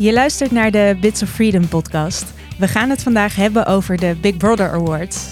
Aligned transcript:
Je 0.00 0.12
luistert 0.12 0.50
naar 0.50 0.70
de 0.70 0.96
Bits 1.00 1.22
of 1.22 1.28
Freedom 1.28 1.68
podcast. 1.68 2.24
We 2.58 2.68
gaan 2.68 2.90
het 2.90 3.02
vandaag 3.02 3.36
hebben 3.36 3.66
over 3.66 3.96
de 3.96 4.16
Big 4.20 4.36
Brother 4.36 4.70
Awards. 4.70 5.26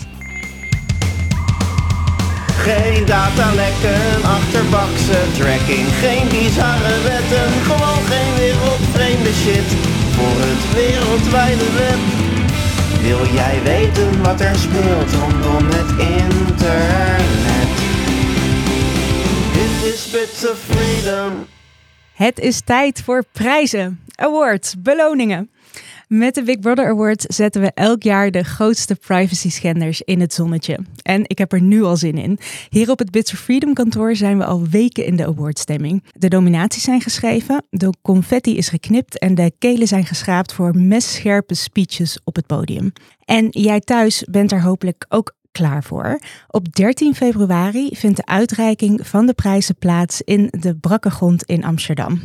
Geen 2.46 3.06
datalekken, 3.06 4.22
achterbakse 4.22 5.20
tracking, 5.38 5.86
geen 6.02 6.28
bizarre 6.28 7.02
wetten, 7.02 7.48
gewoon 7.68 8.02
geen 8.10 8.34
wereldvreemde 8.34 9.32
shit 9.32 9.68
voor 10.16 10.36
het 10.46 10.62
wereldwijde 10.74 11.72
web. 11.72 12.00
Wil 13.02 13.34
jij 13.34 13.62
weten 13.62 14.22
wat 14.22 14.40
er 14.40 14.56
speelt 14.56 15.12
rondom 15.12 15.66
het 15.70 15.90
internet? 16.20 17.72
Dit 19.52 19.92
is 19.92 20.10
Bits 20.10 20.50
of 20.50 20.58
Freedom. 20.58 21.46
Het 22.12 22.38
is 22.38 22.60
tijd 22.60 23.02
voor 23.04 23.24
prijzen, 23.32 24.00
awards, 24.18 24.74
beloningen. 24.78 25.50
Met 26.08 26.34
de 26.34 26.42
Big 26.42 26.58
Brother 26.58 26.88
Awards 26.88 27.24
zetten 27.24 27.60
we 27.60 27.70
elk 27.74 28.02
jaar 28.02 28.30
de 28.30 28.42
grootste 28.42 28.94
privacy 28.94 29.50
schenders 29.50 30.02
in 30.02 30.20
het 30.20 30.34
zonnetje. 30.34 30.78
En 31.02 31.22
ik 31.26 31.38
heb 31.38 31.52
er 31.52 31.60
nu 31.60 31.82
al 31.82 31.96
zin 31.96 32.18
in. 32.18 32.38
Hier 32.68 32.90
op 32.90 32.98
het 32.98 33.10
Bits 33.10 33.32
of 33.32 33.38
Freedom 33.38 33.74
kantoor 33.74 34.16
zijn 34.16 34.38
we 34.38 34.44
al 34.44 34.66
weken 34.66 35.04
in 35.04 35.16
de 35.16 35.26
awardstemming. 35.26 36.04
De 36.12 36.28
nominaties 36.28 36.82
zijn 36.82 37.00
geschreven, 37.00 37.64
de 37.70 37.92
confetti 38.02 38.56
is 38.56 38.68
geknipt 38.68 39.18
en 39.18 39.34
de 39.34 39.52
kelen 39.58 39.86
zijn 39.86 40.06
geschraapt 40.06 40.52
voor 40.52 40.76
messcherpe 40.76 41.54
speeches 41.54 42.18
op 42.24 42.36
het 42.36 42.46
podium. 42.46 42.92
En 43.24 43.48
jij 43.50 43.80
thuis 43.80 44.24
bent 44.30 44.52
er 44.52 44.62
hopelijk 44.62 45.06
ook 45.08 45.36
klaar 45.52 45.84
voor. 45.84 46.18
Op 46.48 46.74
13 46.74 47.14
februari 47.14 47.90
vindt 47.92 48.16
de 48.16 48.26
uitreiking 48.26 49.06
van 49.06 49.26
de 49.26 49.34
prijzen 49.34 49.76
plaats 49.76 50.22
in 50.22 50.48
de 50.50 50.76
Brakkegrond 50.76 51.42
in 51.42 51.64
Amsterdam. 51.64 52.20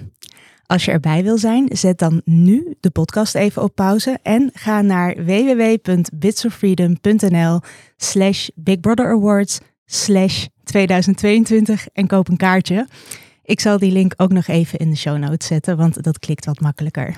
Als 0.74 0.86
je 0.86 0.92
erbij 0.92 1.24
wil 1.24 1.38
zijn, 1.38 1.68
zet 1.72 2.00
dan 2.00 2.22
nu 2.26 2.76
de 2.80 2.90
podcast 2.90 3.36
even 3.36 3.64
op 3.64 3.76
pauze 3.76 4.20
en 4.24 4.50
ga 4.54 4.82
naar 4.82 5.26
www.bitsofreedom.nl 5.26 7.60
slash 7.98 8.48
Big 8.56 8.80
Brother 8.80 9.12
Awards 9.12 9.60
slash 9.86 10.46
2022 10.64 11.88
en 11.94 12.08
koop 12.08 12.30
een 12.30 12.38
kaartje. 12.38 12.88
Ik 13.44 13.60
zal 13.60 13.78
die 13.78 13.92
link 13.92 14.14
ook 14.18 14.32
nog 14.32 14.48
even 14.48 14.80
in 14.80 14.90
de 14.90 14.96
show 14.96 15.18
notes 15.18 15.48
zetten, 15.48 15.78
want 15.78 16.04
dat 16.04 16.20
klikt 16.20 16.46
wat 16.46 16.60
makkelijker. 16.60 17.16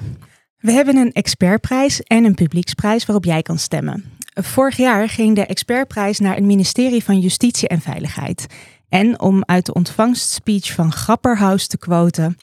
We 0.58 0.72
hebben 0.72 0.96
een 0.96 1.12
expertprijs 1.12 2.02
en 2.02 2.26
een 2.26 2.36
publieksprijs 2.36 3.06
waarop 3.06 3.26
jij 3.26 3.42
kan 3.42 3.60
stemmen. 3.60 4.04
Vorig 4.34 4.78
jaar 4.78 5.10
ging 5.10 5.36
de 5.36 5.46
expertprijs 5.46 6.20
naar 6.20 6.36
het 6.36 6.44
ministerie 6.44 7.04
van 7.04 7.20
Justitie 7.20 7.68
en 7.68 7.82
Veiligheid. 7.82 8.46
En 8.90 9.20
om 9.20 9.44
uit 9.46 9.66
de 9.66 9.74
ontvangstspeech 9.74 10.74
van 10.74 10.92
Grapperhaus 10.92 11.68
te 11.68 11.78
quoten, 11.78 12.38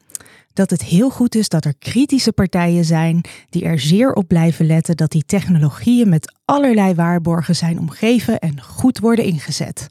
dat 0.53 0.71
het 0.71 0.83
heel 0.83 1.11
goed 1.11 1.35
is 1.35 1.49
dat 1.49 1.65
er 1.65 1.75
kritische 1.79 2.33
partijen 2.33 2.85
zijn 2.85 3.21
die 3.49 3.65
er 3.65 3.81
zeer 3.81 4.13
op 4.13 4.29
blijven 4.29 4.67
letten 4.67 4.97
dat 4.97 5.11
die 5.11 5.25
technologieën 5.27 6.09
met 6.09 6.35
allerlei 6.45 6.95
waarborgen 6.95 7.57
zijn 7.57 7.79
omgeven 7.79 8.39
en 8.39 8.61
goed 8.63 8.99
worden 8.99 9.25
ingezet. 9.25 9.89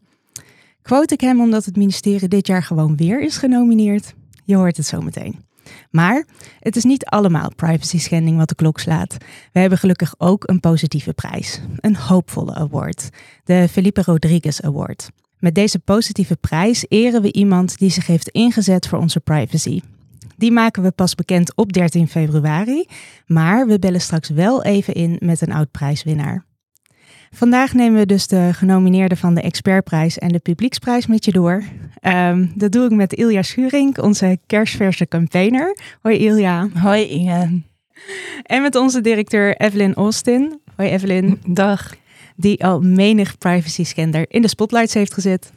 Quote 0.81 1.13
ik 1.13 1.21
hem 1.21 1.41
omdat 1.41 1.65
het 1.65 1.75
ministerie 1.75 2.27
dit 2.27 2.47
jaar 2.47 2.63
gewoon 2.63 2.95
weer 2.95 3.21
is 3.21 3.37
genomineerd? 3.37 4.13
Je 4.43 4.55
hoort 4.55 4.77
het 4.77 4.85
zo 4.85 5.01
meteen. 5.01 5.39
Maar 5.91 6.25
het 6.59 6.75
is 6.75 6.83
niet 6.83 7.05
allemaal 7.05 7.51
privacy 7.55 7.99
schending 7.99 8.37
wat 8.37 8.49
de 8.49 8.55
klok 8.55 8.79
slaat. 8.79 9.17
We 9.51 9.59
hebben 9.59 9.77
gelukkig 9.77 10.15
ook 10.17 10.49
een 10.49 10.59
positieve 10.59 11.13
prijs, 11.13 11.61
een 11.79 11.95
hoopvolle 11.95 12.53
award, 12.53 13.09
de 13.43 13.67
Felipe 13.71 14.01
Rodriguez 14.01 14.59
Award. 14.59 15.09
Met 15.39 15.55
deze 15.55 15.79
positieve 15.79 16.35
prijs 16.35 16.85
eren 16.87 17.21
we 17.21 17.31
iemand 17.33 17.77
die 17.77 17.89
zich 17.89 18.07
heeft 18.07 18.29
ingezet 18.29 18.87
voor 18.87 18.99
onze 18.99 19.19
privacy. 19.19 19.81
Die 20.41 20.51
maken 20.51 20.83
we 20.83 20.91
pas 20.91 21.15
bekend 21.15 21.55
op 21.55 21.73
13 21.73 22.07
februari, 22.07 22.85
maar 23.25 23.67
we 23.67 23.79
bellen 23.79 24.01
straks 24.01 24.29
wel 24.29 24.63
even 24.63 24.93
in 24.93 25.17
met 25.19 25.41
een 25.41 25.51
oud 25.51 25.71
prijswinnaar. 25.71 26.45
Vandaag 27.31 27.73
nemen 27.73 27.99
we 27.99 28.05
dus 28.05 28.27
de 28.27 28.49
genomineerden 28.53 29.17
van 29.17 29.33
de 29.33 29.41
Expertprijs 29.41 30.17
en 30.17 30.27
de 30.27 30.39
Publieksprijs 30.39 31.07
met 31.07 31.25
je 31.25 31.31
door. 31.31 31.63
Ehm, 31.99 32.45
dat 32.55 32.71
doe 32.71 32.85
ik 32.85 32.91
met 32.91 33.13
Ilja 33.13 33.41
Schurink, 33.41 34.01
onze 34.01 34.39
kerstverse 34.47 35.07
campaigner. 35.07 35.77
Hoi 36.01 36.17
Ilja. 36.17 36.67
Hoi 36.73 37.07
Inge. 37.07 37.61
En 38.43 38.61
met 38.61 38.75
onze 38.75 39.01
directeur 39.01 39.57
Evelyn 39.57 39.93
Austin. 39.93 40.59
Hoi 40.75 40.89
Evelyn. 40.89 41.39
Dag. 41.47 41.95
Die 42.35 42.65
al 42.65 42.79
menig 42.79 43.37
privacy 43.37 43.85
in 44.27 44.41
de 44.41 44.47
spotlights 44.47 44.93
heeft 44.93 45.13
gezet. 45.13 45.51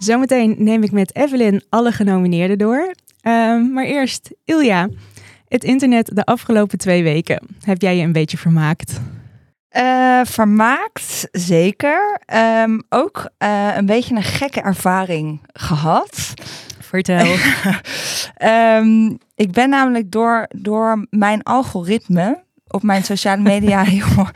Zometeen 0.00 0.54
neem 0.58 0.82
ik 0.82 0.92
met 0.92 1.16
Evelyn 1.16 1.62
alle 1.68 1.92
genomineerden 1.92 2.58
door. 2.58 2.94
Ehm, 3.20 3.72
maar 3.72 3.84
eerst, 3.84 4.30
Ilja, 4.44 4.88
het 5.48 5.64
internet 5.64 6.10
de 6.14 6.24
afgelopen 6.24 6.78
twee 6.78 7.02
weken. 7.02 7.46
Heb 7.60 7.82
jij 7.82 7.96
je 7.96 8.02
een 8.02 8.12
beetje 8.12 8.38
vermaakt? 8.38 9.00
Uh, 9.76 10.20
vermaakt, 10.24 11.28
zeker. 11.32 12.20
Um, 12.62 12.82
ook 12.88 13.30
uh, 13.38 13.76
een 13.76 13.86
beetje 13.86 14.14
een 14.14 14.22
gekke 14.22 14.60
ervaring 14.60 15.40
gehad. 15.52 16.34
Vertel. 16.78 17.36
um, 18.78 19.18
ik 19.44 19.52
ben 19.52 19.68
namelijk 19.68 20.10
door, 20.10 20.46
door 20.56 21.06
mijn 21.10 21.42
algoritme 21.42 22.42
op 22.68 22.82
mijn 22.82 23.04
sociale 23.04 23.42
media 23.42 23.82
heel, 23.94 24.26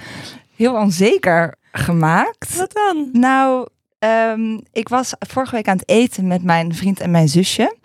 heel 0.56 0.74
onzeker 0.74 1.54
gemaakt. 1.72 2.56
Wat 2.56 2.72
dan? 2.72 3.08
Nou, 3.12 3.68
um, 4.04 4.62
ik 4.72 4.88
was 4.88 5.12
vorige 5.18 5.54
week 5.54 5.68
aan 5.68 5.76
het 5.76 5.88
eten 5.88 6.26
met 6.26 6.42
mijn 6.42 6.74
vriend 6.74 7.00
en 7.00 7.10
mijn 7.10 7.28
zusje. 7.28 7.76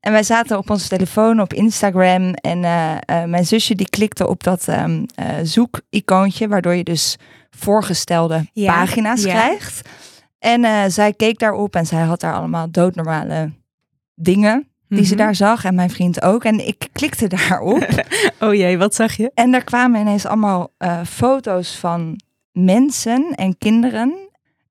En 0.00 0.12
wij 0.12 0.22
zaten 0.22 0.58
op 0.58 0.70
onze 0.70 0.88
telefoon 0.88 1.40
op 1.40 1.52
Instagram. 1.52 2.34
En 2.34 2.58
uh, 2.62 2.96
uh, 3.10 3.24
mijn 3.24 3.46
zusje 3.46 3.74
die 3.74 3.88
klikte 3.88 4.28
op 4.28 4.42
dat 4.42 4.68
um, 4.68 5.06
uh, 5.20 5.26
zoekicoontje, 5.42 6.48
waardoor 6.48 6.74
je 6.74 6.84
dus 6.84 7.16
voorgestelde 7.50 8.46
ja, 8.52 8.72
pagina's 8.72 9.22
ja. 9.22 9.30
krijgt. 9.30 9.88
En 10.38 10.90
zij 10.92 11.12
keek 11.12 11.38
daarop 11.38 11.76
en 11.76 11.86
zij 11.86 12.02
had 12.02 12.20
daar 12.20 12.34
allemaal 12.34 12.70
doodnormale 12.70 13.52
dingen 14.14 14.68
die 14.88 15.04
ze 15.04 15.16
daar 15.16 15.34
zag. 15.34 15.64
En 15.64 15.74
mijn 15.74 15.90
vriend 15.90 16.22
ook. 16.22 16.44
En 16.44 16.66
ik 16.66 16.88
klikte 16.92 17.28
daarop. 17.36 17.88
oh 18.40 18.54
jee, 18.54 18.78
wat 18.78 18.94
zag 18.94 19.16
je? 19.16 19.30
En 19.34 19.50
daar 19.50 19.64
kwamen 19.64 20.00
ineens 20.00 20.26
allemaal 20.26 20.72
foto's 21.06 21.76
van 21.76 22.20
mensen 22.52 23.32
en 23.34 23.58
kinderen. 23.58 24.25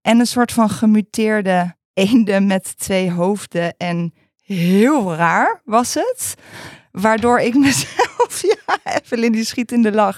En 0.05 0.19
een 0.19 0.25
soort 0.25 0.51
van 0.51 0.69
gemuteerde 0.69 1.75
eenden 1.93 2.47
met 2.47 2.77
twee 2.77 3.11
hoofden 3.11 3.77
en 3.77 4.13
heel 4.43 5.16
raar 5.16 5.61
was 5.63 5.93
het. 5.93 6.35
Waardoor 6.91 7.39
ik 7.39 7.55
mezelf, 7.66 8.41
ja, 8.41 8.99
Evelyn 9.01 9.31
die 9.31 9.45
schiet 9.45 9.71
in 9.71 9.81
de 9.81 9.91
lach. 9.91 10.17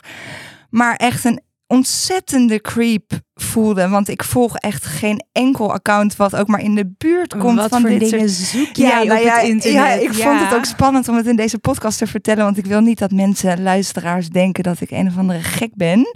Maar 0.69 0.95
echt 0.95 1.23
een 1.23 1.41
ontzettende 1.67 2.61
creep 2.61 3.11
voelde. 3.33 3.89
Want 3.89 4.07
ik 4.07 4.23
volg 4.23 4.55
echt 4.55 4.85
geen 4.85 5.25
enkel 5.31 5.73
account 5.73 6.15
wat 6.15 6.35
ook 6.35 6.47
maar 6.47 6.61
in 6.61 6.75
de 6.75 6.93
buurt 6.97 7.37
komt 7.37 7.59
wat 7.59 7.69
van 7.69 7.81
voor 7.81 7.89
dit 7.89 7.99
dingen 7.99 8.29
soort... 8.29 8.47
zoek 8.47 8.75
jij 8.75 9.03
ja, 9.05 9.15
op 9.15 9.23
ja, 9.23 9.35
het 9.35 9.47
internet? 9.47 9.73
Ja, 9.73 9.89
ik 9.91 10.13
vond 10.13 10.39
het 10.39 10.53
ook 10.53 10.65
spannend 10.65 11.07
om 11.07 11.15
het 11.15 11.27
in 11.27 11.35
deze 11.35 11.59
podcast 11.59 11.97
te 11.97 12.07
vertellen. 12.07 12.43
Want 12.43 12.57
ik 12.57 12.65
wil 12.65 12.81
niet 12.81 12.99
dat 12.99 13.11
mensen, 13.11 13.61
luisteraars, 13.61 14.29
denken 14.29 14.63
dat 14.63 14.81
ik 14.81 14.91
een 14.91 15.07
of 15.07 15.17
andere 15.17 15.41
gek 15.41 15.71
ben. 15.75 16.07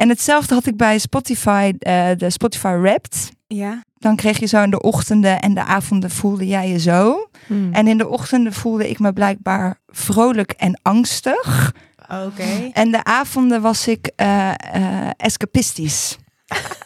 En 0.00 0.08
hetzelfde 0.08 0.54
had 0.54 0.66
ik 0.66 0.76
bij 0.76 0.98
Spotify, 0.98 1.72
uh, 1.78 2.08
de 2.16 2.30
Spotify 2.30 2.76
Wrapped. 2.80 3.32
Ja. 3.46 3.84
Dan 3.98 4.16
kreeg 4.16 4.38
je 4.38 4.46
zo 4.46 4.62
in 4.62 4.70
de 4.70 4.80
ochtenden 4.80 5.40
en 5.40 5.54
de 5.54 5.64
avonden 5.64 6.10
voelde 6.10 6.46
jij 6.46 6.68
je 6.68 6.78
zo. 6.78 7.28
Hmm. 7.46 7.72
En 7.72 7.86
in 7.86 7.98
de 7.98 8.08
ochtenden 8.08 8.52
voelde 8.52 8.88
ik 8.88 8.98
me 8.98 9.12
blijkbaar 9.12 9.78
vrolijk 9.86 10.50
en 10.52 10.80
angstig. 10.82 11.72
Oké. 12.02 12.24
Okay. 12.24 12.70
En 12.72 12.90
de 12.90 13.04
avonden 13.04 13.60
was 13.60 13.88
ik 13.88 14.12
uh, 14.16 14.50
uh, 14.76 15.10
escapistisch. 15.16 16.18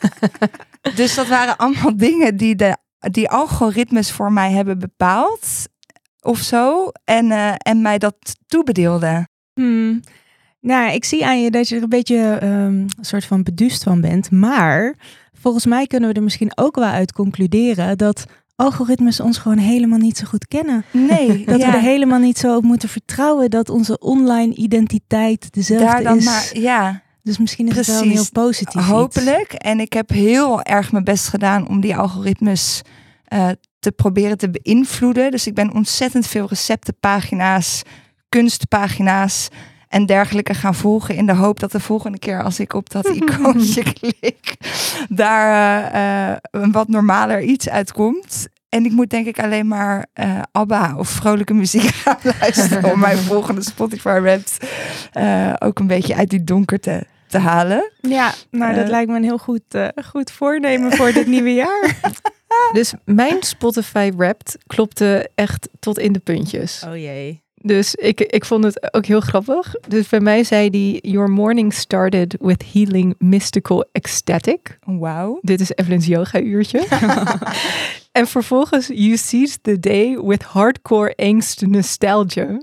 dus 0.97 1.15
dat 1.15 1.27
waren 1.27 1.57
allemaal 1.57 1.97
dingen 2.07 2.37
die 2.37 2.55
de 2.55 2.77
die 2.99 3.31
algoritmes 3.31 4.11
voor 4.11 4.33
mij 4.33 4.53
hebben 4.53 4.79
bepaald. 4.79 5.49
Of 6.21 6.39
zo. 6.39 6.91
En, 7.05 7.27
uh, 7.27 7.55
en 7.57 7.83
mij 7.83 7.99
dat 7.99 8.17
toebedeelden. 8.47 9.29
Hmm. 9.53 10.01
Nou, 10.65 10.93
ik 10.93 11.05
zie 11.05 11.27
aan 11.27 11.43
je 11.43 11.51
dat 11.51 11.69
je 11.69 11.77
er 11.77 11.83
een 11.83 11.89
beetje 11.89 12.39
um, 12.43 12.51
een 12.51 12.91
soort 13.01 13.25
van 13.25 13.43
beduust 13.43 13.83
van 13.83 14.01
bent. 14.01 14.31
Maar 14.31 14.95
volgens 15.33 15.67
mij 15.67 15.87
kunnen 15.87 16.09
we 16.09 16.15
er 16.15 16.23
misschien 16.23 16.53
ook 16.55 16.75
wel 16.75 16.89
uit 16.89 17.13
concluderen 17.13 17.99
dat 17.99 18.25
algoritmes 18.57 19.21
ons 19.21 19.39
gewoon 19.39 19.59
helemaal 19.59 19.99
niet 19.99 20.17
zo 20.17 20.27
goed 20.27 20.49
kennen. 20.49 20.85
Nee. 20.91 21.27
dat 21.47 21.61
ja. 21.61 21.71
we 21.71 21.77
er 21.77 21.83
helemaal 21.83 22.19
niet 22.19 22.39
zo 22.39 22.57
op 22.57 22.63
moeten 22.63 22.89
vertrouwen 22.89 23.51
dat 23.51 23.69
onze 23.69 23.99
online 23.99 24.55
identiteit 24.55 25.53
dezelfde 25.53 25.87
Daar 25.87 26.03
dan 26.03 26.17
is. 26.17 26.25
Maar, 26.25 26.51
ja. 26.53 27.03
Dus 27.23 27.39
misschien 27.39 27.67
is 27.67 27.73
Precies. 27.73 27.93
het 27.93 28.03
wel 28.03 28.11
een 28.11 28.17
heel 28.17 28.29
positief 28.33 28.87
Hopelijk. 28.87 29.53
Iets. 29.53 29.65
En 29.65 29.81
ik 29.81 29.93
heb 29.93 30.11
heel 30.11 30.63
erg 30.63 30.93
mijn 30.93 31.05
best 31.05 31.29
gedaan 31.29 31.69
om 31.69 31.81
die 31.81 31.97
algoritmes 31.97 32.83
uh, 33.33 33.49
te 33.79 33.93
proberen 33.93 34.39
te 34.39 34.51
beïnvloeden. 34.51 35.31
Dus 35.31 35.47
ik 35.47 35.55
ben 35.55 35.75
ontzettend 35.75 36.27
veel 36.27 36.47
receptenpagina's, 36.49 37.83
kunstpagina's 38.29 39.49
en 39.95 40.07
dergelijke 40.07 40.55
gaan 40.55 40.75
volgen 40.75 41.15
in 41.15 41.27
de 41.27 41.35
hoop 41.35 41.61
dat 41.61 41.73
de 41.73 41.81
volgende 41.81 42.19
keer 42.19 42.43
als 42.43 42.61
ik 42.61 42.73
op 42.75 42.91
dat 42.91 43.09
icoontje 43.21 43.83
klik, 43.93 44.57
daar 45.09 45.93
uh, 45.95 46.31
uh, 46.31 46.37
een 46.51 46.73
wat 46.73 46.89
normaler 46.89 47.43
iets 47.43 47.69
uitkomt. 47.69 48.47
En 48.69 48.85
ik 48.85 48.93
moet 48.93 49.11
denk 49.11 49.27
ik 49.27 49.39
alleen 49.41 49.69
maar 49.69 50.07
eh, 50.13 50.41
ABBA 50.53 50.95
of 50.97 51.09
vrolijke 51.09 51.55
muziek 51.55 51.83
gaan 52.05 52.17
luisteren 52.41 52.93
om 52.93 52.99
mijn 52.99 53.19
volgende 53.33 53.63
Spotify 53.63 54.21
raps 54.23 54.57
eh, 55.13 55.53
ook 55.59 55.79
een 55.79 55.87
beetje 55.87 56.15
uit 56.15 56.31
die 56.31 56.45
donkerte 56.45 57.07
te 57.29 57.39
halen. 57.39 57.91
Ja, 58.01 58.33
nou 58.51 58.75
dat 58.75 58.85
Eh. 58.85 58.91
lijkt 58.91 59.11
me 59.11 59.17
een 59.17 59.23
heel 59.23 59.39
goed, 59.39 59.63
eh, 59.69 59.89
goed 60.07 60.31
voornemen 60.31 60.93
voor 60.93 61.13
dit 61.13 61.27
nieuwe 61.27 61.55
jaar. 61.55 61.97
Dus 62.73 62.95
mijn 63.05 63.43
Spotify 63.43 64.13
Wrapped 64.17 64.59
klopte 64.67 65.31
echt 65.35 65.69
tot 65.81 65.99
in 65.99 66.13
de 66.13 66.19
puntjes. 66.21 66.85
Oh 66.89 66.97
jee. 66.97 67.44
Dus 67.67 67.95
ik, 67.95 68.21
ik 68.21 68.45
vond 68.45 68.65
het 68.65 68.95
ook 68.95 69.07
heel 69.07 69.21
grappig. 69.21 69.75
Dus 69.89 70.09
bij 70.09 70.21
mij 70.21 70.45
zei 70.45 70.71
die 70.71 71.11
Your 71.11 71.31
morning 71.31 71.75
started 71.75 72.37
with 72.41 72.65
healing 72.73 73.15
mystical 73.19 73.85
ecstatic. 73.93 74.79
Wauw. 74.83 75.39
Dit 75.41 75.61
is 75.61 75.71
Evelyn's 75.75 76.07
yoga 76.07 76.41
uurtje. 76.41 76.87
en 78.13 78.27
vervolgens 78.27 78.87
you 78.87 79.17
seized 79.17 79.59
the 79.63 79.81
day 79.81 80.19
with 80.23 80.43
hardcore 80.43 81.13
angst 81.17 81.67
nostalgia. 81.67 82.59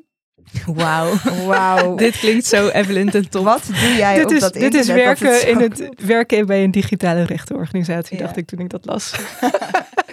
Wauw. 0.65 1.13
Wauw. 1.47 1.95
dit 1.95 2.17
klinkt 2.17 2.45
zo 2.45 2.67
Evelyn 2.67 3.09
ten 3.09 3.29
top. 3.29 3.43
Wat 3.43 3.63
doe 3.65 3.95
jij 3.97 4.15
dit 4.15 4.25
op 4.25 4.31
is, 4.31 4.39
dat 4.39 4.53
dit 4.53 4.73
is 4.73 4.85
dat 4.85 4.95
werken, 4.95 5.47
in 5.47 5.57
het, 5.59 5.89
werken 6.05 6.45
bij 6.45 6.63
een 6.63 6.71
digitale 6.71 7.23
rechtenorganisatie, 7.23 8.17
Ja. 8.17 8.23
dacht 8.23 8.37
ik 8.37 8.47
toen 8.47 8.59
ik 8.59 8.69
dat 8.69 8.85
las. 8.85 9.11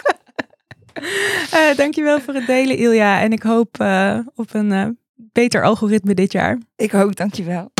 Eh, 1.50 1.76
dankjewel 1.76 2.20
voor 2.20 2.34
het 2.34 2.46
delen, 2.46 2.76
Ilja. 2.76 3.20
En 3.20 3.32
ik 3.32 3.42
hoop 3.42 3.80
eh, 3.80 4.18
op 4.34 4.54
een 4.54 4.72
eh, 4.72 4.86
beter 5.14 5.62
algoritme 5.62 6.14
dit 6.14 6.32
jaar. 6.32 6.58
Ik 6.76 6.94
ook, 6.94 7.16
dankjewel. 7.16 7.70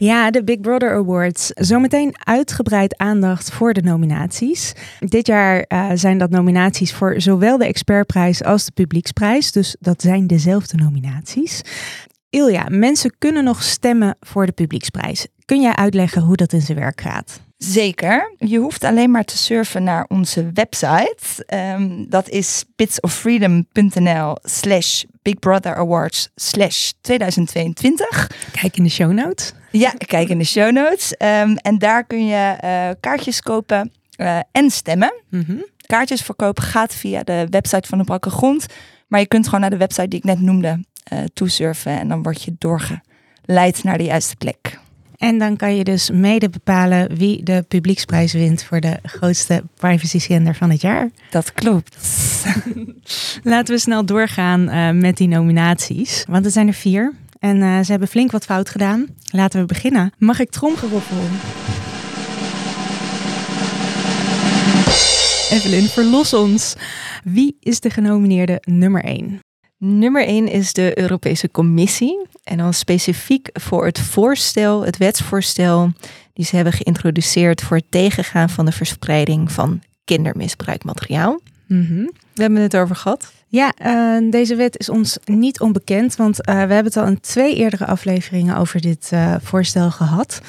Ja, 0.00 0.30
de 0.30 0.44
Big 0.44 0.60
Brother 0.60 0.94
Awards. 0.94 1.50
Zometeen 1.54 2.14
uitgebreid 2.18 2.96
aandacht 2.96 3.52
voor 3.52 3.72
de 3.72 3.82
nominaties. 3.82 4.72
Dit 5.00 5.26
jaar 5.26 5.64
zijn 5.94 6.18
dat 6.18 6.30
nominaties 6.30 6.92
voor 6.92 7.20
zowel 7.20 7.58
de 7.58 7.66
expertprijs 7.66 8.44
als 8.44 8.64
de 8.64 8.72
publieksprijs. 8.72 9.52
Dus 9.52 9.76
dat 9.80 10.02
zijn 10.02 10.26
dezelfde 10.26 10.76
nominaties. 10.76 11.62
Ilja, 12.30 12.66
mensen 12.68 13.14
kunnen 13.18 13.44
nog 13.44 13.62
stemmen 13.62 14.16
voor 14.20 14.46
de 14.46 14.52
publieksprijs. 14.52 15.26
Kun 15.44 15.60
jij 15.60 15.74
uitleggen 15.74 16.22
hoe 16.22 16.36
dat 16.36 16.52
in 16.52 16.62
zijn 16.62 16.78
werk 16.78 17.00
gaat? 17.00 17.40
Zeker. 17.58 18.34
Je 18.38 18.58
hoeft 18.58 18.84
alleen 18.84 19.10
maar 19.10 19.24
te 19.24 19.38
surfen 19.38 19.82
naar 19.82 20.04
onze 20.08 20.50
website. 20.54 21.44
Ehm, 21.46 22.04
dat 22.08 22.28
is 22.28 22.64
bitsoffreedom.nl 22.76 24.36
slash 24.42 25.04
Big 25.22 25.38
Brother 25.38 25.76
Awards 25.76 26.28
slash 26.34 26.90
2022. 27.00 28.30
Kijk 28.52 28.76
in 28.76 28.82
de 28.82 28.90
show 28.90 29.12
notes. 29.12 29.52
Ja, 29.70 29.90
kijk 30.06 30.28
in 30.28 30.38
de 30.38 30.44
show 30.44 30.72
notes. 30.72 31.16
Ehm, 31.16 31.54
en 31.54 31.78
daar 31.78 32.04
kun 32.04 32.26
je 32.26 32.56
eh, 32.60 32.88
kaartjes 33.00 33.40
kopen 33.40 33.92
eh, 34.16 34.38
en 34.52 34.70
stemmen. 34.70 35.14
Mhm. 35.30 35.56
Kaartjes 35.86 36.22
verkopen 36.22 36.62
gaat 36.62 36.94
via 36.94 37.22
de 37.22 37.46
website 37.50 37.88
van 37.88 37.98
de 37.98 38.04
Brakke 38.04 38.30
Grond. 38.30 38.66
Maar 39.08 39.20
je 39.20 39.26
kunt 39.26 39.44
gewoon 39.44 39.60
naar 39.60 39.70
de 39.70 39.76
website 39.76 40.08
die 40.08 40.18
ik 40.18 40.24
net 40.24 40.40
noemde 40.40 40.84
eh 41.04 41.18
toesurfen. 41.34 41.98
En 41.98 42.08
dan 42.08 42.22
word 42.22 42.42
je 42.42 42.54
doorgeleid 42.58 43.84
naar 43.84 43.98
de 43.98 44.04
juiste 44.04 44.36
plek. 44.36 44.78
En 45.18 45.38
dan 45.38 45.56
kan 45.56 45.76
je 45.76 45.84
dus 45.84 46.10
mede 46.10 46.48
bepalen 46.48 47.16
wie 47.16 47.42
de 47.42 47.64
publieksprijs 47.68 48.32
wint 48.32 48.64
voor 48.64 48.80
de 48.80 48.98
grootste 49.02 49.62
privacy 49.74 50.18
schender 50.18 50.54
van 50.54 50.70
het 50.70 50.80
jaar. 50.80 51.10
Dat 51.30 51.52
klopt. 51.52 51.96
Laten 53.42 53.74
we 53.74 53.80
snel 53.80 54.04
doorgaan 54.04 54.68
eh, 54.68 54.90
met 54.90 55.16
die 55.16 55.28
nominaties. 55.28 56.24
Want 56.28 56.44
er 56.44 56.50
zijn 56.50 56.66
er 56.66 56.74
vier. 56.74 57.14
En 57.38 57.62
eh, 57.62 57.80
ze 57.80 57.90
hebben 57.90 58.08
flink 58.08 58.30
wat 58.30 58.44
fout 58.44 58.68
gedaan. 58.68 59.06
Laten 59.30 59.60
we 59.60 59.66
beginnen. 59.66 60.12
Mag 60.18 60.40
ik 60.40 60.50
tromgeroffel? 60.50 61.16
Evelyn, 65.50 65.88
verlos 65.88 66.34
ons. 66.34 66.74
Wie 67.24 67.56
is 67.60 67.80
de 67.80 67.90
genomineerde 67.90 68.62
nummer 68.64 69.04
1? 69.04 69.40
Nummer 69.78 70.26
1 70.26 70.48
is 70.48 70.72
de 70.72 70.98
Europese 70.98 71.50
Commissie. 71.50 72.26
En 72.44 72.58
dan 72.58 72.74
specifiek 72.74 73.48
voor 73.52 73.84
het 73.84 74.00
voorstel, 74.00 74.84
het 74.84 74.96
wetsvoorstel, 74.96 75.92
die 76.32 76.44
ze 76.44 76.56
hebben 76.56 76.72
geïntroduceerd 76.72 77.62
voor 77.62 77.76
het 77.76 77.90
tegengaan 77.90 78.50
van 78.50 78.64
de 78.64 78.72
verspreiding 78.72 79.52
van 79.52 79.82
kindermisbruikmateriaal. 80.04 81.40
We 82.34 82.42
hebben 82.42 82.60
het 82.60 82.76
over 82.76 82.96
gehad. 82.96 83.32
Ja, 83.48 83.72
eh, 83.76 84.30
deze 84.30 84.54
wet 84.54 84.78
is 84.78 84.88
ons 84.88 85.18
niet 85.24 85.60
onbekend, 85.60 86.16
want 86.16 86.44
eh, 86.44 86.54
we 86.54 86.60
hebben 86.60 86.84
het 86.84 86.96
al 86.96 87.06
in 87.06 87.20
twee 87.20 87.54
eerdere 87.54 87.86
afleveringen 87.86 88.56
over 88.56 88.80
dit 88.80 89.08
eh, 89.12 89.34
voorstel 89.42 89.90
gehad. 89.90 90.40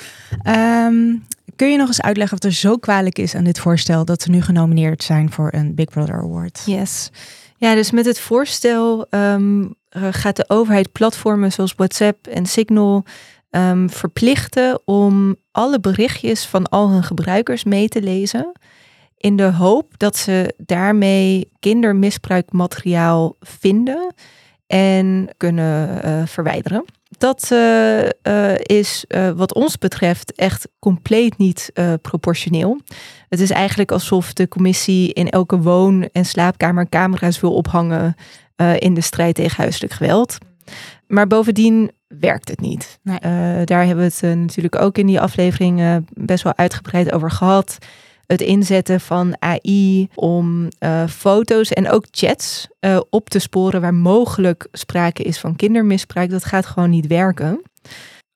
Ehm, 0.42 1.16
kun 1.56 1.72
je 1.72 1.78
nog 1.78 1.88
eens 1.88 2.02
uitleggen 2.02 2.38
wat 2.42 2.52
er 2.52 2.58
zo 2.58 2.78
kwalijk 2.78 3.20
is 3.20 3.36
aan 3.36 3.44
dit 3.44 3.60
voorstel 3.60 4.06
dat 4.06 4.22
ze 4.22 4.30
nu 4.30 4.42
genomineerd 4.42 5.04
zijn 5.04 5.32
voor 5.32 5.54
een 5.54 5.76
Big 5.76 5.90
Brother 5.90 6.16
Award? 6.16 6.62
Yes. 6.66 7.12
Ja, 7.60 7.76
dus 7.76 7.92
met 7.92 8.06
het 8.06 8.20
voorstel 8.20 9.06
ehm, 9.10 9.68
eh, 9.90 10.08
gaat 10.12 10.36
de 10.36 10.46
overheid 10.48 10.92
platformen 10.92 11.52
zoals 11.52 11.74
WhatsApp 11.76 12.28
en 12.28 12.46
Signal 12.46 13.04
ehm, 13.50 13.88
verplichten 13.88 14.82
om 14.86 15.36
alle 15.52 15.80
berichtjes 15.80 16.46
van 16.46 16.70
al 16.70 16.90
hun 16.90 17.04
gebruikers 17.04 17.64
mee 17.64 17.88
te 17.88 18.02
lezen. 18.02 18.52
In 19.18 19.36
de 19.36 19.52
hoop 19.52 19.98
dat 19.98 20.18
ze 20.18 20.54
daarmee 20.58 21.52
kindermisbruikmateriaal 21.60 23.36
vinden 23.40 24.14
en 24.68 25.30
kunnen 25.38 26.04
eh, 26.04 26.26
verwijderen. 26.26 26.86
Dat 27.20 27.48
eh, 27.52 28.06
eh, 28.06 28.56
is 28.58 29.06
eh, 29.08 29.30
wat 29.30 29.54
ons 29.54 29.78
betreft 29.78 30.34
echt 30.34 30.68
compleet 30.80 31.38
niet 31.38 31.72
proportioneel. 32.02 32.80
Het 33.30 33.40
is 33.40 33.50
eigenlijk 33.50 33.92
alsof 33.92 34.34
de 34.34 34.48
commissie 34.48 35.14
in 35.14 35.30
elke 35.30 35.58
woon- 35.58 36.10
en 36.12 36.26
slaapkamer 36.26 36.90
camera's 36.90 37.40
wil 37.40 37.54
ophangen 37.54 38.16
in 38.78 38.94
de 38.94 39.02
strijd 39.02 39.36
tegen 39.36 39.58
huiselijk 39.58 39.94
geweld. 39.94 40.38
Maar 41.08 41.28
bovendien 41.28 41.92
werkt 42.08 42.50
het 42.50 42.60
niet. 42.60 43.00
Nee. 43.04 43.20
Daar 43.66 43.86
hebben 43.86 44.06
we 44.06 44.28
het 44.28 44.36
natuurlijk 44.36 44.82
ook 44.82 44.98
in 44.98 45.06
die 45.06 45.22
aflevering 45.22 46.06
best 46.14 46.44
wel 46.44 46.56
uitgebreid 46.56 47.12
over 47.12 47.32
gehad. 47.32 47.78
Het 48.30 48.42
inzetten 48.42 49.00
van 49.00 49.36
AI 49.40 50.08
om 50.16 50.68
eh, 50.80 51.08
foto's 51.08 51.70
en 51.70 51.90
ook 51.90 52.06
chats 52.12 52.68
eh, 52.80 53.00
op 53.10 53.30
te 53.30 53.40
sporen 53.40 53.82
waar 53.82 53.94
mogelijk 53.94 54.68
sprake 54.72 55.24
is 55.24 55.40
van 55.40 55.56
kindermisbruik, 55.56 56.30
dat 56.30 56.46
gaat 56.46 56.66
gewoon 56.66 56.90
niet 56.90 57.08
werken. 57.08 57.62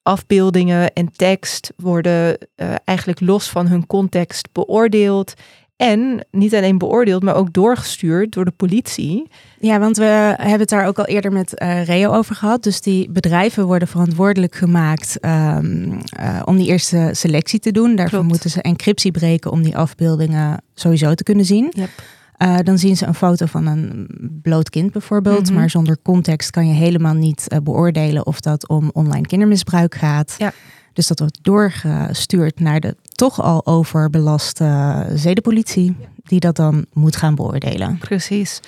Afbeeldingen 0.02 0.94
en 0.94 1.12
tekst 1.12 1.74
worden 1.78 2.38
eh, 2.56 2.76
eigenlijk 2.84 3.20
los 3.20 3.50
van 3.50 3.68
hun 3.68 3.88
context 3.88 4.50
beoordeeld. 4.52 5.34
En 5.76 6.26
niet 6.32 6.56
alleen 6.56 6.78
beoordeeld, 6.78 7.24
maar 7.24 7.36
ook 7.36 7.54
doorgestuurd 7.54 8.32
door 8.32 8.46
de 8.46 8.52
politie. 8.52 9.28
Ja, 9.60 9.80
want 9.80 9.98
we 9.98 10.04
hebben 10.38 10.60
het 10.60 10.70
daar 10.70 10.88
ook 10.88 11.00
al 11.00 11.06
eerder 11.06 11.32
met 11.32 11.58
eh 11.58 11.86
Reo 11.86 12.12
over 12.12 12.36
gehad. 12.36 12.64
Dus 12.64 12.82
die 12.82 13.12
bedrijven 13.12 13.66
worden 13.66 13.88
verantwoordelijk 13.88 14.56
gemaakt 14.56 15.20
ehm, 15.20 15.92
eh, 16.10 16.42
om 16.46 16.58
die 16.58 16.68
eerste 16.68 17.10
selectie 17.12 17.60
te 17.60 17.72
doen. 17.72 17.96
Daarvoor 17.96 18.10
Klopt. 18.10 18.28
moeten 18.28 18.50
ze 18.50 18.62
encryptie 18.62 19.12
breken 19.12 19.52
om 19.52 19.62
die 19.62 19.78
afbeeldingen 19.78 20.62
sowieso 20.74 21.14
te 21.14 21.24
kunnen 21.24 21.46
zien. 21.46 21.72
Yep. 21.76 21.90
Eh, 22.38 22.58
dan 22.64 22.78
zien 22.78 22.98
ze 22.98 23.06
een 23.06 23.14
foto 23.14 23.46
van 23.46 23.66
een 23.66 24.08
bloot 24.42 24.70
kind 24.70 24.92
bijvoorbeeld. 24.92 25.46
Mhm. 25.46 25.54
Maar 25.54 25.70
zonder 25.70 25.98
context 26.02 26.50
kan 26.50 26.68
je 26.68 26.74
helemaal 26.74 27.14
niet 27.14 27.48
beoordelen 27.64 28.26
of 28.26 28.40
dat 28.40 28.68
om 28.68 28.90
online 28.94 29.28
kindermisbruik 29.28 29.96
gaat. 29.96 30.36
Ja. 30.38 30.54
Dus 30.94 31.08
dat 31.08 31.20
wordt 31.20 31.40
doorgestuurd 31.42 32.60
naar 32.60 32.80
de 32.80 32.96
toch 33.12 33.42
al 33.42 33.66
overbelaste 33.66 35.06
zedenpolitie. 35.16 35.96
Die 36.24 36.40
dat 36.40 36.56
dan 36.56 36.86
moet 36.94 37.16
gaan 37.16 37.36
beoordelen. 37.36 37.98
Precies. 37.98 38.60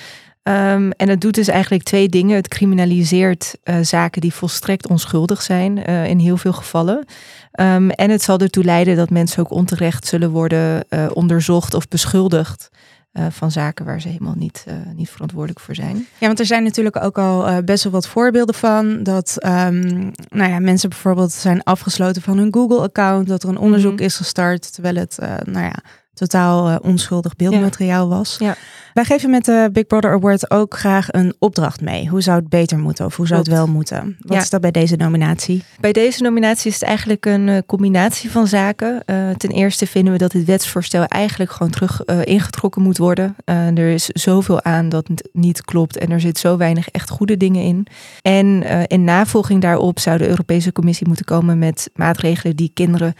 Ehm, 0.46 0.89
en 0.89 1.10
het 1.10 1.22
doet 1.22 1.34
dus 1.34 1.48
eigenlijk 1.48 1.84
twee 1.84 2.10
dingen. 2.10 2.36
Het 2.36 2.48
criminaliseert 2.48 3.55
eh, 3.63 3.75
zaken 3.82 4.22
die 4.22 4.34
volstrekt 4.34 4.88
onschuldig 4.88 5.41
zijn 5.41 5.86
eh, 5.86 6.08
in 6.08 6.20
heel 6.20 6.38
veel 6.38 6.53
gevallen. 6.53 7.05
Ehm, 7.51 7.89
en 7.89 8.10
het 8.10 8.22
zal 8.22 8.39
ertoe 8.39 8.63
leiden 8.63 8.96
dat 8.96 9.10
mensen 9.10 9.39
ook 9.39 9.51
onterecht 9.51 10.08
zullen 10.08 10.29
worden 10.29 10.89
eh, 10.89 11.05
onderzocht 11.13 11.74
of 11.74 11.88
beschuldigd 11.88 12.70
eh, 13.15 13.25
van 13.29 13.51
zaken 13.51 13.86
waar 13.86 14.01
ze 14.01 14.07
helemaal 14.07 14.34
niet, 14.38 14.63
eh, 14.67 14.75
niet 14.95 15.10
verantwoordelijk 15.10 15.60
voor 15.60 15.75
zijn. 15.75 16.07
Ja, 16.17 16.27
want 16.27 16.39
er 16.39 16.45
zijn 16.45 16.63
natuurlijk 16.63 17.03
ook 17.03 17.17
al 17.17 17.48
eh, 17.48 17.57
best 17.65 17.84
wel 17.84 17.91
wat 17.93 18.07
voorbeelden 18.07 18.55
van 18.55 19.03
dat 19.03 19.36
ehm, 19.39 20.10
nou 20.29 20.50
ja, 20.51 20.60
mensen 20.60 20.89
bijvoorbeeld 20.89 21.31
zijn 21.31 21.63
afgesloten 21.63 22.22
van 22.22 22.38
hun 22.38 22.53
Google-account, 22.53 23.27
dat 23.27 23.43
er 23.43 23.50
een 23.50 23.57
onderzoek 23.57 23.93
Mhm. 23.93 24.03
is 24.03 24.15
gestart 24.17 24.74
terwijl 24.74 24.95
het 24.95 25.17
nou 25.45 25.65
ja, 25.65 25.75
totaal 26.15 26.69
eh, 26.69 26.75
onschuldig 26.81 27.36
beeldmateriaal 27.36 28.07
was. 28.10 28.36
Ja. 28.39 28.55
Wij 28.93 29.03
geven 29.03 29.29
met 29.29 29.45
de 29.45 29.69
Big 29.74 29.88
Brother 29.88 30.12
Award 30.12 30.51
ook 30.51 30.77
graag 30.77 31.13
een 31.13 31.36
opdracht 31.39 31.81
mee. 31.81 32.07
Hoe 32.07 32.22
zou 32.22 32.39
het 32.39 32.50
beter 32.50 32.77
moeten 32.77 33.05
of 33.05 33.15
hoe 33.15 33.27
zou 33.27 33.39
het 33.39 33.50
wel 33.50 33.67
moeten? 33.67 34.17
Wat 34.19 34.34
Ja. 34.34 34.41
is 34.41 34.50
dat 34.50 34.62
bij 34.62 34.72
deze 34.72 34.95
nominatie? 34.95 35.63
Bij 35.79 35.91
deze 35.91 36.22
nominatie 36.24 36.69
is 36.72 36.74
het 36.79 36.84
eigenlijk 36.84 37.25
een 37.25 37.50
eh, 37.50 37.57
combinatie 37.65 38.31
van 38.31 38.48
zaken. 38.48 39.05
Eh, 39.05 39.29
ten 39.29 39.50
eerste 39.50 39.88
vinden 39.88 40.13
we 40.13 40.19
dat 40.19 40.31
dit 40.31 40.45
wetsvoorstel 40.45 41.03
eigenlijk 41.05 41.51
gewoon 41.51 41.72
terug 41.72 42.05
ingetrokken 42.05 42.81
moet 42.81 42.98
worden. 42.98 43.36
Er 43.45 43.77
is 43.89 44.05
zoveel 44.05 44.63
aan 44.63 44.89
dat 44.89 45.07
het 45.07 45.29
niet 45.34 45.62
klopt 45.65 45.98
en 45.98 46.12
er 46.12 46.19
zit 46.22 46.38
zo 46.38 46.57
weinig 46.57 46.89
echt 46.89 47.10
goede 47.10 47.38
dingen 47.38 47.63
in. 47.63 47.88
En 48.22 48.63
in 48.88 49.03
navolging 49.03 49.62
daarop 49.62 50.00
zou 50.00 50.17
de 50.17 50.27
Europese 50.27 50.72
Commissie 50.72 51.07
moeten 51.07 51.25
komen 51.25 51.60
met 51.60 51.89
maatregelen 51.95 52.55
die 52.55 52.72
kinderen 52.74 53.13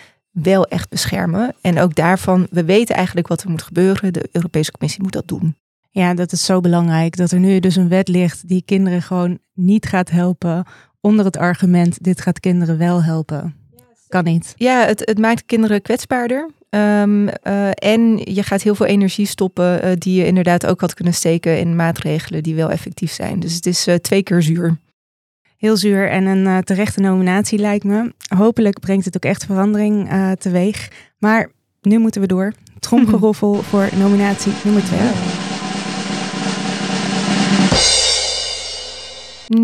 wel 0.44 0.66
echt 0.66 0.90
beschermen. 0.90 1.56
En 1.62 1.80
ook 1.80 1.96
daarvan, 1.96 2.48
we 2.52 2.64
weten 2.64 2.96
eigenlijk 2.96 3.28
wat 3.28 3.44
er 3.44 3.50
moet 3.50 3.62
gebeuren. 3.62 4.14
De 4.14 4.30
Europese 4.32 4.72
Commissie 4.72 5.04
moet 5.04 5.14
dat 5.14 5.28
doen. 5.28 5.56
Ja, 5.90 6.14
dat 6.14 6.32
is 6.32 6.46
zo 6.46 6.60
belangrijk. 6.60 7.18
Dat 7.18 7.32
er 7.32 7.40
nu 7.40 7.60
dus 7.60 7.76
een 7.76 7.90
wet 7.90 8.08
ligt 8.08 8.48
die 8.48 8.64
kinderen 8.66 9.02
gewoon 9.02 9.40
niet 9.54 9.86
gaat 9.86 10.10
helpen. 10.10 10.66
Onder 11.02 11.26
het 11.26 11.38
argument, 11.38 12.04
dit 12.04 12.22
gaat 12.22 12.40
kinderen 12.40 12.78
wel 12.78 13.04
helpen. 13.04 13.56
Kan 14.08 14.24
niet. 14.24 14.54
Ja, 14.58 14.86
het, 14.86 15.00
het 15.00 15.18
maakt 15.18 15.46
kinderen 15.46 15.82
kwetsbaarder. 15.82 16.50
Ehm, 16.70 17.28
eh, 17.28 17.70
en 17.70 18.18
je 18.18 18.44
gaat 18.44 18.62
heel 18.62 18.76
veel 18.76 18.86
energie 18.86 19.26
stoppen 19.26 19.82
eh, 19.82 19.92
die 19.98 20.18
je 20.20 20.26
inderdaad 20.26 20.66
ook 20.66 20.82
had 20.82 20.94
kunnen 20.94 21.14
steken 21.14 21.60
in 21.60 21.76
maatregelen 21.76 22.44
die 22.44 22.56
wel 22.56 22.72
effectief 22.72 23.12
zijn. 23.12 23.40
Dus 23.40 23.54
het 23.54 23.66
is 23.66 23.88
eh, 23.88 23.96
twee 23.96 24.24
keer 24.24 24.42
zuur. 24.42 24.78
Heel 25.66 25.78
zuur 25.78 26.10
en 26.10 26.26
een 26.26 26.64
terechte 26.64 27.00
nominatie 27.00 27.60
lijkt 27.60 27.84
me. 27.84 28.14
Hopelijk 28.36 28.80
brengt 28.80 29.06
het 29.06 29.16
ook 29.16 29.26
echt 29.26 29.46
verandering 29.46 30.10
teweeg. 30.40 30.92
Maar 31.18 31.52
nu 31.82 31.98
moeten 31.98 32.22
we 32.22 32.28
door. 32.28 32.54
Tromgeroffel 32.80 33.54
voor 33.70 33.90
nominatie 33.98 34.52
nummer 34.64 34.84
twee. 34.84 35.10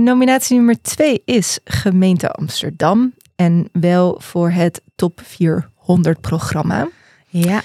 Nominatie 0.04 0.56
nummer 0.56 0.82
twee 0.82 1.22
is 1.26 1.60
Gemeente 1.64 2.32
Amsterdam. 2.32 3.14
En 3.36 3.70
wel 3.72 4.20
voor 4.22 4.50
het 4.50 4.82
Top 4.96 5.22
400 5.24 6.22
programma. 6.22 6.88
Ja. 7.28 7.62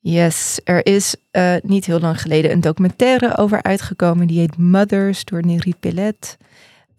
Yes, 0.00 0.60
er 0.64 0.86
is 0.86 1.14
uh, 1.32 1.54
niet 1.62 1.84
heel 1.84 2.00
lang 2.00 2.20
geleden 2.20 2.50
een 2.50 2.60
documentaire 2.60 3.36
over 3.36 3.62
uitgekomen. 3.62 4.26
Die 4.26 4.38
heet 4.38 4.56
Mothers 4.56 5.24
door 5.24 5.46
Neri 5.46 5.74
Pillet. 5.80 6.36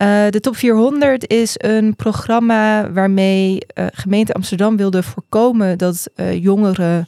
Uh, 0.01 0.27
de 0.29 0.39
Top 0.39 0.55
400 0.55 1.29
is 1.29 1.55
een 1.57 1.95
programma 1.95 2.91
waarmee 2.91 3.57
uh, 3.73 3.85
gemeente 3.91 4.33
Amsterdam 4.33 4.77
wilde 4.77 5.03
voorkomen 5.03 5.77
dat 5.77 6.09
jongeren 6.39 7.07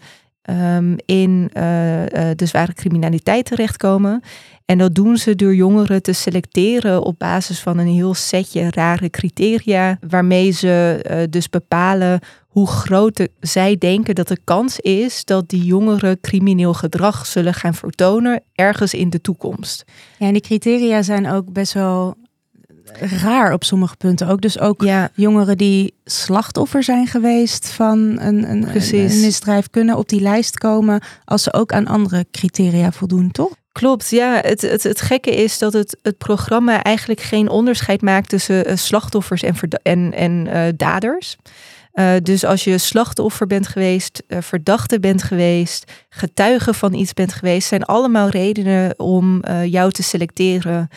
um, 0.49 0.95
in 1.05 1.49
de 2.35 2.45
zware 2.45 2.73
criminaliteit 2.73 3.45
terechtkomen. 3.45 4.21
En 4.65 4.77
dat 4.77 4.95
doen 4.95 5.17
ze 5.17 5.35
door 5.35 5.55
jongeren 5.55 6.01
te 6.01 6.13
selecteren 6.13 7.03
op 7.03 7.19
basis 7.19 7.59
van 7.59 7.77
een 7.77 7.87
heel 7.87 8.13
setje 8.13 8.69
rare 8.69 9.09
criteria, 9.09 9.97
waarmee 10.07 10.51
ze 10.51 11.27
dus 11.29 11.49
bepalen 11.49 12.19
hoe 12.47 12.67
groot 12.67 13.27
zij 13.39 13.77
denken 13.77 14.15
dat 14.15 14.27
de 14.27 14.39
kans 14.43 14.79
is 14.79 15.25
dat 15.25 15.49
die 15.49 15.63
jongeren 15.63 16.19
crimineel 16.19 16.73
gedrag 16.73 17.25
zullen 17.25 17.53
gaan 17.53 17.73
vertonen 17.73 18.41
ergens 18.55 18.93
in 18.93 19.09
de 19.09 19.21
toekomst. 19.21 19.83
Ja, 20.17 20.27
en 20.27 20.33
die 20.33 20.41
criteria 20.41 21.01
zijn 21.01 21.29
ook 21.29 21.51
best 21.53 21.73
wel 21.73 22.15
raar 22.99 23.53
op 23.53 23.63
sommige 23.63 23.95
punten. 23.95 24.27
Ook 24.27 24.41
dus 24.41 24.59
ook 24.59 24.83
ja. 24.83 25.09
jongeren 25.13 25.57
die 25.57 25.93
slachtoffer 26.05 26.83
zijn 26.83 27.07
geweest 27.07 27.69
van 27.69 27.99
een, 27.99 28.49
een, 28.49 28.75
een, 28.75 29.21
misdrijf 29.21 29.69
kunnen 29.69 29.97
op 29.97 30.09
die 30.09 30.21
lijst 30.21 30.57
komen 30.57 31.01
als 31.25 31.43
ze 31.43 31.53
ook 31.53 31.73
aan 31.73 31.87
andere 31.87 32.25
criteria 32.31 32.91
voldoen, 32.91 33.31
toch? 33.31 33.55
Klopt, 33.71 34.09
ja. 34.09 34.39
Het, 34.41 34.61
het, 34.61 34.83
het 34.83 35.01
gekke 35.01 35.35
is 35.35 35.57
dat 35.57 35.73
het, 35.73 35.97
het 36.01 36.17
programma 36.17 36.83
eigenlijk 36.83 37.21
geen 37.21 37.49
onderscheid 37.49 38.01
maakt 38.01 38.29
tussen 38.29 38.69
uh, 38.69 38.75
slachtoffers 38.75 39.43
en, 39.43 39.55
en, 39.83 40.13
en 40.13 40.47
uh, 40.47 40.61
daders. 40.75 41.37
Uh, 41.93 42.11
dus 42.23 42.45
als 42.45 42.63
je 42.63 42.77
slachtoffer 42.77 43.47
bent 43.47 43.67
geweest, 43.67 44.23
verdachte 44.27 44.99
bent 44.99 45.23
geweest, 45.23 45.91
getuige 46.09 46.73
van 46.73 46.93
iets 46.93 47.13
bent 47.13 47.33
geweest, 47.33 47.67
zijn 47.67 47.83
allemaal 47.83 48.29
redenen 48.29 48.99
om 48.99 49.43
jou 49.65 49.91
te 49.91 50.03
selecteren 50.03 50.89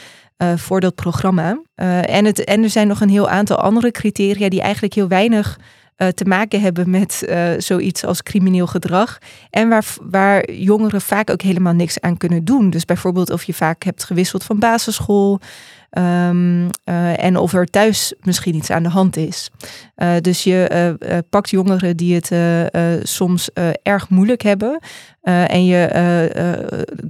voor 0.57 0.81
dat 0.81 0.95
programma. 0.95 1.61
en, 1.75 2.25
het, 2.25 2.45
en 2.45 2.63
er 2.63 2.71
zijn 2.71 2.89
nog 2.89 3.01
een 3.01 3.09
heel 3.09 3.29
aantal 3.29 3.57
andere 3.57 3.91
criteria 3.91 4.49
die 4.49 4.61
eigenlijk 4.61 4.95
heel 4.95 5.09
weinig 5.09 5.59
uh, 5.97 6.09
te 6.09 6.25
maken 6.25 6.61
hebben 6.61 6.91
met 6.91 7.29
zoiets 7.59 8.05
als 8.05 8.23
crimineel 8.23 8.67
gedrag. 8.67 9.19
En 9.51 9.69
waar, 9.69 9.85
waar 10.03 10.51
jongeren 10.51 11.01
vaak 11.01 11.31
ook 11.31 11.43
helemaal 11.43 11.73
niks 11.73 12.01
aan 12.01 12.17
kunnen 12.17 12.45
doen. 12.45 12.71
Dus 12.71 12.85
bijvoorbeeld 12.85 13.31
of 13.31 13.45
je 13.45 13.55
vaak 13.55 13.83
hebt 13.83 14.05
gewisseld 14.05 14.45
van 14.45 14.59
basisschool. 14.59 15.41
Uh, 15.91 17.25
en 17.25 17.37
of 17.37 17.53
er 17.53 17.67
thuis 17.67 18.15
misschien 18.21 18.55
iets 18.55 18.71
aan 18.71 18.83
de 18.83 18.89
hand 18.89 19.17
is. 19.17 19.51
Dus 20.21 20.45
je 20.45 21.25
pakt 21.31 21.51
jongeren 21.51 21.97
die 21.97 22.21
het 22.21 22.31
soms 23.09 23.51
erg 23.83 24.09
moeilijk 24.09 24.43
hebben. 24.43 24.81
En 25.27 25.65
je 25.65 25.89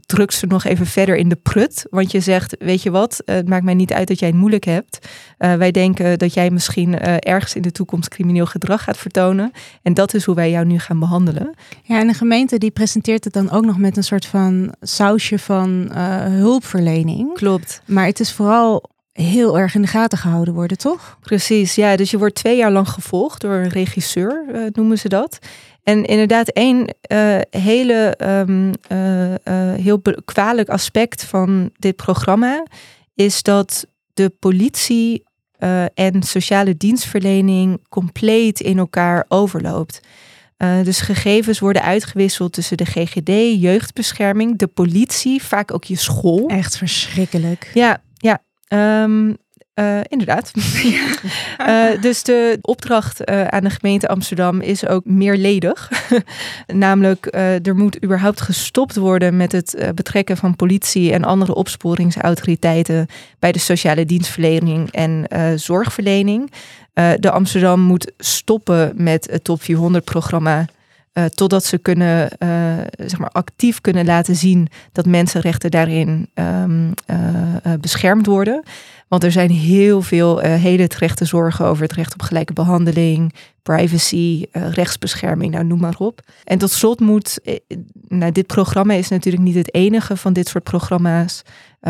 drukt 0.07 0.35
ze 0.35 0.47
nog 0.47 0.65
even 0.65 0.87
verder 0.87 1.17
in 1.17 1.29
de 1.29 1.39
prut. 1.43 1.87
Want 1.91 2.11
je 2.11 2.21
zegt, 2.21 2.57
weet 2.59 2.83
je 2.83 2.91
wat, 2.91 3.23
het 3.25 3.49
maakt 3.49 3.65
mij 3.65 3.75
niet 3.75 3.93
uit 3.93 4.09
dat 4.09 4.19
jij 4.19 4.29
het 4.29 4.37
moeilijk 4.37 4.65
hebt. 4.65 5.09
wij 5.39 5.71
denken 5.71 6.19
dat 6.19 6.35
jij 6.35 6.51
misschien 6.51 6.99
ergens 7.01 7.55
in 7.55 7.63
de 7.63 7.73
toekomst 7.73 8.09
crimineel 8.09 8.47
gedrag 8.47 8.83
gaat 8.83 8.97
vertonen. 8.97 9.51
En 9.83 9.95
dat 9.95 10.15
is 10.15 10.25
hoe 10.25 10.35
wij 10.35 10.51
jou 10.51 10.65
nu 10.67 10.79
gaan 10.79 10.99
behandelen. 10.99 11.55
Ja, 11.83 12.01
en 12.01 12.07
de 12.07 12.15
gemeente 12.15 12.59
die 12.59 12.71
presenteert 12.71 13.25
het 13.25 13.33
dan 13.33 13.51
ook 13.51 13.65
nog 13.65 13.79
met 13.79 13.97
een 13.97 14.05
soort 14.05 14.27
van 14.27 14.75
sausje 14.81 15.39
van 15.39 15.91
hulpverlening. 16.31 17.35
Klopt. 17.35 17.83
Maar 17.85 18.07
het 18.07 18.21
is 18.21 18.33
vooral 18.33 18.95
heel 19.13 19.59
erg 19.59 19.75
in 19.75 19.83
de 19.83 19.89
gaten 19.89 20.19
gehouden 20.19 20.55
worden, 20.55 20.79
toch? 20.79 21.19
Precies, 21.21 21.75
ja. 21.75 21.97
Dus 21.97 22.11
je 22.11 22.19
wordt 22.19 22.35
twee 22.35 22.57
jaar 22.57 22.73
lang 22.73 22.89
gevolgd 22.89 23.41
door 23.41 23.55
een 23.55 23.69
regisseur, 23.69 24.45
noemen 24.73 24.99
ze 24.99 25.09
dat. 25.09 25.39
En 25.87 26.05
inderdaad, 26.05 26.49
één 26.49 26.95
uh, 27.13 27.39
hele 27.51 28.19
um, 28.23 28.73
uh, 28.93 29.75
heel 29.75 30.03
kwalijk 30.25 30.69
aspect 30.69 31.25
van 31.25 31.71
dit 31.79 31.97
programma 31.97 32.67
is 33.15 33.43
dat 33.43 33.87
de 34.15 34.29
politie 34.39 35.25
en 35.95 36.23
sociale 36.23 36.77
dienstverlening 36.77 37.81
compleet 37.89 38.61
in 38.61 38.79
elkaar 38.79 39.25
overloopt. 39.29 40.01
dus 40.83 41.01
gegevens 41.01 41.59
worden 41.59 41.83
uitgewisseld 41.83 42.53
tussen 42.53 42.77
de 42.77 42.85
GGD, 42.85 43.61
jeugdbescherming, 43.63 44.59
de 44.59 44.67
politie, 44.67 45.43
vaak 45.43 45.75
ook 45.75 45.85
je 45.85 45.97
school. 45.97 46.49
Echt 46.49 46.77
verschrikkelijk. 46.77 47.71
Ja, 47.75 48.03
ja. 48.15 48.43
Um, 49.03 49.37
uh, 49.79 50.01
inderdaad. 50.09 50.53
uh, 50.57 52.01
dus 52.07 52.23
de 52.23 52.59
opdracht 52.61 53.31
uh, 53.31 53.47
aan 53.47 53.65
de 53.65 53.71
gemeente 53.71 54.09
Amsterdam 54.09 54.61
is 54.61 54.87
ook 54.87 55.05
meerledig. 55.05 55.91
Namelijk, 56.67 57.27
er 57.63 57.77
moet 57.77 58.05
überhaupt 58.05 58.41
gestopt 58.41 58.97
worden 58.97 59.37
met 59.37 59.53
het 59.53 59.91
betrekken 59.95 60.37
van 60.37 60.57
politie 60.57 61.13
en 61.13 61.25
andere 61.25 61.55
opsporingsautoriteiten 61.55 63.07
bij 63.39 63.53
de 63.53 63.59
sociale 63.59 64.05
dienstverlening 64.05 64.91
en 64.91 65.27
zorgverlening. 65.59 66.51
de 67.19 67.31
Amsterdam 67.31 67.81
moet 67.81 68.13
stoppen 68.19 68.93
met 68.95 69.29
het 69.31 69.45
Top 69.45 69.63
400 69.63 70.05
programma 70.05 70.67
uh, 71.19 71.25
totdat 71.25 71.65
ze 71.65 71.79
kunnen, 71.79 72.31
uh, 72.39 72.49
zeg 72.97 73.19
maar 73.19 73.31
actief 73.31 73.81
kunnen 73.81 74.05
laten 74.05 74.37
zien 74.37 74.69
dat 74.93 75.07
mensenrechten 75.07 75.71
daarin 75.71 76.29
um, 76.35 76.93
uh, 77.11 77.17
beschermd 77.81 78.27
worden. 78.27 78.63
Want 79.09 79.25
er 79.25 79.33
zijn 79.33 79.51
heel 79.51 80.03
veel 80.03 80.39
hele 80.39 80.87
terechte 80.87 81.25
zorgen 81.25 81.67
over 81.67 81.83
het 81.83 81.93
recht 81.93 82.13
op 82.13 82.23
gelijke 82.23 82.53
behandeling, 82.53 83.35
privacy, 83.63 84.45
rechtsbescherming, 84.53 85.53
nou 85.53 85.65
noem 85.65 85.81
maar 85.81 85.97
op. 85.99 86.21
En 86.45 86.59
tot 86.59 86.71
slot 86.71 87.01
moet, 87.01 87.39
nou, 88.09 88.33
dit 88.33 88.47
programma 88.47 88.95
is 88.95 89.09
natuurlijk 89.09 89.45
niet 89.45 89.55
het 89.55 89.75
enige 89.75 90.17
van 90.17 90.33
dit 90.33 90.49
soort 90.49 90.65
programma's 90.65 91.43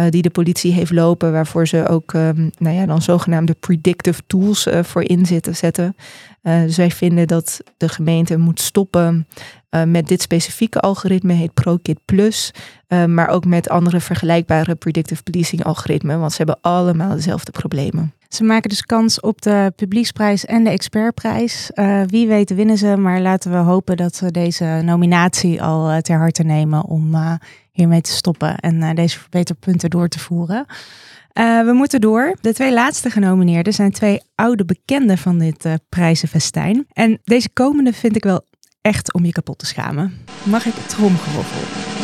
die 0.08 0.22
de 0.22 0.30
politie 0.30 0.72
heeft 0.72 0.92
lopen, 0.92 1.32
waarvoor 1.32 1.66
ze 1.66 1.88
ook, 1.88 2.12
um, 2.12 2.50
nou 2.58 2.76
ja, 2.76 2.86
dan 2.86 3.02
zogenaamde 3.02 3.54
predictive 3.60 4.22
tools 4.26 4.68
voor 4.82 5.02
in 5.02 5.26
zitten 5.26 5.56
zetten. 5.56 5.96
Uh, 6.42 6.62
dus 6.62 6.76
wij 6.76 6.90
vinden 6.90 7.26
dat 7.26 7.60
de 7.76 7.88
gemeente 7.88 8.36
moet 8.36 8.60
stoppen 8.60 9.26
uh, 9.76 9.82
met 9.82 10.08
dit 10.08 10.22
specifieke 10.22 10.80
algoritme, 10.80 11.32
heet 11.32 11.54
ProKid 11.54 11.98
Plus. 12.04 12.50
Uh, 12.88 13.04
maar 13.04 13.28
ook 13.28 13.44
met 13.44 13.68
andere 13.68 14.00
vergelijkbare 14.00 14.74
predictive 14.74 15.22
policing 15.22 15.64
algoritmen, 15.64 16.20
want 16.20 16.30
ze 16.30 16.36
hebben 16.36 16.58
allemaal 16.60 17.14
dezelfde 17.14 17.52
problemen. 17.52 18.14
Ze 18.28 18.44
maken 18.44 18.68
dus 18.68 18.82
kans 18.82 19.20
op 19.20 19.42
de 19.42 19.72
publieksprijs 19.76 20.44
en 20.44 20.64
de 20.64 20.70
expertprijs. 20.70 21.70
wie 22.06 22.26
weet 22.26 22.54
winnen 22.54 22.78
ze, 22.78 22.96
maar 22.96 23.20
laten 23.20 23.50
we 23.50 23.56
hopen 23.56 23.96
dat 23.96 24.16
ze 24.16 24.30
deze 24.30 24.80
nominatie 24.84 25.62
al 25.62 26.00
ter 26.00 26.18
harte 26.18 26.42
nemen 26.42 26.84
om 26.84 27.16
hiermee 27.72 28.00
te 28.00 28.10
stoppen 28.10 28.56
en 28.56 28.94
deze 28.94 29.18
verbeterpunten 29.18 29.90
door 29.90 30.08
te 30.08 30.18
voeren. 30.18 30.66
We 31.64 31.72
moeten 31.74 32.00
door. 32.00 32.36
De 32.40 32.54
twee 32.54 32.72
laatste 32.72 33.10
genomineerden 33.10 33.72
zijn 33.72 33.92
twee 33.92 34.20
oude 34.34 34.64
bekenden 34.64 35.18
van 35.18 35.38
dit 35.38 35.64
uh, 35.64 35.74
prijzenfestijn. 35.88 36.86
En 36.92 37.18
deze 37.24 37.50
komende 37.52 37.92
vind 37.92 38.16
ik 38.16 38.24
wel 38.24 38.44
echt 38.86 39.12
om 39.12 39.24
je 39.24 39.32
kapot 39.32 39.58
te 39.58 39.66
schamen. 39.66 40.24
Mag 40.42 40.66
ik 40.66 40.74
tromgeroffel? 40.74 41.94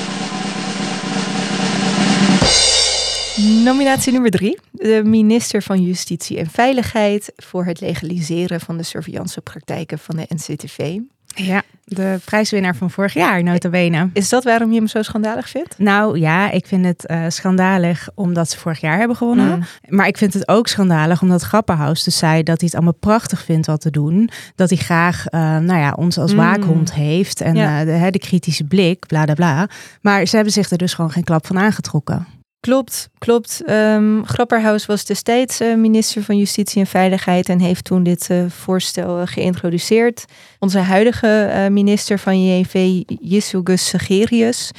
Nominatie 3.64 4.12
nummer 4.12 4.30
drie. 4.30 4.58
De 4.70 5.02
minister 5.04 5.62
van 5.62 5.82
Justitie 5.82 6.38
en 6.38 6.50
Veiligheid 6.50 7.32
voor 7.36 7.64
het 7.64 7.80
legaliseren 7.80 8.60
van 8.60 8.76
de 8.76 8.82
surveillancepraktijken 8.82 9.98
van 9.98 10.16
de 10.16 10.26
NCTV. 10.28 10.98
Ja, 11.34 11.62
de 11.84 12.18
prijswinnaar 12.24 12.76
van 12.76 12.90
vorig 12.90 13.14
jaar, 13.14 13.42
nota 13.42 13.68
bene. 13.68 14.10
Is 14.12 14.28
dat 14.28 14.44
waarom 14.44 14.70
je 14.72 14.76
hem 14.78 14.86
zo 14.86 15.02
schandalig 15.02 15.48
vindt? 15.48 15.78
Nou 15.78 16.18
ja, 16.18 16.50
ik 16.50 16.66
vind 16.66 16.84
het 16.84 17.04
uh, 17.10 17.24
schandalig 17.28 18.08
omdat 18.14 18.50
ze 18.50 18.58
vorig 18.58 18.80
jaar 18.80 18.98
hebben 18.98 19.16
gewonnen. 19.16 19.56
Mm. 19.56 19.64
Maar 19.96 20.06
ik 20.06 20.16
vind 20.16 20.34
het 20.34 20.48
ook 20.48 20.68
schandalig 20.68 21.22
omdat 21.22 21.42
Grapperhaus 21.42 22.02
dus 22.02 22.16
zei 22.18 22.42
dat 22.42 22.56
hij 22.60 22.66
het 22.66 22.74
allemaal 22.74 22.98
prachtig 23.00 23.44
vindt 23.44 23.66
wat 23.66 23.80
te 23.80 23.90
doen. 23.90 24.30
Dat 24.54 24.68
hij 24.68 24.78
graag 24.78 25.24
uh, 25.30 25.40
nou 25.40 25.80
ja, 25.80 25.92
ons 25.96 26.18
als 26.18 26.30
Mm. 26.32 26.36
waakhond 26.38 26.94
heeft 26.94 27.40
en 27.40 27.54
Ja. 27.54 27.80
eh, 27.84 28.04
de, 28.04 28.10
de 28.10 28.18
kritische 28.18 28.64
blik, 28.64 29.06
bla 29.06 29.24
bla 29.24 29.34
bla. 29.34 29.68
Maar 30.00 30.26
ze 30.26 30.34
hebben 30.34 30.52
zich 30.52 30.70
er 30.70 30.78
dus 30.78 30.94
gewoon 30.94 31.10
geen 31.10 31.24
klap 31.24 31.46
van 31.46 31.58
aangetrokken. 31.58 32.26
Klopt, 32.62 33.10
klopt. 33.18 33.62
Ehm 33.64 34.22
Grapperhaus 34.24 34.86
was 34.86 35.04
destijds 35.04 35.60
eh, 35.60 35.74
minister 35.74 36.22
van 36.22 36.36
Justitie 36.36 36.80
en 36.80 36.86
Veiligheid 36.86 37.48
en 37.48 37.58
heeft 37.58 37.84
toen 37.84 38.02
dit 38.02 38.30
eh, 38.30 38.44
voorstel 38.48 39.20
eh, 39.20 39.26
geïntroduceerd. 39.26 40.24
Onze 40.58 40.78
huidige 40.78 41.68
minister 41.70 42.18
van 42.18 42.44
JV, 42.44 43.02
Jesselgus 43.06 43.88
Segerius, 43.88 44.70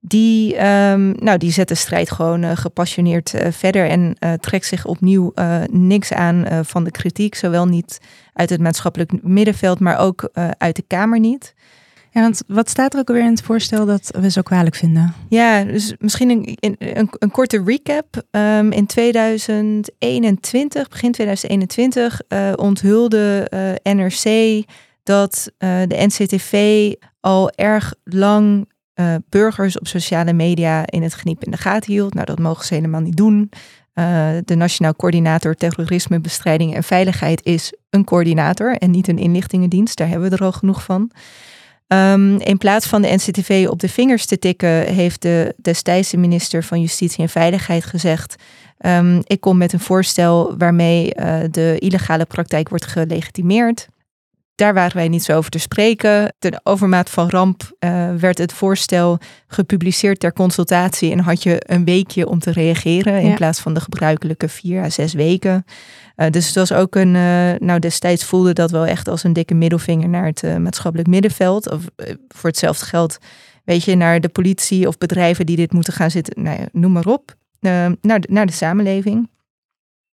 die, 0.00 0.56
ehm, 0.56 1.10
nou, 1.10 1.38
die 1.38 1.52
zet 1.52 1.68
de 1.68 1.74
strijd 1.74 2.10
gewoon 2.10 2.56
gepassioneerd 2.56 3.34
verder 3.50 3.88
en 3.88 4.16
trekt 4.40 4.66
zich 4.66 4.84
opnieuw 4.84 5.32
niks 5.70 6.12
aan 6.12 6.64
van 6.64 6.84
de 6.84 6.90
kritiek. 6.90 7.34
Zowel 7.34 7.66
niet 7.66 8.00
uit 8.32 8.50
het 8.50 8.60
maatschappelijk 8.60 9.22
middenveld, 9.22 9.78
maar 9.78 9.98
ook 9.98 10.30
uit 10.58 10.76
de 10.76 10.84
Kamer 10.86 11.20
niet. 11.20 11.54
Ja, 12.12 12.20
want 12.20 12.42
wat 12.46 12.68
staat 12.68 12.94
er 12.94 13.00
ook 13.00 13.08
alweer 13.08 13.24
in 13.24 13.30
het 13.30 13.42
voorstel 13.42 13.86
dat 13.86 14.16
we 14.20 14.30
zo 14.30 14.42
kwalijk 14.42 14.74
vinden? 14.74 15.14
Ja, 15.28 15.64
dus 15.64 15.94
misschien 15.98 16.30
een, 16.30 16.56
een, 16.60 17.08
een, 17.18 17.30
korte 17.30 17.62
recap. 17.64 18.22
Ehm, 18.30 18.70
in 18.70 18.86
2021, 18.86 20.88
begin 20.88 21.12
2021, 21.12 22.20
eh, 22.28 22.52
onthulde 22.56 23.46
eh, 23.48 23.94
NRC 23.94 24.64
dat 25.02 25.52
eh, 25.58 25.80
de 25.86 26.06
NCTV 26.06 26.92
al 27.20 27.50
erg 27.50 27.94
lang 28.04 28.68
burgers 29.28 29.78
op 29.78 29.86
sociale 29.86 30.32
media 30.32 30.86
in 30.86 31.02
het 31.02 31.14
geniep 31.14 31.44
in 31.44 31.50
de 31.50 31.56
gaten 31.56 31.92
hield. 31.92 32.14
Nou, 32.14 32.26
dat 32.26 32.38
mogen 32.38 32.64
ze 32.64 32.74
helemaal 32.74 33.00
niet 33.00 33.16
doen. 33.16 33.50
De 34.44 34.54
Nationaal 34.54 34.96
Coördinator 34.96 35.54
Terrorismebestrijding 35.54 36.74
en 36.74 36.82
Veiligheid 36.82 37.44
is 37.44 37.72
een 37.90 38.04
coördinator 38.04 38.76
en 38.76 38.90
niet 38.90 39.08
een 39.08 39.18
inlichtingendienst. 39.18 39.96
Daar 39.96 40.08
hebben 40.08 40.30
we 40.30 40.36
er 40.36 40.44
al 40.44 40.52
genoeg 40.52 40.82
van. 40.82 41.10
Um, 41.92 42.38
in 42.38 42.58
plaats 42.58 42.86
van 42.86 43.02
de 43.02 43.08
NCTV 43.08 43.66
op 43.70 43.80
de 43.80 43.88
vingers 43.88 44.26
te 44.26 44.38
tikken, 44.38 44.86
heeft 44.86 45.22
de 45.22 45.54
destijdse 45.56 46.16
minister 46.16 46.64
van 46.64 46.80
Justitie 46.80 47.22
en 47.22 47.28
Veiligheid 47.28 47.84
gezegd: 47.84 48.36
um, 48.86 49.20
Ik 49.24 49.40
kom 49.40 49.56
met 49.56 49.72
een 49.72 49.80
voorstel 49.80 50.54
waarmee 50.58 51.14
uh, 51.14 51.38
de 51.50 51.76
illegale 51.78 52.24
praktijk 52.24 52.68
wordt 52.68 52.86
gelegitimeerd. 52.86 53.88
Daar 54.60 54.74
waren 54.74 54.96
wij 54.96 55.08
niet 55.08 55.22
zo 55.24 55.36
over 55.36 55.50
te 55.50 55.58
spreken. 55.58 56.34
Ten 56.38 56.60
overmaat 56.62 57.10
van 57.10 57.28
ramp 57.28 57.62
uh, 57.80 58.14
werd 58.14 58.38
het 58.38 58.52
voorstel 58.52 59.18
gepubliceerd 59.46 60.20
ter 60.20 60.32
consultatie 60.32 61.12
en 61.12 61.18
had 61.18 61.42
je 61.42 61.62
een 61.66 61.84
weekje 61.84 62.28
om 62.28 62.38
te 62.38 62.50
reageren 62.52 63.20
in 63.20 63.28
Ja. 63.28 63.34
plaats 63.34 63.60
van 63.60 63.74
de 63.74 63.80
gebruikelijke 63.80 64.48
vier 64.48 64.82
à 64.82 64.90
zes 64.90 65.12
weken. 65.12 65.64
Uh, 66.16 66.30
dus 66.30 66.46
het 66.46 66.54
was 66.54 66.72
ook 66.72 66.94
een, 66.94 67.14
uh, 67.14 67.52
nou 67.58 67.78
destijds 67.78 68.24
voelde 68.24 68.52
dat 68.52 68.70
wel 68.70 68.86
echt 68.86 69.08
als 69.08 69.24
een 69.24 69.32
dikke 69.32 69.54
middelvinger 69.54 70.08
naar 70.08 70.26
het 70.26 70.58
maatschappelijk 70.58 71.08
middenveld. 71.08 71.70
Of 71.70 71.84
voor 72.28 72.50
hetzelfde 72.50 72.84
geld, 72.86 73.18
weet 73.64 73.84
je, 73.84 73.94
naar 73.94 74.20
de 74.20 74.28
politie 74.28 74.86
of 74.88 74.98
bedrijven 74.98 75.46
die 75.46 75.56
dit 75.56 75.72
moeten 75.72 75.92
gaan 75.92 76.10
zitten, 76.10 76.42
nou 76.42 76.58
ja, 76.60 76.66
noem 76.72 76.92
maar 76.92 77.06
op, 77.06 77.34
naar, 77.60 78.20
de, 78.20 78.28
naar 78.30 78.46
de 78.46 78.52
samenleving. 78.52 79.28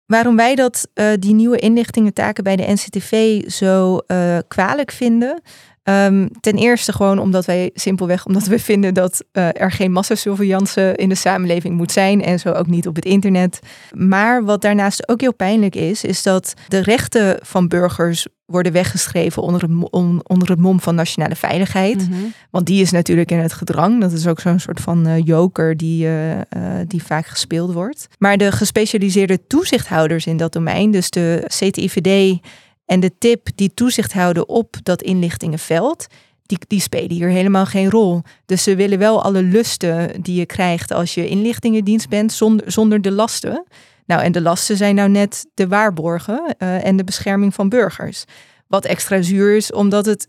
Waarom 0.07 0.35
wij 0.35 0.55
dat, 0.55 0.87
uh, 0.93 1.05
die 1.19 1.33
nieuwe 1.33 1.57
inlichtingentaken 1.57 2.43
bij 2.43 2.55
de 2.55 2.71
NCTV 2.71 3.41
zo 3.49 3.99
uh, 4.07 4.37
kwalijk 4.47 4.91
vinden. 4.91 5.41
Um, 5.89 6.29
ten 6.39 6.56
eerste 6.56 6.94
gewoon 6.94 7.20
omdat 7.20 7.46
wij 7.46 7.70
simpelweg, 7.74 8.25
omdat 8.25 8.46
we 8.46 8.60
vinden 8.60 8.94
dat 8.94 9.24
uh, 9.34 9.62
er 9.62 9.72
geen 9.72 9.91
massasurveillance 9.91 10.94
in 10.96 11.10
de 11.10 11.15
samenleving 11.15 11.75
moet 11.75 11.91
zijn 11.91 12.24
en 12.24 12.39
zo 12.39 12.51
ook 12.51 12.67
niet 12.67 12.88
op 12.88 12.96
het 12.96 13.06
internet. 13.06 13.60
Maar 13.91 14.44
wat 14.44 14.62
daarnaast 14.62 15.10
ook 15.10 15.22
heel 15.22 15.34
pijnlijk 15.34 15.75
is, 15.75 16.03
is 16.03 16.24
dat 16.24 16.53
de 16.67 16.79
rechten 16.79 17.38
van 17.41 17.67
burgers 17.67 18.27
worden 18.46 18.72
weggeschreven 18.72 19.41
onder 19.41 19.62
het, 19.62 19.72
on, 19.89 20.20
onder 20.24 20.50
het 20.50 20.60
mom 20.60 20.79
van 20.79 20.96
nationale 20.96 21.36
veiligheid. 21.36 22.08
Mm-hmm. 22.10 22.34
Want 22.50 22.65
die 22.65 22.82
is 22.82 22.91
natuurlijk 22.91 23.32
in 23.32 23.39
het 23.39 23.53
gedrang. 23.53 24.01
Dat 24.01 24.12
is 24.12 24.27
ook 24.27 24.39
zo'n 24.39 24.60
soort 24.60 24.79
van 24.79 25.08
uh, 25.08 25.13
joker 25.24 25.77
die, 25.77 26.06
uh, 26.06 26.36
uh, 26.36 26.41
die 26.88 27.03
vaak 27.03 27.25
gespeeld 27.25 27.73
wordt. 27.73 28.08
Maar 28.17 28.38
de 28.38 28.52
gespecialiseerde 28.52 29.47
toezichthouders 29.47 30.26
in 30.26 30.38
dat 30.38 30.54
domein, 30.54 30.91
dus 30.91 31.10
de 31.10 31.43
CTIVD 31.45 32.39
en 32.88 33.00
de 33.00 33.17
tip 33.17 33.47
die 33.56 33.73
toezicht 33.73 34.13
houden 34.13 34.50
op 34.50 34.76
dat 34.84 35.02
inlichtingenveld, 35.02 36.08
die, 36.45 36.58
die 36.67 36.82
spelen 36.82 37.12
hier 37.12 37.30
helemaal 37.30 37.65
geen 37.65 37.89
rol. 37.89 38.21
Dus 38.45 38.63
ze 38.63 38.76
willen 38.76 39.00
wel 39.00 39.23
alle 39.23 39.43
lusten 39.43 40.21
die 40.21 40.36
je 40.36 40.45
krijgt 40.45 40.91
als 40.91 41.13
je 41.13 41.28
inlichtingendienst 41.28 42.10
bent, 42.10 42.34
zonder, 42.34 42.71
zonder 42.71 43.02
de 43.02 43.12
lasten. 43.12 43.65
Nou, 44.06 44.21
en 44.21 44.32
de 44.32 44.41
lasten 44.41 44.78
zijn 44.78 44.95
nou 44.95 45.10
net 45.10 45.47
de 45.54 45.67
waarborgen 45.67 46.56
uh, 46.60 46.86
en 46.86 46.97
de 46.97 47.04
bescherming 47.04 47.54
van 47.54 47.69
burgers. 47.69 48.23
Wat 48.67 48.86
extra 48.86 49.21
zuur 49.21 49.56
is, 49.56 49.71
omdat 49.71 50.06
het. 50.06 50.28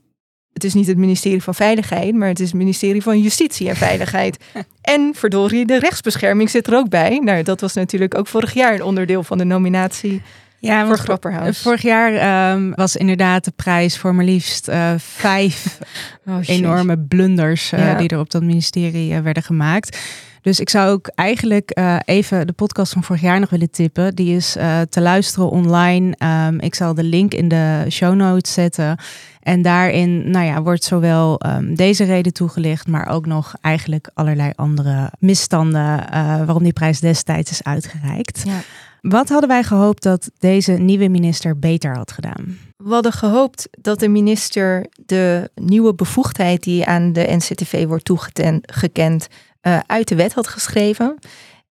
Het 0.53 0.67
is 0.67 0.75
niet 0.75 0.87
het 0.87 0.97
ministerie 0.97 1.43
van 1.43 1.55
Veiligheid, 1.55 2.15
maar 2.15 2.29
het 2.29 2.41
is 2.41 2.47
het 2.47 2.57
ministerie 2.57 3.03
van 3.03 3.21
Justitie 3.21 3.69
en 3.69 3.77
Veiligheid. 3.77 4.45
en 4.81 5.11
verdorie, 5.15 5.67
de 5.67 5.79
rechtsbescherming 5.79 6.51
zit 6.51 6.67
er 6.67 6.75
ook 6.75 6.89
bij. 6.89 7.19
Nou, 7.19 7.43
dat 7.43 7.61
was 7.61 7.75
natuurlijk 7.75 8.15
ook 8.15 8.27
vorig 8.27 8.55
jaar 8.55 8.75
een 8.75 8.83
onderdeel 8.83 9.23
van 9.23 9.39
de 9.39 9.45
nominatie 9.45 10.23
ja, 10.59 10.87
voor 10.87 10.99
Grapperhaus. 10.99 11.63
Vorig 11.63 11.83
jaar 11.83 12.53
um, 12.53 12.75
was 12.75 12.97
inderdaad 12.97 13.45
de 13.45 13.53
prijs 13.57 13.99
voor 13.99 14.15
maar 14.15 14.25
liefst 14.25 14.69
uh, 14.69 14.93
vijf 14.97 15.79
oh, 16.27 16.39
enorme 16.47 16.99
blunders 16.99 17.73
uh, 17.73 17.79
ja. 17.79 17.95
die 17.95 18.09
er 18.09 18.19
op 18.19 18.31
dat 18.31 18.43
ministerie 18.43 19.13
uh, 19.13 19.21
werden 19.21 19.43
gemaakt. 19.43 19.99
Dus 20.43 20.61
ik 20.61 20.71
zou 20.71 20.91
ook 20.91 21.11
eigenlijk 21.15 21.81
even 22.05 22.47
de 22.47 22.53
podcast 22.53 22.93
van 22.93 23.05
vorig 23.05 23.23
jaar 23.23 23.41
nog 23.41 23.51
willen 23.51 23.71
tippen. 23.71 24.15
Die 24.15 24.37
is 24.37 24.53
te 24.89 25.01
luisteren 25.01 25.51
online. 25.51 26.15
Um, 26.49 26.61
ik 26.61 26.75
zal 26.75 26.95
de 26.95 27.03
link 27.03 27.35
in 27.35 27.49
de 27.49 27.85
show 27.89 28.15
notes 28.15 28.53
zetten. 28.53 28.99
En 29.43 29.63
daarin 29.63 30.31
nou 30.31 30.47
ja, 30.47 30.63
wordt 30.63 30.85
zowel 30.85 31.41
um, 31.47 31.75
deze 31.75 32.05
reden 32.05 32.33
toegelicht, 32.33 32.87
maar 32.87 33.09
ook 33.09 33.27
nog 33.27 33.55
eigenlijk 33.61 34.11
allerlei 34.15 34.53
andere 34.55 35.13
misstanden 35.19 36.05
waarom 36.47 36.63
die 36.63 36.73
prijs 36.73 37.01
destijds 37.01 37.51
is 37.51 37.65
uitgereikt. 37.65 38.43
Ja. 38.47 38.61
Wat 39.01 39.29
hadden 39.29 39.49
wij 39.49 39.63
gehoopt 39.63 40.03
dat 40.03 40.31
deze 40.39 40.73
nieuwe 40.73 41.09
minister 41.09 41.59
beter 41.59 41.97
had 41.97 42.13
gedaan? 42.13 42.59
We 42.77 42.93
hadden 42.95 43.13
gehoopt 43.13 43.69
dat 43.71 44.01
de 44.01 44.09
minister 44.09 44.87
de 45.07 45.51
nieuwe 45.55 45.95
bevoegdheid 45.95 46.63
die 46.63 46.87
aan 46.87 47.13
de 47.13 47.27
NCTV 47.29 47.87
wordt 47.87 48.05
toegekend 48.05 49.29
uh, 49.63 49.79
uit 49.87 50.09
de 50.09 50.15
wet 50.15 50.33
had 50.33 50.49
geschreven. 50.49 51.19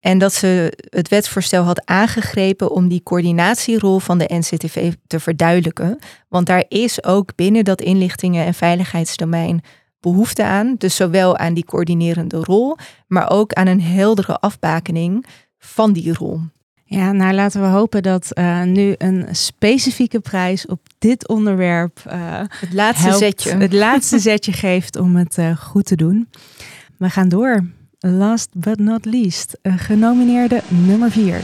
En 0.00 0.18
dat 0.18 0.32
ze 0.32 0.72
het 0.90 1.08
wetsvoorstel 1.08 1.62
had 1.62 1.86
aangegrepen 1.86 2.70
om 2.70 2.88
die 2.88 3.02
coördinatierol 3.02 3.98
van 3.98 4.18
de 4.18 4.30
NCTV 4.32 4.92
te 5.06 5.20
verduidelijken. 5.20 5.98
Want 6.28 6.46
daar 6.46 6.64
is 6.68 7.04
ook 7.04 7.34
binnen 7.34 7.64
dat 7.64 7.80
inlichtingen- 7.80 8.46
en 8.46 8.54
veiligheidsdomein 8.54 9.62
behoefte 10.00 10.44
aan. 10.44 10.74
Dus 10.78 10.96
zowel 10.96 11.36
aan 11.36 11.54
die 11.54 11.64
coördinerende 11.64 12.36
rol, 12.36 12.76
maar 13.06 13.30
ook 13.30 13.52
aan 13.52 13.66
een 13.66 13.82
heldere 13.82 14.38
afbakening 14.38 15.26
van 15.58 15.92
die 15.92 16.14
rol. 16.14 16.40
Ja, 16.88 17.12
nou 17.12 17.34
laten 17.34 17.60
we 17.60 17.66
hopen 17.66 18.02
dat 18.02 18.30
uh, 18.34 18.62
nu 18.62 18.94
een 18.98 19.26
specifieke 19.30 20.20
prijs 20.20 20.66
op 20.66 20.80
dit 20.98 21.28
onderwerp 21.28 22.02
uh, 22.06 22.40
het 22.48 22.72
laatste 22.72 23.06
helpt, 23.06 23.22
zetje, 23.22 23.56
het 23.56 23.72
laatste 23.72 24.18
zetje 24.18 24.52
geeft 24.66 24.96
om 24.96 25.16
het 25.16 25.38
uh, 25.38 25.56
goed 25.56 25.86
te 25.86 25.96
doen. 25.96 26.28
We 26.96 27.10
gaan 27.10 27.28
door. 27.28 27.64
Last 27.98 28.48
but 28.52 28.78
not 28.78 29.04
least, 29.04 29.58
een 29.62 29.78
genomineerde 29.78 30.62
nummer 30.68 31.10
4. 31.10 31.40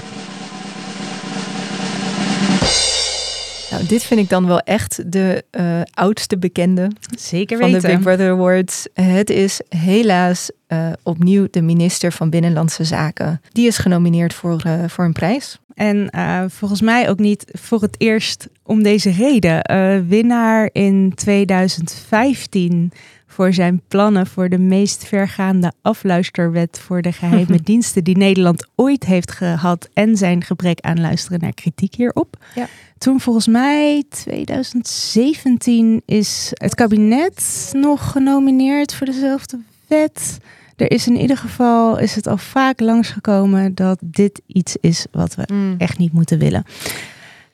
Nou, 3.82 3.94
dit 3.94 4.04
vind 4.04 4.20
ik 4.20 4.28
dan 4.28 4.46
wel 4.46 4.60
echt 4.60 5.12
de 5.12 5.44
uh, 5.50 5.80
oudste 5.94 6.38
bekende 6.38 6.90
Zeker 7.18 7.58
van 7.58 7.66
weten. 7.72 7.88
de 7.88 7.96
Big 7.96 8.04
Brother 8.04 8.30
Awards. 8.30 8.86
Het 8.94 9.30
is 9.30 9.60
helaas 9.68 10.50
uh, 10.68 10.92
opnieuw 11.02 11.46
de 11.50 11.62
minister 11.62 12.12
van 12.12 12.30
Binnenlandse 12.30 12.84
Zaken. 12.84 13.40
Die 13.52 13.66
is 13.66 13.78
genomineerd 13.78 14.34
voor, 14.34 14.62
uh, 14.66 14.84
voor 14.86 15.04
een 15.04 15.12
prijs. 15.12 15.58
En 15.74 16.10
volgens 16.50 16.80
mij 16.80 17.08
ook 17.08 17.18
niet 17.18 17.44
voor 17.52 17.80
het 17.80 17.94
eerst 17.98 18.48
om 18.62 18.82
deze 18.82 19.10
reden. 19.10 20.08
winnaar 20.08 20.68
in 20.72 21.12
2015 21.14 22.92
voor 23.32 23.52
zijn 23.52 23.82
plannen 23.88 24.26
voor 24.26 24.48
de 24.48 24.58
meest 24.58 25.04
vergaande 25.04 25.72
afluisterwet 25.82 26.78
voor 26.78 27.02
de 27.02 27.12
geheime 27.12 27.60
diensten 27.70 28.04
die 28.04 28.16
Nederland 28.16 28.66
ooit 28.74 29.04
heeft 29.04 29.32
gehad 29.32 29.88
en 29.92 30.16
zijn 30.16 30.44
gebrek 30.44 30.80
aan 30.80 31.00
luisteren 31.00 31.40
naar 31.40 31.52
kritiek 31.54 31.94
hierop. 31.94 32.36
Ja. 32.54 32.66
Toen 32.98 33.20
volgens 33.20 33.46
mij 33.46 34.04
2017 34.08 36.02
is 36.06 36.50
het 36.52 36.74
kabinet 36.74 37.70
nog 37.72 38.10
genomineerd 38.10 38.94
voor 38.94 39.06
dezelfde 39.06 39.58
wet. 39.86 40.38
Er 40.76 40.90
is 40.90 41.06
in 41.06 41.16
ieder 41.16 41.36
geval 41.36 41.98
is 41.98 42.14
het 42.14 42.26
al 42.26 42.38
vaak 42.38 42.80
langsgekomen 42.80 43.74
dat 43.74 43.98
dit 44.04 44.42
iets 44.46 44.76
is 44.80 45.06
wat 45.10 45.34
we 45.34 45.42
Mm. 45.52 45.74
echt 45.78 45.98
niet 45.98 46.12
moeten 46.12 46.38
willen. 46.38 46.64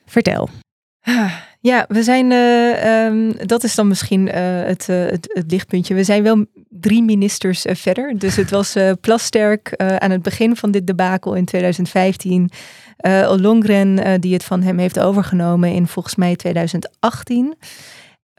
Vertel. 0.05 0.49
Ja, 1.61 1.85
we 1.87 2.03
zijn, 2.03 2.31
eh, 2.31 3.05
ehm, 3.05 3.31
dat 3.45 3.63
is 3.63 3.75
dan 3.75 3.87
misschien 3.87 4.31
eh, 4.31 4.63
het, 4.63 4.89
eh, 4.89 5.05
het, 5.05 5.31
het 5.33 5.51
lichtpuntje. 5.51 5.93
We 5.93 6.03
zijn 6.03 6.23
wel 6.23 6.45
drie 6.69 7.03
ministers 7.03 7.65
verder. 7.69 8.19
Dus 8.19 8.35
het 8.35 8.49
was 8.49 8.75
Plasterk 9.01 9.73
aan 9.77 10.11
het 10.11 10.21
begin 10.21 10.55
van 10.55 10.71
dit 10.71 10.87
debakel 10.87 11.33
in 11.35 11.45
2015. 11.45 12.49
eh 12.97 13.27
Ollongren 13.31 13.99
eh, 13.99 14.13
die 14.19 14.33
het 14.33 14.43
van 14.43 14.61
hem 14.61 14.77
heeft 14.77 14.99
overgenomen 14.99 15.71
in 15.71 15.87
volgens 15.87 16.15
mij 16.15 16.35
2018. 16.35 17.55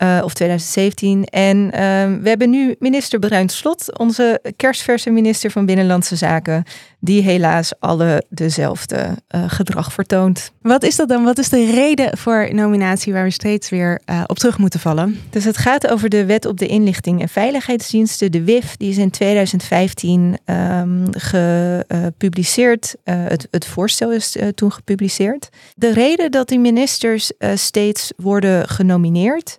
Eh, 0.01 0.21
of 0.25 0.35
2017. 0.35 1.25
En 1.25 1.71
ehm, 1.73 2.21
we 2.21 2.29
hebben 2.29 2.51
nu 2.51 2.75
minister 2.79 3.19
Bruin 3.19 3.49
Slot, 3.49 3.99
onze 3.99 4.41
kerstverse 4.57 5.11
minister 5.11 5.51
van 5.51 5.67
Binnenlandse 5.67 6.17
Zaken, 6.17 6.65
die 7.01 7.23
helaas 7.23 7.73
alle 7.79 8.25
dezelfde 8.29 9.17
eh, 9.29 9.45
gedrag 9.47 9.93
vertoont. 9.93 10.53
Wat 10.63 10.83
is 10.83 10.97
dat 10.97 11.09
dan? 11.09 11.25
Wat 11.25 11.39
is 11.39 11.49
de 11.49 11.71
reden 11.71 12.19
voor 12.19 12.49
nominatie 12.53 13.13
waar 13.13 13.25
we 13.25 13.31
steeds 13.31 13.69
weer 13.69 14.01
eh, 14.05 14.23
op 14.27 14.39
terug 14.39 14.59
moeten 14.59 14.81
vallen? 14.81 15.21
Dus 15.31 15.45
het 15.45 15.57
gaat 15.57 15.89
over 15.89 16.09
de 16.09 16.25
Wet 16.25 16.47
op 16.47 16.59
de 16.59 16.67
Inlichting 16.67 17.21
en 17.21 17.29
Veiligheidsdiensten, 17.29 18.33
de 18.33 18.45
WIF. 18.45 18.77
Die 18.77 18.91
is 18.91 18.99
in 18.99 19.11
2015 19.11 20.39
ehm, 20.45 21.07
gepubliceerd. 21.11 22.95
Het, 23.05 23.49
het 23.51 23.67
voorstel 23.67 24.13
is 24.13 24.37
toen 24.55 24.73
gepubliceerd. 24.73 25.49
De 25.75 25.93
reden 25.93 26.31
dat 26.31 26.49
die 26.49 26.59
ministers 26.59 27.33
steeds 27.55 28.13
worden 28.17 28.69
genomineerd. 28.69 29.59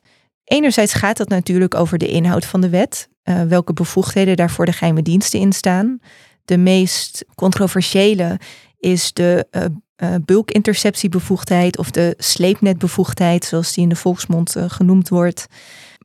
Enerzijds 0.51 0.93
gaat 0.93 1.17
het 1.17 1.29
natuurlijk 1.29 1.75
over 1.75 1.97
de 1.97 2.07
inhoud 2.07 2.45
van 2.45 2.61
de 2.61 2.69
wet. 2.69 3.09
eh, 3.23 3.41
welke 3.41 3.73
bevoegdheden 3.73 4.35
daar 4.35 4.49
voor 4.49 4.65
de 4.65 4.71
geheime 4.71 5.01
diensten 5.01 5.39
in 5.39 5.53
staan. 5.53 5.99
De 6.45 6.57
meest 6.57 7.25
controversiële 7.35 8.39
is 8.79 9.13
de 9.13 9.47
eh, 9.51 9.65
eh, 9.95 10.15
bulkinterceptiebevoegdheid 10.25 11.77
of 11.77 11.91
de 11.91 12.13
sleepnetbevoegdheid, 12.17 13.45
zoals 13.45 13.73
die 13.73 13.83
in 13.83 13.89
de 13.89 13.95
volksmond 13.95 14.55
genoemd 14.67 15.09
wordt. 15.09 15.45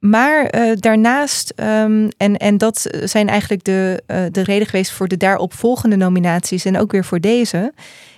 Maar 0.01 0.51
daarnaast, 0.81 1.51
ehm, 1.51 2.09
en, 2.17 2.37
en 2.37 2.59
dat 2.59 2.87
zijn 3.05 3.29
eigenlijk 3.29 3.65
de, 3.65 4.03
de 4.33 4.43
reden 4.43 4.67
geweest 4.67 4.93
voor 4.93 5.09
de 5.09 5.17
daaropvolgende 5.17 5.97
nominaties 5.97 6.65
en 6.65 6.79
ook 6.79 6.93
weer 6.93 7.05
voor 7.05 7.21
deze, 7.21 7.73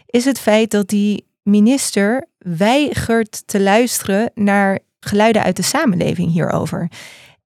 is 0.06 0.24
het 0.24 0.38
feit 0.38 0.70
dat 0.70 0.88
die 0.88 1.26
minister 1.42 2.26
weigert 2.38 3.42
te 3.46 3.60
luisteren 3.60 4.30
naar 4.34 4.78
geluiden 5.00 5.42
uit 5.42 5.56
de 5.56 5.62
samenleving 5.62 6.32
hierover. 6.32 6.90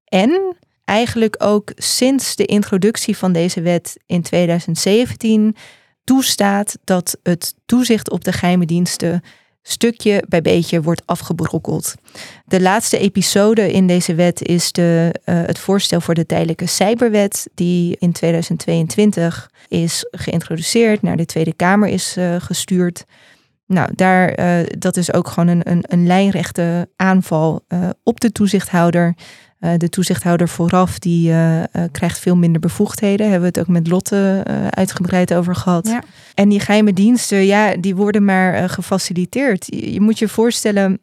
En 0.05 0.57
eigenlijk 0.85 1.35
ook 1.39 1.73
sinds 1.75 2.37
de 2.37 2.45
introductie 2.45 3.17
van 3.17 3.33
deze 3.33 3.61
wet 3.61 3.97
in 4.07 4.23
2017 4.23 5.57
toestaat 6.05 6.79
dat 6.85 7.19
het 7.23 7.55
toezicht 7.67 8.11
op 8.11 8.25
de 8.25 8.33
geheime 8.33 8.67
diensten 8.67 9.23
stukje 9.63 10.25
bij 10.29 10.43
beetje 10.43 10.83
wordt 10.83 11.03
afgebrokkeld. 11.07 11.95
De 12.45 12.61
laatste 12.61 12.99
episode 12.99 13.73
in 13.73 13.87
deze 13.87 14.15
wet 14.15 14.43
is 14.43 14.73
de, 14.73 15.15
eh, 15.25 15.35
het 15.35 15.59
voorstel 15.59 16.01
voor 16.01 16.15
de 16.15 16.27
tijdelijke 16.27 16.67
cyberwet, 16.67 17.49
die 17.55 17.97
in 17.99 18.13
2022 18.13 19.51
is 19.69 20.07
geïntroduceerd, 20.11 21.03
naar 21.03 21.17
de 21.17 21.27
Tweede 21.27 21.53
Kamer 21.55 21.89
is 21.89 22.17
eh, 22.17 22.37
gestuurd. 22.39 23.05
Nou, 23.73 23.91
daar, 23.95 24.29
eh, 24.29 24.67
dat 24.79 24.97
is 24.97 25.13
ook 25.13 25.29
gewoon 25.29 25.49
een, 25.49 25.71
een, 25.71 25.85
een 25.87 26.07
lijnrechte 26.07 26.89
aanval 26.97 27.65
eh, 27.69 27.89
op 28.03 28.21
de 28.21 28.33
toezichthouder. 28.33 29.15
Eh, 29.59 29.73
de 29.77 29.89
toezichthouder 29.89 30.49
vooraf 30.49 30.99
die 30.99 31.35
krijgt 31.93 32.19
veel 32.19 32.37
minder 32.37 32.61
bevoegdheden. 32.61 33.31
Hebben 33.31 33.53
we 33.53 33.59
het 33.59 33.69
ook 33.69 33.75
met 33.75 33.89
Lotte 33.89 34.43
uitgebreid 34.71 35.35
over 35.35 35.55
gehad. 35.55 35.87
Ja. 35.87 36.03
En 36.35 36.49
die 36.49 36.61
geheime 36.61 36.93
diensten, 36.93 37.47
ja, 37.47 37.77
die 37.77 37.97
worden 37.97 38.25
maar 38.25 38.69
gefaciliteerd. 38.69 39.67
Je, 39.69 39.93
je 39.93 40.01
moet 40.01 40.19
je 40.19 40.29
voorstellen, 40.29 41.01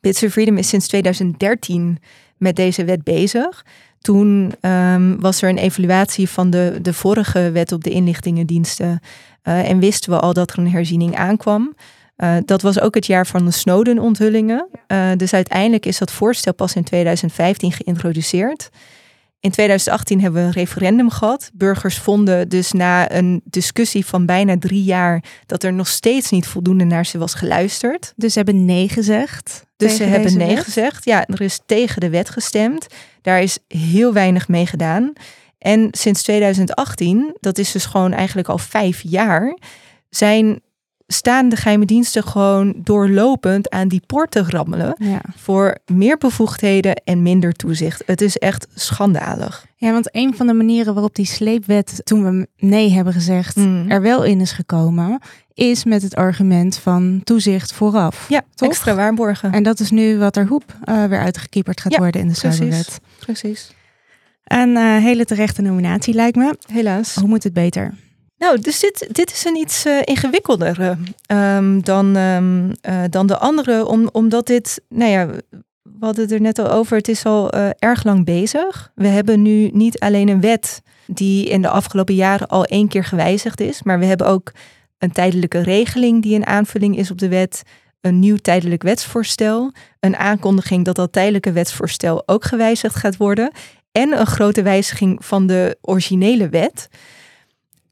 Bits 0.00 0.22
of 0.22 0.32
Freedom 0.32 0.56
is 0.56 0.68
sinds 0.68 0.86
2013 0.86 1.98
met 2.36 2.56
deze 2.56 2.84
wet 2.84 3.04
bezig. 3.04 3.64
Toen 4.00 4.52
ehm, 4.60 5.16
was 5.18 5.42
er 5.42 5.48
een 5.48 5.58
evaluatie 5.58 6.28
van 6.28 6.50
de, 6.50 6.78
de 6.82 6.92
vorige 6.92 7.50
wet 7.50 7.72
op 7.72 7.84
de 7.84 7.90
inlichtingendiensten. 7.90 9.00
Eh, 9.42 9.70
en 9.70 9.78
wisten 9.78 10.10
we 10.12 10.20
al 10.20 10.32
dat 10.32 10.50
er 10.50 10.58
een 10.58 10.70
herziening 10.70 11.16
aankwam. 11.16 11.74
Eh, 12.16 12.36
dat 12.44 12.62
was 12.62 12.80
ook 12.80 12.94
het 12.94 13.06
jaar 13.06 13.26
van 13.26 13.44
de 13.44 13.50
Snowden-onthullingen. 13.50 14.68
Eh, 14.86 15.10
dus 15.16 15.32
uiteindelijk 15.32 15.86
is 15.86 15.98
dat 15.98 16.10
voorstel 16.12 16.54
pas 16.54 16.74
in 16.74 16.84
2015 16.84 17.72
geïntroduceerd. 17.72 18.70
In 19.40 19.50
2018 19.50 20.20
hebben 20.20 20.40
we 20.40 20.46
een 20.46 20.52
referendum 20.52 21.10
gehad. 21.10 21.50
Burgers 21.54 21.98
vonden 21.98 22.48
dus 22.48 22.72
na 22.72 23.12
een 23.12 23.40
discussie 23.44 24.06
van 24.06 24.26
bijna 24.26 24.58
drie 24.58 24.82
jaar 24.82 25.24
dat 25.46 25.62
er 25.62 25.72
nog 25.72 25.88
steeds 25.88 26.30
niet 26.30 26.46
voldoende 26.46 26.84
naar 26.84 27.06
ze 27.06 27.18
was 27.18 27.34
geluisterd. 27.34 28.12
Dus 28.16 28.32
ze 28.32 28.38
hebben 28.38 28.64
nee 28.64 28.88
gezegd. 28.88 29.64
Dus 29.76 29.96
ze 29.96 30.04
hebben 30.04 30.36
nee 30.36 30.54
wet. 30.54 30.64
gezegd. 30.64 31.04
Ja, 31.04 31.26
er 31.26 31.40
is 31.40 31.60
tegen 31.66 32.00
de 32.00 32.10
wet 32.10 32.30
gestemd. 32.30 32.86
Daar 33.22 33.42
is 33.42 33.58
heel 33.68 34.12
weinig 34.12 34.48
mee 34.48 34.66
gedaan. 34.66 35.12
En 35.60 35.88
sinds 35.90 36.22
2018, 36.22 37.36
dat 37.40 37.58
is 37.58 37.72
dus 37.72 37.84
gewoon 37.84 38.12
eigenlijk 38.12 38.48
al 38.48 38.58
vijf 38.58 39.00
jaar, 39.02 39.56
zijn, 40.10 40.60
staan 41.06 41.48
de 41.48 41.56
geheime 41.56 41.84
diensten 41.84 42.22
gewoon 42.24 42.74
doorlopend 42.76 43.70
aan 43.70 43.88
die 43.88 44.02
poort 44.06 44.30
te 44.30 44.42
rammelen 44.48 44.94
Ja. 44.98 45.20
voor 45.36 45.78
meer 45.86 46.18
bevoegdheden 46.18 46.94
en 47.04 47.22
minder 47.22 47.52
toezicht. 47.52 48.02
Het 48.06 48.20
is 48.20 48.36
echt 48.36 48.66
schandalig. 48.74 49.66
ja, 49.76 49.92
want 49.92 50.08
een 50.16 50.34
van 50.36 50.46
de 50.46 50.52
manieren 50.52 50.92
waarop 50.94 51.14
die 51.14 51.26
sleepwet, 51.26 52.00
toen 52.04 52.24
we 52.24 52.46
nee 52.56 52.90
hebben 52.90 53.12
gezegd, 53.12 53.56
Mm. 53.56 53.90
er 53.90 54.02
wel 54.02 54.24
in 54.24 54.40
is 54.40 54.52
gekomen, 54.52 55.20
is 55.54 55.84
met 55.84 56.02
het 56.02 56.14
argument 56.16 56.76
van 56.78 57.20
toezicht 57.24 57.72
vooraf. 57.72 58.26
Ja, 58.28 58.42
Toch? 58.54 58.68
extra 58.68 58.94
waarborgen. 58.94 59.52
En 59.52 59.62
dat 59.62 59.80
is 59.80 59.90
nu 59.90 60.18
wat 60.18 60.36
er 60.36 60.46
hoep 60.46 60.64
eh, 60.84 61.04
weer 61.04 61.20
uitgekieperd 61.20 61.80
gaat 61.80 61.92
Ja, 61.92 61.98
worden 61.98 62.20
in 62.20 62.28
de 62.28 62.34
precies. 62.38 62.56
cyberwet. 62.58 63.00
Precies. 63.18 63.70
Een 64.52 64.76
eh, 64.76 64.96
hele 64.96 65.24
terechte 65.24 65.62
nominatie 65.62 66.14
lijkt 66.14 66.36
me. 66.36 66.56
Helaas. 66.72 67.14
Hoe 67.14 67.28
moet 67.28 67.42
het 67.42 67.52
beter? 67.52 67.94
Nou, 68.40 68.60
dus 68.60 68.80
dit, 68.80 69.08
dit 69.12 69.30
is 69.30 69.44
een 69.44 69.56
iets 69.56 69.84
eh, 69.84 69.98
ingewikkelder 70.04 70.80
eh, 70.80 70.96
ehm, 71.26 71.80
dan, 71.80 72.16
ehm, 72.16 72.70
eh, 72.80 73.02
dan 73.10 73.26
de 73.26 73.38
andere, 73.38 73.86
om, 73.86 74.08
omdat 74.12 74.46
dit, 74.46 74.82
nou 74.88 75.10
ja, 75.10 75.26
we 75.82 76.06
hadden 76.06 76.24
het 76.24 76.32
er 76.32 76.40
net 76.40 76.58
al 76.58 76.70
over, 76.70 76.96
het 76.96 77.08
is 77.08 77.24
al 77.24 77.52
erg 77.78 78.04
lang 78.04 78.24
bezig. 78.24 78.92
We 78.94 79.06
hebben 79.06 79.42
nu 79.42 79.70
niet 79.72 79.98
alleen 79.98 80.28
een 80.28 80.40
wet 80.40 80.82
die 81.06 81.48
in 81.48 81.62
de 81.62 81.68
afgelopen 81.68 82.14
jaren 82.14 82.48
al 82.48 82.64
één 82.64 82.88
keer 82.88 83.04
gewijzigd 83.04 83.60
is, 83.60 83.82
maar 83.82 83.98
we 83.98 84.04
hebben 84.04 84.26
ook 84.26 84.52
een 84.98 85.12
tijdelijke 85.12 85.62
regeling 85.62 86.22
die 86.22 86.34
een 86.34 86.46
aanvulling 86.46 86.96
is 86.96 87.10
op 87.10 87.18
de 87.18 87.28
wet, 87.28 87.62
een 88.00 88.18
nieuw 88.18 88.36
tijdelijk 88.36 88.82
wetsvoorstel, 88.82 89.72
een 90.00 90.16
aankondiging 90.16 90.84
dat 90.84 90.96
dat 90.96 91.12
tijdelijke 91.12 91.52
wetsvoorstel 91.52 92.22
ook 92.26 92.44
gewijzigd 92.44 92.96
gaat 92.96 93.16
worden 93.16 93.50
en 93.92 94.20
een 94.20 94.26
grote 94.26 94.62
wijziging 94.62 95.24
van 95.24 95.46
de 95.46 95.78
originele 95.80 96.48
wet. 96.48 96.88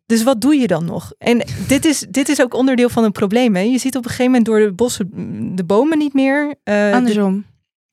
Dus 0.07 0.23
wat 0.23 0.41
doe 0.41 0.55
je 0.57 0.67
dan 0.67 0.85
nog? 0.85 1.13
En 1.19 1.43
dit 1.69 1.85
is, 1.85 2.07
dit 2.09 2.29
is 2.29 2.41
ook 2.43 2.55
onderdeel 2.55 2.89
van 2.89 3.05
een 3.05 3.13
probleem. 3.13 3.55
Hè? 3.57 3.63
Je 3.63 3.79
ziet 3.79 3.97
op 3.97 4.03
een 4.05 4.11
gegeven 4.11 4.27
moment 4.31 4.45
door 4.47 4.59
de 4.61 4.73
bossen 4.73 5.11
de 5.57 5.65
bomen 5.65 5.99
niet 5.99 6.15
meer. 6.15 6.55
eh, 6.65 6.75
de- 6.75 6.91
Andersom. 6.95 7.45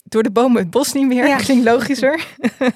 door 0.04 0.24
de 0.24 0.32
bomen 0.32 0.62
het 0.62 0.70
bos 0.70 0.94
niet 0.94 1.08
meer. 1.08 1.28
Ja. 1.28 1.36
Klinkt 1.46 1.66
logischer. 1.66 2.26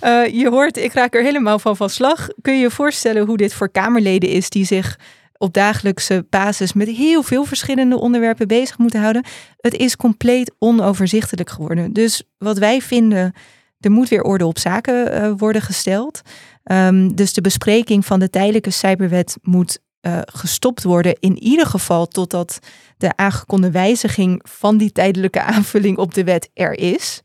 Eh, 0.00 0.26
je 0.26 0.48
hoort, 0.48 0.76
ik 0.76 0.92
raak 0.92 1.14
er 1.14 1.22
helemaal 1.22 1.58
van 1.58 1.76
van 1.76 1.90
slag. 1.90 2.28
Kun 2.42 2.54
je 2.54 2.60
je 2.60 2.70
voorstellen 2.70 3.26
hoe 3.26 3.36
dit 3.36 3.54
voor 3.54 3.70
Kamerleden 3.70 4.28
is 4.28 4.50
die 4.50 4.64
zich 4.64 4.98
op 5.36 5.54
dagelijkse 5.54 6.26
basis 6.30 6.72
met 6.72 6.88
heel 6.88 7.22
veel 7.22 7.44
verschillende 7.44 7.98
onderwerpen 7.98 8.48
bezig 8.48 8.78
moeten 8.78 9.00
houden? 9.00 9.24
Het 9.60 9.74
is 9.76 9.96
compleet 9.96 10.54
onoverzichtelijk 10.58 11.50
geworden. 11.50 11.92
Dus 11.92 12.22
wat 12.38 12.58
wij 12.58 12.80
vinden, 12.82 13.32
er 13.80 13.90
moet 13.90 14.08
weer 14.08 14.22
orde 14.22 14.46
op 14.46 14.58
zaken 14.58 15.12
eh, 15.12 15.30
worden 15.36 15.62
gesteld. 15.62 16.20
Ehm, 16.62 17.08
dus 17.08 17.32
de 17.32 17.40
bespreking 17.40 18.06
van 18.06 18.18
de 18.18 18.30
tijdelijke 18.30 18.70
cyberwet 18.70 19.36
moet 19.42 19.78
eh, 20.00 20.18
gestopt 20.24 20.82
worden. 20.82 21.16
In 21.20 21.38
ieder 21.42 21.66
geval 21.66 22.06
totdat 22.06 22.58
de 22.96 23.16
aangekondigde 23.16 23.78
wijziging 23.78 24.40
van 24.48 24.76
die 24.76 24.92
tijdelijke 24.92 25.40
aanvulling 25.54 25.98
op 25.98 26.14
de 26.14 26.24
wet 26.24 26.50
er 26.54 26.78
is. 26.78 27.20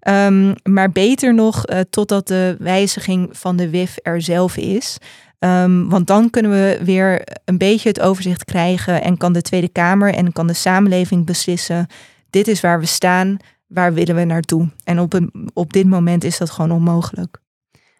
Ehm, 0.00 0.54
maar 0.62 0.90
beter 0.90 1.34
nog 1.34 1.64
eh, 1.64 1.80
totdat 1.90 2.28
de 2.28 2.56
wijziging 2.58 3.28
van 3.32 3.56
de 3.56 3.70
WIF 3.70 3.96
er 4.02 4.22
zelf 4.22 4.56
is. 4.56 4.98
Ehm, 5.38 5.88
want 5.88 6.06
dan 6.06 6.30
kunnen 6.30 6.50
we 6.50 6.78
weer 6.84 7.22
een 7.44 7.58
beetje 7.58 7.88
het 7.88 8.00
overzicht 8.00 8.44
krijgen 8.44 9.02
en 9.02 9.16
kan 9.16 9.32
de 9.32 9.42
Tweede 9.42 9.68
Kamer 9.68 10.14
en 10.14 10.32
kan 10.32 10.46
de 10.46 10.52
samenleving 10.52 11.26
beslissen: 11.26 11.86
dit 12.30 12.48
is 12.48 12.60
waar 12.60 12.80
we 12.80 12.86
staan, 12.86 13.36
waar 13.68 13.94
willen 13.94 14.14
we 14.14 14.24
naartoe? 14.24 14.68
En 14.84 15.00
op, 15.00 15.12
een, 15.12 15.50
op 15.52 15.72
dit 15.72 15.86
moment 15.86 16.24
is 16.24 16.38
dat 16.38 16.50
gewoon 16.50 16.70
onmogelijk. 16.70 17.40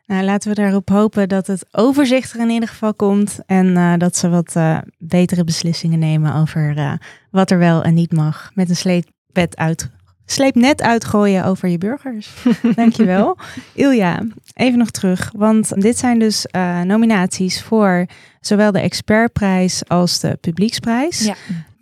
Nou, 0.09 0.25
laten 0.25 0.49
we 0.49 0.55
daarop 0.55 0.89
hopen 0.89 1.29
dat 1.29 1.47
het 1.47 1.67
overzicht 1.71 2.33
er 2.33 2.41
in 2.41 2.51
ieder 2.51 2.69
geval 2.69 2.95
komt. 2.95 3.39
En 3.47 3.77
eh, 3.77 3.93
dat 3.97 4.17
ze 4.17 4.29
wat 4.29 4.57
eh, 4.57 4.79
betere 4.99 5.45
beslissingen 5.45 5.99
nemen 5.99 6.35
over 6.35 6.77
eh, 6.77 6.93
wat 7.31 7.51
er 7.51 7.59
wel 7.59 7.83
en 7.83 7.95
niet 7.95 8.13
mag. 8.13 8.51
Met 8.55 8.69
een 8.69 8.77
sleepwet 8.77 9.57
uit, 9.57 9.91
sleepnet 10.27 10.83
uitgooien 10.83 11.45
over 11.45 11.69
je 11.69 11.79
burgers. 11.79 12.31
Dankjewel. 12.75 13.39
Ilja, 13.75 14.23
even 14.55 14.79
nog 14.79 14.91
terug. 14.91 15.33
Want 15.37 15.83
dit 15.83 15.99
zijn 15.99 16.19
dus 16.19 16.47
nominaties 16.85 17.63
voor 17.63 18.07
zowel 18.41 18.73
de 18.73 18.81
expertprijs 18.81 19.89
als 19.89 20.21
de 20.21 20.39
publieksprijs. 20.41 21.25
Ja. 21.25 21.35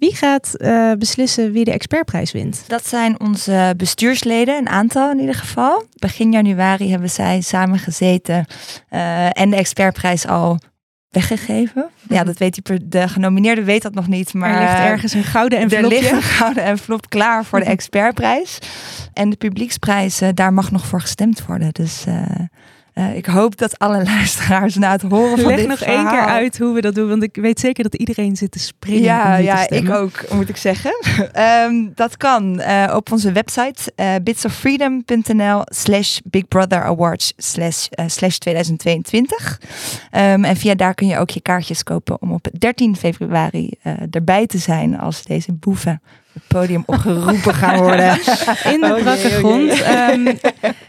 Wie 0.07 0.17
gaat 0.17 0.55
uh, 0.59 0.93
beslissen 0.93 1.53
wie 1.53 1.65
de 1.65 1.73
expertprijs 1.73 2.33
wint? 2.33 2.65
Dat 2.67 2.87
zijn 2.87 3.21
onze 3.21 3.75
bestuursleden, 3.77 4.57
een 4.57 4.69
aantal 4.69 5.11
in 5.11 5.19
ieder 5.19 5.35
geval. 5.35 5.85
Begin 5.99 6.33
januari 6.33 6.91
hebben 6.91 7.11
zij 7.11 7.41
samen 7.41 7.79
gezeten 7.79 8.47
uh, 8.91 9.41
en 9.41 9.51
de 9.51 9.57
expertprijs 9.57 10.27
al 10.27 10.59
weggegeven. 11.09 11.89
Ja, 12.09 12.25
dat 12.25 12.39
weet 12.39 12.65
die, 12.65 12.89
de 12.89 13.09
genomineerde 13.09 13.65
weet 13.65 13.83
dat 13.83 13.95
nog 13.95 14.07
niet. 14.07 14.35
Maar 14.35 14.55
er 14.55 14.61
ligt 14.61 14.91
ergens 14.91 15.13
een 15.13 15.25
gouden 15.25 15.59
envelopje. 15.59 15.97
Er 15.97 16.03
ligt 16.03 16.13
een 16.13 16.23
gouden 16.23 16.65
envelop 16.65 17.09
klaar 17.09 17.45
voor 17.45 17.59
de 17.59 17.71
expertprijs. 17.77 18.59
En 19.13 19.31
de 19.31 19.37
publieksprijs, 19.37 20.21
daar 20.35 20.53
mag 20.53 20.71
nog 20.71 20.87
voor 20.87 21.01
gestemd 21.01 21.47
worden. 21.47 21.69
Dus 21.73 22.05
uh, 22.09 22.23
uh, 22.99 23.17
ik 23.17 23.27
hoop 23.27 23.57
dat 23.57 23.79
alle 23.79 24.05
luisteraars 24.15 24.75
na 24.75 24.91
het 24.91 25.03
horen 25.03 25.39
van 25.39 25.47
Leg 25.47 25.57
dit 25.57 25.69
nog 25.69 25.79
verhaal... 25.79 25.97
één 25.97 26.09
keer 26.09 26.27
uit 26.27 26.59
hoe 26.59 26.75
we 26.75 26.81
dat 26.81 26.95
doen, 26.95 27.09
want 27.09 27.23
ik 27.23 27.37
weet 27.37 27.61
zeker 27.61 27.83
dat 27.83 27.95
iedereen 27.95 28.37
zit 28.37 28.51
te 28.51 28.59
springen. 28.59 29.03
Ja, 29.03 29.37
ja 29.37 29.69
ik 29.69 29.91
ook, 29.91 30.25
moet 30.33 30.49
ik 30.49 30.57
zeggen. 30.57 30.93
um, 31.65 31.93
dat 31.95 32.17
kan 32.17 32.61
uh, 32.61 32.93
op 32.95 33.13
onze 33.13 33.33
website 33.33 33.93
uh, 33.97 34.15
bitsoffreedom.nl 34.23 35.63
slash 35.65 36.19
Big 36.25 36.49
Brother 36.49 36.83
Awards 36.83 37.33
slash, 37.37 37.87
uh, 38.01 38.05
slash 38.09 38.37
2022. 38.37 39.61
Um, 40.11 40.45
en 40.45 40.57
via 40.57 40.75
daar 40.75 40.95
kun 40.95 41.07
je 41.07 41.19
ook 41.19 41.31
je 41.31 41.41
kaartjes 41.41 41.83
kopen 41.83 42.23
om 42.23 42.33
op 42.33 42.49
13 42.59 42.97
februari 42.97 43.71
erbij 44.11 44.47
te 44.47 44.59
zijn 44.59 44.99
als 44.99 45.23
deze 45.23 45.53
boeven 45.53 46.01
podium 46.47 46.83
opgeroepen 46.87 47.55
gaan 47.55 47.79
worden. 47.79 48.13
In 48.73 48.81
de 48.81 48.95
Oh 48.97 49.03
brakke 49.03 49.29
oh 49.29 49.35
grond. 49.35 49.73
jee. 49.77 49.83
Ehm, 49.83 50.27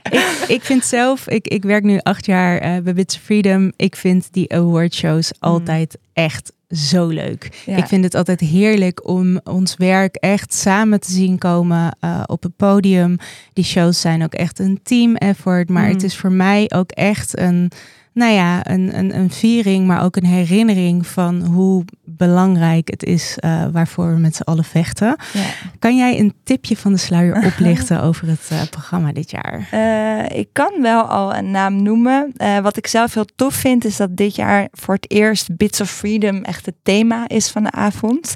ik, 0.09 0.45
ik 0.47 0.61
vind 0.63 0.85
zelf, 0.85 1.27
ik, 1.27 1.47
ik 1.47 1.63
werk 1.63 1.83
nu 1.83 1.99
acht 2.03 2.25
jaar 2.25 2.57
eh, 2.57 2.77
bij 2.83 2.93
Bits 2.93 3.15
of 3.15 3.21
Freedom. 3.21 3.71
Ik 3.75 3.95
vind 3.95 4.27
die 4.31 4.53
awardshows 4.53 5.31
altijd 5.39 5.97
echt 6.13 6.51
zo 6.69 7.07
leuk. 7.07 7.63
Ja. 7.65 7.75
Ik 7.75 7.85
vind 7.85 8.03
het 8.03 8.15
altijd 8.15 8.39
heerlijk 8.39 9.07
om 9.07 9.39
ons 9.43 9.75
werk 9.75 10.15
echt 10.15 10.53
samen 10.53 10.99
te 10.99 11.11
zien 11.11 11.37
komen 11.37 11.97
eh, 11.99 12.23
op 12.25 12.43
het 12.43 12.55
podium. 12.55 13.17
Die 13.53 13.63
shows 13.63 14.01
zijn 14.01 14.23
ook 14.23 14.33
echt 14.33 14.59
een 14.59 14.79
team 14.83 15.15
effort. 15.15 15.69
Maar 15.69 15.87
het 15.87 16.03
is 16.03 16.17
voor 16.17 16.31
mij 16.31 16.71
ook 16.75 16.91
echt 16.91 17.37
een, 17.39 17.71
nou 18.13 18.33
ja, 18.33 18.69
een, 18.69 18.97
een, 18.97 19.15
een 19.17 19.31
viering, 19.31 19.87
maar 19.87 20.03
ook 20.03 20.15
een 20.15 20.25
herinnering 20.25 21.07
van 21.07 21.45
hoe 21.45 21.83
belangrijk 22.17 22.89
het 22.89 23.03
is 23.03 23.37
eh, 23.39 23.65
waarvoor 23.71 24.13
we 24.13 24.19
met 24.19 24.35
z'n 24.35 24.41
allen 24.41 24.63
vechten. 24.63 25.15
Ja. 25.33 25.45
Kan 25.79 25.97
jij 25.97 26.19
een 26.19 26.33
tipje 26.43 26.77
van 26.77 26.91
de 26.91 26.97
sluier 26.97 27.45
oplichten 27.53 28.01
over 28.01 28.27
het 28.27 28.47
eh, 28.49 28.61
programma 28.69 29.11
dit 29.11 29.31
jaar? 29.31 29.69
Uh, 29.73 30.39
ik 30.39 30.49
kan 30.51 30.81
wel 30.81 31.03
al 31.03 31.35
een 31.35 31.51
naam 31.51 31.81
noemen. 31.83 32.33
Uh, 32.37 32.59
wat 32.59 32.77
ik 32.77 32.87
zelf 32.87 33.13
heel 33.13 33.27
tof 33.35 33.53
vind, 33.53 33.85
is 33.85 33.97
dat 33.97 34.17
dit 34.17 34.35
jaar 34.35 34.67
voor 34.71 34.93
het 34.93 35.11
eerst 35.11 35.57
Bits 35.57 35.81
of 35.81 35.89
Freedom 35.89 36.43
echt 36.43 36.65
het 36.65 36.75
thema 36.83 37.27
is 37.27 37.49
van 37.49 37.63
de 37.63 37.71
avond. 37.71 38.35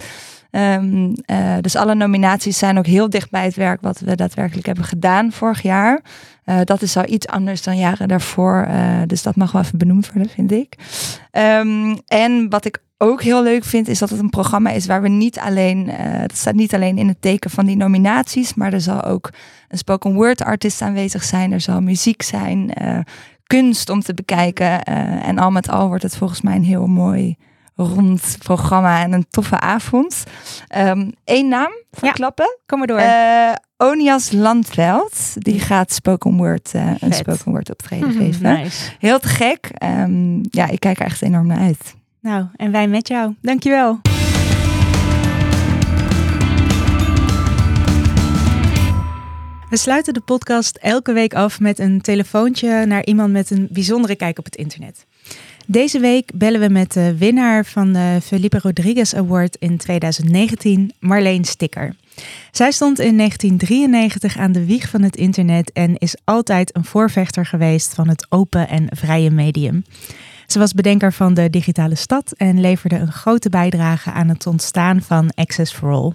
Um, 0.51 1.13
uh, 1.25 1.57
dus 1.61 1.75
alle 1.75 1.95
nominaties 1.95 2.57
zijn 2.57 2.77
ook 2.77 2.85
heel 2.85 3.09
dicht 3.09 3.29
bij 3.29 3.43
het 3.43 3.55
werk 3.55 3.81
wat 3.81 3.99
we 3.99 4.15
daadwerkelijk 4.15 4.65
hebben 4.65 4.85
gedaan 4.85 5.31
vorig 5.31 5.61
jaar. 5.61 6.01
Uh, 6.45 6.59
dat 6.63 6.81
is 6.81 6.97
al 6.97 7.07
iets 7.07 7.27
anders 7.27 7.63
dan 7.63 7.77
jaren 7.77 8.07
daarvoor. 8.07 8.67
Uh, 8.69 9.01
dus 9.07 9.23
dat 9.23 9.35
mag 9.35 9.51
wel 9.51 9.61
even 9.61 9.77
benoemd 9.77 10.11
worden, 10.13 10.31
vind 10.31 10.51
ik. 10.51 10.75
Um, 11.31 11.99
en 12.07 12.49
wat 12.49 12.65
ik 12.65 12.77
ook 13.01 13.21
heel 13.21 13.43
leuk 13.43 13.63
vind, 13.63 13.87
is 13.87 13.99
dat 13.99 14.09
het 14.09 14.19
een 14.19 14.29
programma 14.29 14.69
is 14.69 14.85
waar 14.85 15.01
we 15.01 15.09
niet 15.09 15.39
alleen, 15.39 15.87
uh, 15.87 15.93
het 15.97 16.37
staat 16.37 16.53
niet 16.53 16.73
alleen 16.73 16.97
in 16.97 17.07
het 17.07 17.21
teken 17.21 17.49
van 17.49 17.65
die 17.65 17.75
nominaties, 17.75 18.53
maar 18.53 18.73
er 18.73 18.81
zal 18.81 19.03
ook 19.03 19.29
een 19.67 19.77
spoken 19.77 20.13
word 20.13 20.43
artist 20.43 20.81
aanwezig 20.81 21.23
zijn, 21.23 21.51
er 21.51 21.61
zal 21.61 21.81
muziek 21.81 22.21
zijn, 22.21 22.71
uh, 22.81 22.99
kunst 23.43 23.89
om 23.89 24.01
te 24.01 24.13
bekijken. 24.13 24.65
Uh, 24.65 25.27
en 25.27 25.37
al 25.37 25.51
met 25.51 25.69
al 25.69 25.87
wordt 25.87 26.03
het 26.03 26.17
volgens 26.17 26.41
mij 26.41 26.55
een 26.55 26.63
heel 26.63 26.87
mooi 26.87 27.35
rond 27.75 28.35
programma 28.43 29.01
en 29.03 29.13
een 29.13 29.25
toffe 29.29 29.59
avond. 29.59 30.23
Um, 30.77 31.11
Eén 31.25 31.47
naam 31.47 31.71
verklappen. 31.91 32.45
Ja, 32.45 32.63
kom 32.65 32.77
maar 32.77 32.87
door. 32.87 33.01
Onias 33.89 34.31
Landveld, 34.31 35.33
die 35.33 35.59
gaat 35.59 35.93
spoken 35.93 36.37
word, 36.37 36.71
een 36.99 37.13
spoken 37.13 37.51
word 37.51 37.69
optreden 37.69 38.09
Mhm, 38.09 38.17
geven. 38.17 38.53
Nice. 38.53 38.91
Heel 38.99 39.19
te 39.19 39.27
gek. 39.27 39.69
Um, 39.83 40.41
ja, 40.49 40.67
ik 40.67 40.79
kijk 40.79 40.99
er 40.99 41.05
echt 41.05 41.21
enorm 41.21 41.47
naar 41.47 41.59
uit. 41.59 41.99
Nou, 42.21 42.45
en 42.55 42.71
wij 42.71 42.87
met 42.87 43.07
jou. 43.07 43.35
Dankjewel. 43.41 43.99
We 49.69 49.77
sluiten 49.77 50.13
de 50.13 50.21
podcast 50.25 50.75
elke 50.75 51.13
week 51.13 51.33
af 51.33 51.59
met 51.59 51.79
een 51.79 52.01
telefoontje 52.01 52.85
naar 52.85 53.05
iemand 53.05 53.31
met 53.31 53.49
een 53.49 53.67
bijzondere 53.71 54.15
kijk 54.15 54.39
op 54.39 54.45
het 54.45 54.55
internet. 54.55 55.05
Deze 55.65 55.99
week 55.99 56.31
bellen 56.33 56.59
we 56.59 56.69
met 56.69 56.93
de 56.93 57.17
winnaar 57.17 57.65
van 57.65 57.93
de 57.93 58.19
Felipe 58.23 58.59
Rodriguez 58.59 59.13
Award 59.13 59.55
in 59.55 59.77
2019, 59.77 60.91
Marleen 60.99 61.45
Sticker. 61.45 61.95
Zij 62.51 62.71
stond 62.71 62.99
in 62.99 63.17
1993 63.17 64.37
aan 64.37 64.51
de 64.51 64.65
wieg 64.65 64.89
van 64.89 65.01
het 65.01 65.15
internet 65.15 65.71
en 65.71 65.97
is 65.97 66.15
altijd 66.23 66.75
een 66.75 66.85
voorvechter 66.85 67.45
geweest 67.45 67.93
van 67.93 68.07
het 68.07 68.25
open 68.29 68.67
en 68.67 68.87
vrije 68.89 69.31
medium. 69.31 69.83
Ze 70.51 70.59
was 70.59 70.73
bedenker 70.73 71.13
van 71.13 71.33
de 71.33 71.49
digitale 71.49 71.95
stad 71.95 72.31
en 72.31 72.59
leverde 72.59 72.95
een 72.95 73.11
grote 73.11 73.49
bijdrage 73.49 74.11
aan 74.11 74.27
het 74.27 74.47
ontstaan 74.47 75.01
van 75.01 75.31
Access 75.33 75.73
for 75.73 75.91
All. 75.91 76.13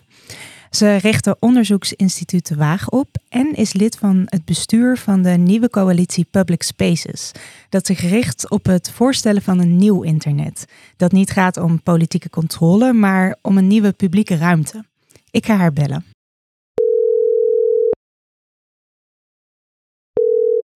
Ze 0.70 0.96
richtte 0.96 1.36
onderzoeksinstituut 1.40 2.48
De 2.48 2.56
Waag 2.56 2.88
op 2.88 3.08
en 3.28 3.54
is 3.54 3.72
lid 3.72 3.98
van 3.98 4.22
het 4.24 4.44
bestuur 4.44 4.96
van 4.96 5.22
de 5.22 5.30
nieuwe 5.30 5.70
coalitie 5.70 6.26
Public 6.30 6.62
Spaces, 6.62 7.32
dat 7.68 7.86
zich 7.86 8.00
richt 8.00 8.50
op 8.50 8.64
het 8.64 8.90
voorstellen 8.90 9.42
van 9.42 9.58
een 9.58 9.76
nieuw 9.76 10.02
internet. 10.02 10.64
Dat 10.96 11.12
niet 11.12 11.30
gaat 11.30 11.56
om 11.56 11.82
politieke 11.82 12.30
controle, 12.30 12.92
maar 12.92 13.36
om 13.42 13.58
een 13.58 13.66
nieuwe 13.66 13.92
publieke 13.92 14.36
ruimte. 14.36 14.84
Ik 15.30 15.46
ga 15.46 15.56
haar 15.56 15.72
bellen. 15.72 16.04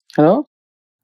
Hallo? 0.07 0.45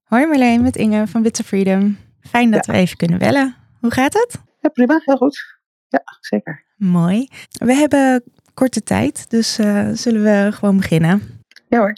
Hoi 0.03 0.25
Marleen, 0.25 0.61
met 0.61 0.75
Inge 0.75 1.07
van 1.07 1.21
Bits 1.21 1.39
of 1.39 1.45
Freedom. 1.45 2.06
Fijn 2.29 2.51
dat 2.51 2.65
ja. 2.65 2.73
we 2.73 2.79
even 2.79 2.97
kunnen 2.97 3.19
bellen. 3.19 3.55
Hoe 3.79 3.91
gaat 3.91 4.13
het? 4.13 4.41
Ja, 4.59 4.69
prima, 4.69 5.01
heel 5.05 5.17
goed. 5.17 5.57
Ja, 5.87 6.03
zeker. 6.19 6.63
Mooi. 6.75 7.27
We 7.51 7.73
hebben 7.73 8.23
korte 8.53 8.83
tijd, 8.83 9.29
dus 9.29 9.59
uh, 9.59 9.89
zullen 9.93 10.23
we 10.23 10.51
gewoon 10.51 10.77
beginnen. 10.77 11.21
Ja 11.67 11.77
hoor. 11.77 11.95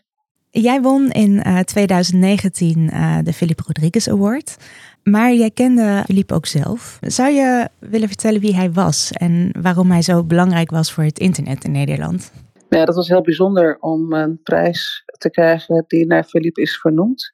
Jij 0.51 0.81
won 0.81 1.11
in 1.11 1.43
uh, 1.47 1.59
2019 1.59 2.79
uh, 2.79 3.17
de 3.23 3.33
Philippe 3.33 3.63
Rodriguez 3.65 4.07
Award. 4.07 4.57
Maar 5.03 5.33
jij 5.33 5.51
kende 5.51 6.03
Philippe 6.05 6.33
ook 6.33 6.45
zelf. 6.45 6.97
Zou 7.01 7.31
je 7.31 7.69
willen 7.79 8.07
vertellen 8.07 8.41
wie 8.41 8.55
hij 8.55 8.71
was 8.71 9.11
en 9.11 9.51
waarom 9.61 9.91
hij 9.91 10.01
zo 10.01 10.23
belangrijk 10.23 10.69
was 10.69 10.91
voor 10.91 11.03
het 11.03 11.19
internet 11.19 11.63
in 11.63 11.71
Nederland? 11.71 12.31
Ja, 12.69 12.85
dat 12.85 12.95
was 12.95 13.07
heel 13.07 13.21
bijzonder 13.21 13.77
om 13.79 14.13
een 14.13 14.41
prijs 14.43 15.03
te 15.17 15.29
krijgen 15.29 15.85
die 15.87 16.05
naar 16.05 16.23
Philippe 16.23 16.61
is 16.61 16.77
vernoemd. 16.77 17.31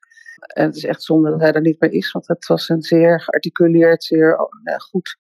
En 0.56 0.65
het 0.65 0.76
is 0.76 0.84
echt 0.84 1.04
zonde 1.04 1.30
dat 1.30 1.39
hij 1.39 1.52
er 1.52 1.62
niet 1.62 1.80
meer 1.80 1.91
is, 1.91 2.12
want 2.12 2.28
het 2.28 2.46
was 2.46 2.70
een 2.70 2.82
zeer 2.82 3.22
gearticuleerd, 3.22 4.04
zeer 4.04 4.50
uh, 4.63 4.76
goed 4.76 5.18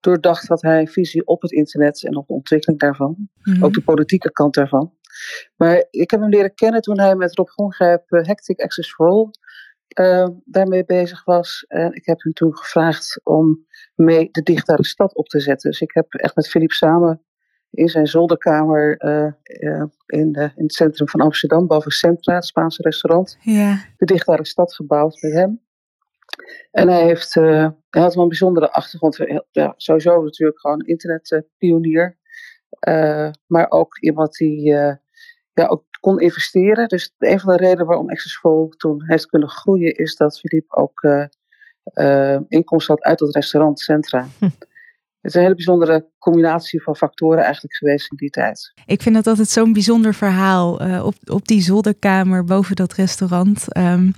doordacht 0.00 0.48
had 0.48 0.62
hij 0.62 0.86
visie 0.86 1.26
op 1.26 1.42
het 1.42 1.52
internet 1.52 2.04
en 2.04 2.16
op 2.16 2.26
de 2.26 2.32
ontwikkeling 2.32 2.80
daarvan. 2.80 3.28
Mm-hmm. 3.42 3.64
Ook 3.64 3.72
de 3.72 3.82
politieke 3.82 4.32
kant 4.32 4.54
daarvan. 4.54 4.92
Maar 5.56 5.86
ik 5.90 6.10
heb 6.10 6.20
hem 6.20 6.28
leren 6.28 6.54
kennen 6.54 6.80
toen 6.80 6.98
hij 6.98 7.14
met 7.14 7.36
Rob 7.36 7.48
Gongrijp 7.48 8.10
uh, 8.10 8.24
Hectic 8.24 8.60
Access 8.60 8.94
for 8.94 9.08
All 9.08 9.30
uh, 10.00 10.28
daarmee 10.44 10.84
bezig 10.84 11.24
was. 11.24 11.64
En 11.68 11.92
ik 11.94 12.06
heb 12.06 12.22
hem 12.22 12.32
toen 12.32 12.56
gevraagd 12.56 13.20
om 13.22 13.66
mee 13.94 14.28
de 14.30 14.42
digitale 14.42 14.84
stad 14.84 15.14
op 15.16 15.26
te 15.26 15.40
zetten. 15.40 15.70
Dus 15.70 15.80
ik 15.80 15.92
heb 15.92 16.12
echt 16.12 16.36
met 16.36 16.48
Philippe 16.48 16.74
samen 16.74 17.22
in 17.70 17.88
zijn 17.88 18.06
zolderkamer 18.06 19.04
uh, 19.04 19.82
in, 20.06 20.32
de, 20.32 20.50
in 20.56 20.62
het 20.62 20.72
centrum 20.72 21.08
van 21.08 21.20
Amsterdam, 21.20 21.66
boven 21.66 21.90
Centra, 21.90 22.34
het 22.34 22.44
Spaanse 22.44 22.82
restaurant, 22.82 23.38
ja. 23.40 23.84
de 23.96 24.04
digitale 24.04 24.46
stad 24.46 24.74
gebouwd 24.74 25.22
met 25.22 25.32
hem. 25.32 25.60
En 26.70 26.88
hij, 26.88 27.04
heeft, 27.04 27.36
uh, 27.36 27.68
hij 27.90 28.02
had 28.02 28.14
wel 28.14 28.22
een 28.22 28.28
bijzondere 28.28 28.72
achtergrond. 28.72 29.16
Ja, 29.50 29.74
sowieso 29.76 30.22
natuurlijk 30.22 30.60
gewoon 30.60 30.80
internetpionier. 30.80 32.18
Maar 33.46 33.66
ook 33.68 33.98
iemand 33.98 34.32
die 34.32 34.62
ja, 35.52 35.66
ook 35.66 35.84
kon 36.00 36.20
investeren. 36.20 36.88
Dus 36.88 37.14
een 37.18 37.40
van 37.40 37.56
de 37.56 37.62
redenen 37.62 37.86
waarom 37.86 38.10
Accessful 38.10 38.68
toen 38.76 39.02
heeft 39.06 39.26
kunnen 39.26 39.48
groeien... 39.48 39.94
is 39.94 40.16
dat 40.16 40.38
Philippe 40.38 40.76
ook 40.76 41.06
inkomsten 42.48 42.94
had 42.94 43.02
uit 43.04 43.20
het 43.20 43.34
restaurant 43.34 43.80
Centra. 43.80 44.26
Hm. 44.38 44.48
Het 45.20 45.30
is 45.30 45.34
een 45.34 45.42
hele 45.42 45.54
bijzondere 45.54 46.08
combinatie 46.18 46.82
van 46.82 46.96
factoren 46.96 47.42
eigenlijk 47.42 47.74
geweest 47.74 48.10
in 48.10 48.16
die 48.16 48.30
tijd. 48.30 48.72
Ik 48.86 49.02
vind 49.02 49.14
dat 49.14 49.26
altijd 49.26 49.48
zo'n 49.48 49.72
bijzonder 49.72 50.14
verhaal. 50.14 50.82
Uh, 50.82 51.04
op, 51.04 51.14
op 51.24 51.46
die 51.46 51.62
zolderkamer 51.62 52.44
boven 52.44 52.76
dat 52.76 52.92
restaurant. 52.92 53.76
Um, 53.76 54.12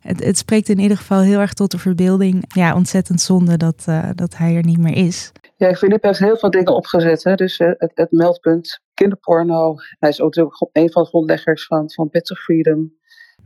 het, 0.00 0.24
het, 0.24 0.38
spreekt 0.38 0.68
in 0.68 0.78
ieder 0.78 0.96
geval 0.96 1.20
heel 1.20 1.40
erg 1.40 1.52
tot 1.52 1.70
de 1.70 1.78
verbeelding. 1.78 2.44
Ja, 2.54 2.74
ontzettend 2.74 3.20
zonde 3.20 3.56
dat, 3.56 3.84
uh, 3.88 4.10
dat 4.14 4.36
hij 4.36 4.56
er 4.56 4.64
niet 4.64 4.78
meer 4.78 4.96
is. 4.96 5.32
Ja, 5.56 5.74
Philippe 5.74 6.06
heeft 6.06 6.18
heel 6.18 6.36
veel 6.36 6.50
dingen 6.50 6.74
opgezet. 6.74 7.24
Hè? 7.24 7.34
Dus 7.34 7.58
uh, 7.58 7.70
het, 7.76 7.90
het, 7.94 8.10
meldpunt 8.10 8.80
kinderporno. 8.94 9.74
Hij 9.98 10.08
is 10.08 10.20
ook 10.20 10.34
natuurlijk 10.34 10.68
een 10.72 10.90
van 10.90 11.02
de 11.02 11.08
grondleggers 11.08 11.66
van, 11.66 11.90
van 11.90 12.08
Bits 12.10 12.30
of 12.30 12.38
Freedom. 12.38 12.92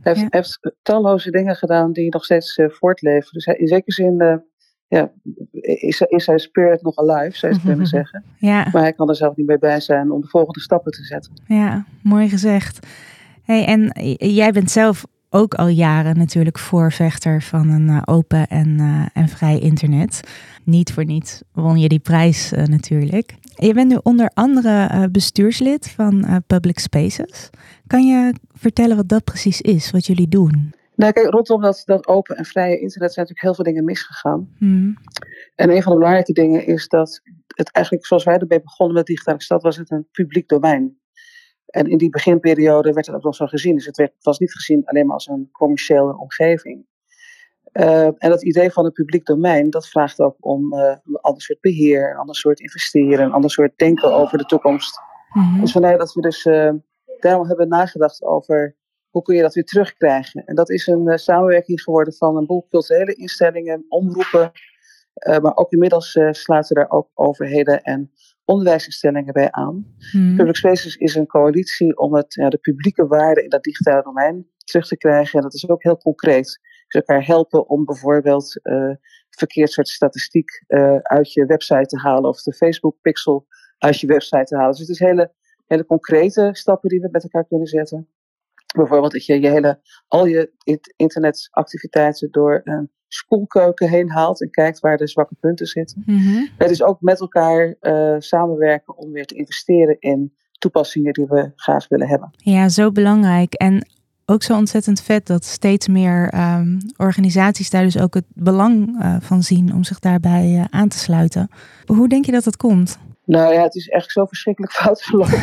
Hij 0.01 0.13
heeft, 0.13 0.19
ja. 0.31 0.39
heeft 0.39 0.73
talloze 0.81 1.31
dingen 1.31 1.55
gedaan 1.55 1.91
die 1.91 2.11
nog 2.13 2.23
steeds 2.23 2.59
voortleven. 2.65 3.31
Dus 3.31 3.45
hij, 3.45 3.55
in 3.55 3.67
zekere 3.67 3.91
zin 3.91 4.43
ja, 4.89 5.11
is, 5.61 6.01
is 6.01 6.23
zijn 6.23 6.39
spirit 6.39 6.81
nog 6.81 6.95
alive, 6.95 7.37
zou 7.37 7.53
je 7.53 7.59
kunnen 7.61 7.87
zeggen. 7.87 8.23
Ja. 8.37 8.67
Maar 8.71 8.81
hij 8.81 8.93
kan 8.93 9.09
er 9.09 9.15
zelf 9.15 9.35
niet 9.35 9.47
mee 9.47 9.59
bij 9.59 9.79
zijn 9.79 10.11
om 10.11 10.21
de 10.21 10.27
volgende 10.27 10.59
stappen 10.59 10.91
te 10.91 11.03
zetten. 11.03 11.31
Ja, 11.47 11.85
mooi 12.03 12.29
gezegd. 12.29 12.87
Hey, 13.43 13.65
en 13.65 13.91
jij 14.17 14.51
bent 14.51 14.71
zelf 14.71 15.05
ook 15.29 15.53
al 15.53 15.67
jaren 15.67 16.17
natuurlijk 16.17 16.59
voorvechter 16.59 17.41
van 17.41 17.69
een 17.69 17.87
uh, 17.87 18.01
open 18.05 18.47
en, 18.47 18.67
uh, 18.79 19.05
en 19.13 19.27
vrij 19.27 19.59
internet. 19.59 20.21
Niet 20.63 20.93
voor 20.93 21.05
niets 21.05 21.41
won 21.51 21.79
je 21.79 21.87
die 21.87 21.99
prijs 21.99 22.53
uh, 22.53 22.63
natuurlijk. 22.63 23.35
Je 23.55 23.73
bent 23.73 23.89
nu 23.89 23.99
onder 24.03 24.31
andere 24.33 25.07
bestuurslid 25.09 25.89
van 25.89 26.43
Public 26.47 26.79
Spaces. 26.79 27.49
Kan 27.87 28.07
je 28.07 28.33
vertellen 28.53 28.95
wat 28.95 29.09
dat 29.09 29.23
precies 29.23 29.61
is, 29.61 29.91
wat 29.91 30.05
jullie 30.05 30.27
doen? 30.27 30.73
Nou, 30.99 31.11
kijk, 31.11 31.29
rondom 31.29 31.61
dat, 31.61 31.81
dat 31.85 32.07
open 32.07 32.35
en 32.35 32.45
vrije 32.45 32.79
internet 32.79 33.13
zijn 33.13 33.25
natuurlijk 33.27 33.41
heel 33.41 33.53
veel 33.53 33.63
dingen 33.63 33.83
misgegaan. 33.83 34.55
Hmm. 34.57 34.97
En 35.55 35.69
een 35.69 35.83
van 35.83 35.91
de 35.91 35.97
belangrijke 35.97 36.33
dingen 36.33 36.65
is 36.65 36.87
dat 36.87 37.21
het 37.47 37.71
eigenlijk, 37.71 38.05
zoals 38.05 38.23
wij 38.23 38.37
ermee 38.37 38.61
begonnen 38.61 38.95
met 38.95 39.05
digitale 39.05 39.41
stad, 39.41 39.61
was 39.61 39.77
het 39.77 39.91
een 39.91 40.07
publiek 40.11 40.47
domein. 40.47 40.99
En 41.65 41.85
in 41.85 41.97
die 41.97 42.09
beginperiode 42.09 42.91
werd 42.91 43.05
het 43.05 43.15
ook 43.15 43.23
nog 43.23 43.35
zo 43.35 43.45
gezien. 43.45 43.75
Dus 43.75 43.85
het, 43.85 43.97
werd, 43.97 44.13
was 44.21 44.39
niet 44.39 44.53
gezien 44.53 44.85
alleen 44.85 45.05
maar 45.05 45.13
als 45.13 45.27
een 45.27 45.49
commerciële 45.51 46.17
omgeving. 46.17 46.85
Uh, 47.73 48.05
en 48.05 48.29
dat 48.29 48.43
idee 48.43 48.71
van 48.71 48.85
het 48.85 48.93
publiek 48.93 49.25
domein, 49.25 49.69
dat 49.69 49.87
vraagt 49.87 50.19
ook 50.19 50.35
om 50.39 50.73
uh, 50.73 50.79
een 50.79 51.19
ander 51.21 51.41
soort 51.41 51.61
beheer, 51.61 52.11
een 52.11 52.17
ander 52.17 52.35
soort 52.35 52.59
investeren, 52.59 53.25
een 53.25 53.31
ander 53.31 53.51
soort 53.51 53.77
denken 53.77 54.13
over 54.13 54.37
de 54.37 54.45
toekomst. 54.45 54.99
Mhm. 55.33 55.59
Dus 55.59 55.71
vandaar 55.71 55.97
dat 55.97 56.13
we 56.13 56.21
dus 56.21 56.45
uh, 56.45 56.71
daarom 57.19 57.47
hebben 57.47 57.67
nagedacht 57.67 58.23
over 58.23 58.77
hoe 59.09 59.21
kun 59.21 59.35
je 59.35 59.41
dat 59.41 59.53
weer 59.53 59.63
terugkrijgen. 59.63 60.43
En 60.45 60.55
dat 60.55 60.69
is 60.69 60.87
een 60.87 61.19
samenwerking 61.19 61.81
geworden 61.81 62.13
van 62.13 62.37
een 62.37 62.45
boel 62.45 62.67
culturele 62.69 63.13
instellingen, 63.13 63.85
omroepen, 63.87 64.51
maar 65.41 65.55
ook 65.55 65.71
inmiddels 65.71 66.19
sluiten 66.31 66.75
daar 66.75 66.89
ook 66.89 67.09
overheden 67.13 67.81
en 67.81 68.11
onderwijsinstellingen 68.45 69.33
bij 69.33 69.51
aan. 69.51 69.95
Hmm. 70.11 70.35
Public 70.35 70.55
Spaces 70.55 70.95
is 70.95 71.15
een 71.15 71.27
coalitie 71.27 71.97
om 71.97 72.15
het, 72.15 72.33
ja, 72.33 72.49
de 72.49 72.57
publieke 72.57 73.07
waarde 73.07 73.43
in 73.43 73.49
dat 73.49 73.63
digitale 73.63 74.03
domein 74.03 74.47
terug 74.63 74.87
te 74.87 74.97
krijgen. 74.97 75.37
En 75.37 75.41
dat 75.41 75.53
is 75.53 75.69
ook 75.69 75.83
heel 75.83 75.97
concreet. 75.97 76.59
Dus 76.87 77.01
elkaar 77.01 77.25
helpen 77.25 77.69
om 77.69 77.85
bijvoorbeeld 77.85 78.59
uh, 78.63 78.95
verkeerd 79.29 79.71
soort 79.71 79.87
statistiek 79.87 80.63
uh, 80.67 80.95
uit 80.95 81.33
je 81.33 81.45
website 81.45 81.85
te 81.85 81.97
halen. 81.97 82.29
Of 82.29 82.41
de 82.41 82.53
Facebook 82.53 82.95
pixel 83.01 83.47
uit 83.77 83.99
je 83.99 84.07
website 84.07 84.43
te 84.43 84.55
halen. 84.55 84.71
Dus 84.71 84.79
het 84.79 84.89
is 84.89 84.99
hele, 84.99 85.33
hele 85.67 85.85
concrete 85.85 86.49
stappen 86.51 86.89
die 86.89 86.99
we 86.99 87.09
met 87.11 87.23
elkaar 87.23 87.47
kunnen 87.47 87.67
zetten. 87.67 88.07
Bijvoorbeeld 88.75 89.11
dat 89.11 89.25
je, 89.25 89.41
je 89.41 89.49
hele, 89.49 89.79
al 90.07 90.25
je 90.25 90.51
internetactiviteiten 90.95 92.31
door 92.31 92.61
een 92.63 92.89
spoelkeuken 93.07 93.89
heen 93.89 94.09
haalt 94.09 94.41
en 94.41 94.49
kijkt 94.49 94.79
waar 94.79 94.97
de 94.97 95.07
zwakke 95.07 95.35
punten 95.39 95.65
zitten. 95.65 96.03
Mhm. 96.05 96.45
Het 96.57 96.69
is 96.69 96.83
ook 96.83 97.01
met 97.01 97.19
elkaar 97.19 97.75
uh, 97.81 98.15
samenwerken 98.17 98.97
om 98.97 99.11
weer 99.11 99.25
te 99.25 99.35
investeren 99.35 99.95
in 99.99 100.33
toepassingen 100.51 101.13
die 101.13 101.25
we 101.25 101.51
graag 101.55 101.87
willen 101.87 102.07
hebben. 102.07 102.29
Ja, 102.37 102.69
zo 102.69 102.91
belangrijk. 102.91 103.53
En 103.53 103.87
ook 104.29 104.43
zo 104.43 104.55
ontzettend 104.55 105.01
vet 105.01 105.27
dat 105.27 105.45
steeds 105.45 105.87
meer 105.87 106.33
um, 106.35 106.77
organisaties 106.97 107.69
daar 107.69 107.83
dus 107.83 107.99
ook 107.99 108.13
het 108.13 108.25
belang 108.33 109.01
uh, 109.01 109.15
van 109.19 109.43
zien 109.43 109.73
om 109.73 109.83
zich 109.83 109.99
daarbij 109.99 110.45
uh, 110.45 110.63
aan 110.69 110.87
te 110.87 110.97
sluiten. 110.97 111.49
Hoe 111.85 112.07
denk 112.07 112.25
je 112.25 112.31
dat 112.31 112.43
dat 112.43 112.57
komt? 112.57 112.99
Nou 113.25 113.53
ja, 113.53 113.63
het 113.63 113.75
is 113.75 113.87
echt 113.87 114.11
zo 114.11 114.25
verschrikkelijk 114.25 114.73
fout 114.73 115.01
gelopen. 115.01 115.37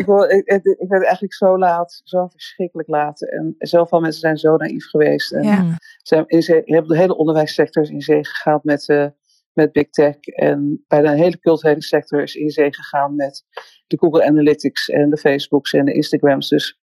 ik, 0.00 0.02
wil, 0.06 0.22
ik, 0.24 0.46
ik 0.62 0.88
werd 0.88 1.02
eigenlijk 1.02 1.34
zo 1.34 1.58
laat, 1.58 2.00
zo 2.04 2.26
verschrikkelijk 2.26 2.88
laat. 2.88 3.22
En 3.22 3.54
zoveel 3.58 4.00
mensen 4.00 4.20
zijn 4.20 4.36
zo 4.36 4.56
naïef 4.56 4.88
geweest. 4.88 5.32
En 5.32 5.42
Ja. 5.42 5.76
zijn 6.02 6.24
in 6.26 6.42
zee, 6.42 6.62
hebben 6.64 6.90
de 6.90 6.98
hele 6.98 7.16
onderwijssector 7.16 7.82
is 7.82 7.90
in 7.90 8.00
zee 8.00 8.24
gegaan 8.24 8.60
met, 8.62 8.88
uh, 8.88 9.06
met 9.52 9.72
big 9.72 9.90
tech. 9.90 10.16
En 10.20 10.84
bij 10.88 11.00
de 11.00 11.10
hele 11.10 11.38
culturele 11.38 11.82
sector 11.82 12.22
is 12.22 12.34
in 12.34 12.50
zee 12.50 12.74
gegaan 12.74 13.14
met 13.16 13.44
de 13.86 13.98
Google 13.98 14.24
Analytics 14.24 14.88
en 14.88 15.10
de 15.10 15.16
Facebooks 15.16 15.72
en 15.72 15.84
de 15.84 15.92
Instagrams. 15.92 16.48
Dus 16.48 16.80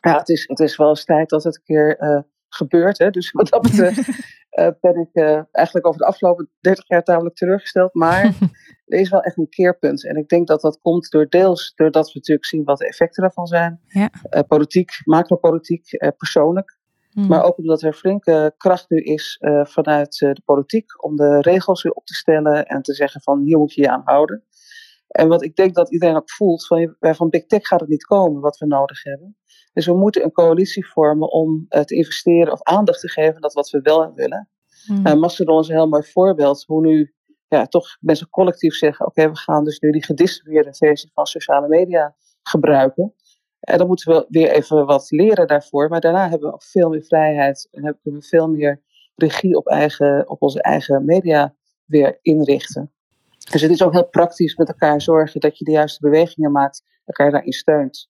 ja, 0.00 0.18
het 0.18 0.28
is, 0.28 0.44
het 0.48 0.60
is 0.60 0.76
wel 0.76 0.88
eens 0.88 1.04
tijd 1.04 1.28
dat 1.28 1.44
het 1.44 1.56
een 1.56 1.62
keer 1.62 2.02
uh, 2.02 2.20
gebeurt. 2.48 2.98
Hè? 2.98 3.10
Dus 3.10 3.30
wat 3.30 3.48
dat 3.48 3.62
betreft 3.62 4.08
uh, 4.08 4.68
ben 4.80 5.00
ik 5.00 5.08
uh, 5.12 5.42
eigenlijk 5.52 5.86
over 5.86 6.00
de 6.00 6.06
afgelopen 6.06 6.50
30 6.60 6.88
jaar 6.88 7.02
tamelijk 7.02 7.36
teleurgesteld. 7.36 7.94
Maar 7.94 8.24
er 8.86 8.98
is 8.98 9.08
wel 9.08 9.22
echt 9.22 9.36
een 9.36 9.48
keerpunt. 9.48 10.06
En 10.06 10.16
ik 10.16 10.28
denk 10.28 10.46
dat 10.46 10.60
dat 10.60 10.78
komt 10.80 11.10
door 11.10 11.28
deels 11.28 11.72
doordat 11.74 12.06
we 12.06 12.12
natuurlijk 12.14 12.46
zien 12.46 12.64
wat 12.64 12.78
de 12.78 12.86
effecten 12.86 13.22
daarvan 13.22 13.46
zijn. 13.46 13.80
Ja. 13.86 14.10
Politiek, 14.48 14.90
macropolitiek, 15.04 16.14
persoonlijk. 16.16 16.78
Mm. 17.12 17.26
Maar 17.26 17.44
ook 17.44 17.58
omdat 17.58 17.82
er 17.82 17.92
flinke 17.92 18.54
kracht 18.56 18.90
nu 18.90 18.98
is 18.98 19.38
vanuit 19.62 20.18
de 20.18 20.42
politiek 20.44 21.04
om 21.04 21.16
de 21.16 21.40
regels 21.40 21.82
weer 21.82 21.92
op 21.92 22.04
te 22.04 22.14
stellen 22.14 22.66
en 22.66 22.82
te 22.82 22.94
zeggen 22.94 23.20
van 23.20 23.40
hier 23.40 23.58
moet 23.58 23.74
je 23.74 23.80
je 23.80 23.90
aan 23.90 24.02
houden. 24.04 24.44
En 25.08 25.28
wat 25.28 25.44
ik 25.44 25.56
denk 25.56 25.74
dat 25.74 25.92
iedereen 25.92 26.16
ook 26.16 26.30
voelt, 26.30 26.66
van, 26.66 26.96
van 27.00 27.28
Big 27.28 27.46
Tech 27.46 27.66
gaat 27.66 27.80
het 27.80 27.88
niet 27.88 28.04
komen 28.04 28.40
wat 28.40 28.58
we 28.58 28.66
nodig 28.66 29.02
hebben. 29.02 29.36
Dus 29.72 29.86
we 29.86 29.94
moeten 29.94 30.24
een 30.24 30.32
coalitie 30.32 30.86
vormen 30.86 31.32
om 31.32 31.66
uh, 31.68 31.80
te 31.80 31.94
investeren 31.94 32.52
of 32.52 32.62
aandacht 32.62 33.00
te 33.00 33.08
geven 33.08 33.34
aan 33.34 33.40
dat 33.40 33.52
wat 33.52 33.70
we 33.70 33.80
wel 33.80 34.12
willen. 34.14 34.48
Mm. 34.86 35.06
Uh, 35.06 35.14
Mastodon 35.14 35.60
is 35.60 35.68
een 35.68 35.74
heel 35.74 35.88
mooi 35.88 36.02
voorbeeld 36.02 36.64
hoe 36.66 36.80
nu 36.80 37.14
ja, 37.48 37.66
toch 37.66 37.96
mensen 38.00 38.28
collectief 38.28 38.74
zeggen: 38.74 39.06
oké, 39.06 39.20
okay, 39.20 39.32
we 39.32 39.38
gaan 39.38 39.64
dus 39.64 39.78
nu 39.78 39.90
die 39.90 40.04
gedistribueerde 40.04 40.74
versie 40.74 41.10
van 41.14 41.26
sociale 41.26 41.68
media 41.68 42.16
gebruiken. 42.42 43.14
En 43.60 43.78
dan 43.78 43.86
moeten 43.86 44.12
we 44.12 44.26
weer 44.28 44.50
even 44.50 44.86
wat 44.86 45.10
leren 45.10 45.46
daarvoor. 45.46 45.88
Maar 45.88 46.00
daarna 46.00 46.28
hebben 46.28 46.48
we 46.48 46.54
ook 46.54 46.64
veel 46.64 46.88
meer 46.88 47.04
vrijheid 47.04 47.68
en 47.70 47.84
hebben 47.84 48.00
we 48.02 48.22
veel 48.22 48.48
meer 48.48 48.80
regie 49.14 49.56
op, 49.56 49.66
eigen, 49.66 50.28
op 50.28 50.42
onze 50.42 50.62
eigen 50.62 51.04
media 51.04 51.54
weer 51.84 52.18
inrichten. 52.22 52.92
Dus 53.50 53.62
het 53.62 53.70
is 53.70 53.82
ook 53.82 53.92
heel 53.92 54.08
praktisch 54.08 54.56
met 54.56 54.68
elkaar 54.68 55.00
zorgen 55.00 55.40
dat 55.40 55.58
je 55.58 55.64
de 55.64 55.70
juiste 55.70 56.00
bewegingen 56.00 56.52
maakt, 56.52 56.82
elkaar 57.04 57.30
daarin 57.30 57.52
steunt. 57.52 58.08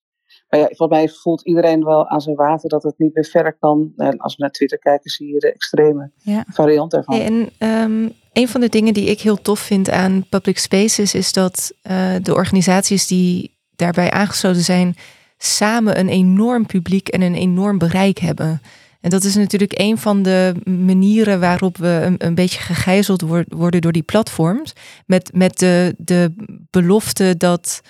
Maar 0.48 0.60
ja, 0.60 0.66
volgens 0.66 0.98
mij 0.98 1.08
voelt 1.08 1.46
iedereen 1.46 1.84
wel 1.84 2.08
aan 2.08 2.20
zijn 2.20 2.36
water 2.36 2.68
dat 2.68 2.82
het 2.82 2.98
niet 2.98 3.14
meer 3.14 3.24
verder 3.24 3.56
kan. 3.58 3.92
Als 4.16 4.36
we 4.36 4.42
naar 4.42 4.50
Twitter 4.50 4.78
kijken, 4.78 5.10
zie 5.10 5.32
je 5.32 5.38
de 5.38 5.52
extreme 5.52 6.10
ja. 6.16 6.44
variant 6.48 6.90
daarvan. 6.90 7.20
En 7.20 7.34
um, 7.68 8.12
een 8.32 8.48
van 8.48 8.60
de 8.60 8.68
dingen 8.68 8.94
die 8.94 9.06
ik 9.06 9.20
heel 9.20 9.36
tof 9.42 9.58
vind 9.58 9.90
aan 9.90 10.26
public 10.28 10.58
spaces 10.58 11.14
is 11.14 11.32
dat 11.32 11.72
uh, 11.82 12.14
de 12.22 12.34
organisaties 12.34 13.06
die 13.06 13.58
daarbij 13.76 14.10
aangesloten 14.10 14.62
zijn, 14.62 14.96
samen 15.42 15.98
een 15.98 16.08
enorm 16.08 16.66
publiek 16.66 17.08
en 17.08 17.22
een 17.22 17.34
enorm 17.34 17.78
bereik 17.78 18.18
hebben. 18.18 18.60
En 19.00 19.10
dat 19.10 19.24
is 19.24 19.34
natuurlijk 19.34 19.72
een 19.74 19.98
van 19.98 20.22
de 20.22 20.54
manieren 20.64 21.40
waarop 21.40 21.76
we 21.76 22.14
een, 22.18 22.34
beetje 22.34 22.60
gegijzeld 22.60 23.24
worden 23.48 23.80
door 23.80 23.92
die 23.92 24.02
platforms. 24.02 24.72
Met, 25.06 25.30
met 25.34 25.58
de, 25.58 25.94
de 25.98 26.32
belofte 26.70 27.36
dat. 27.36 27.80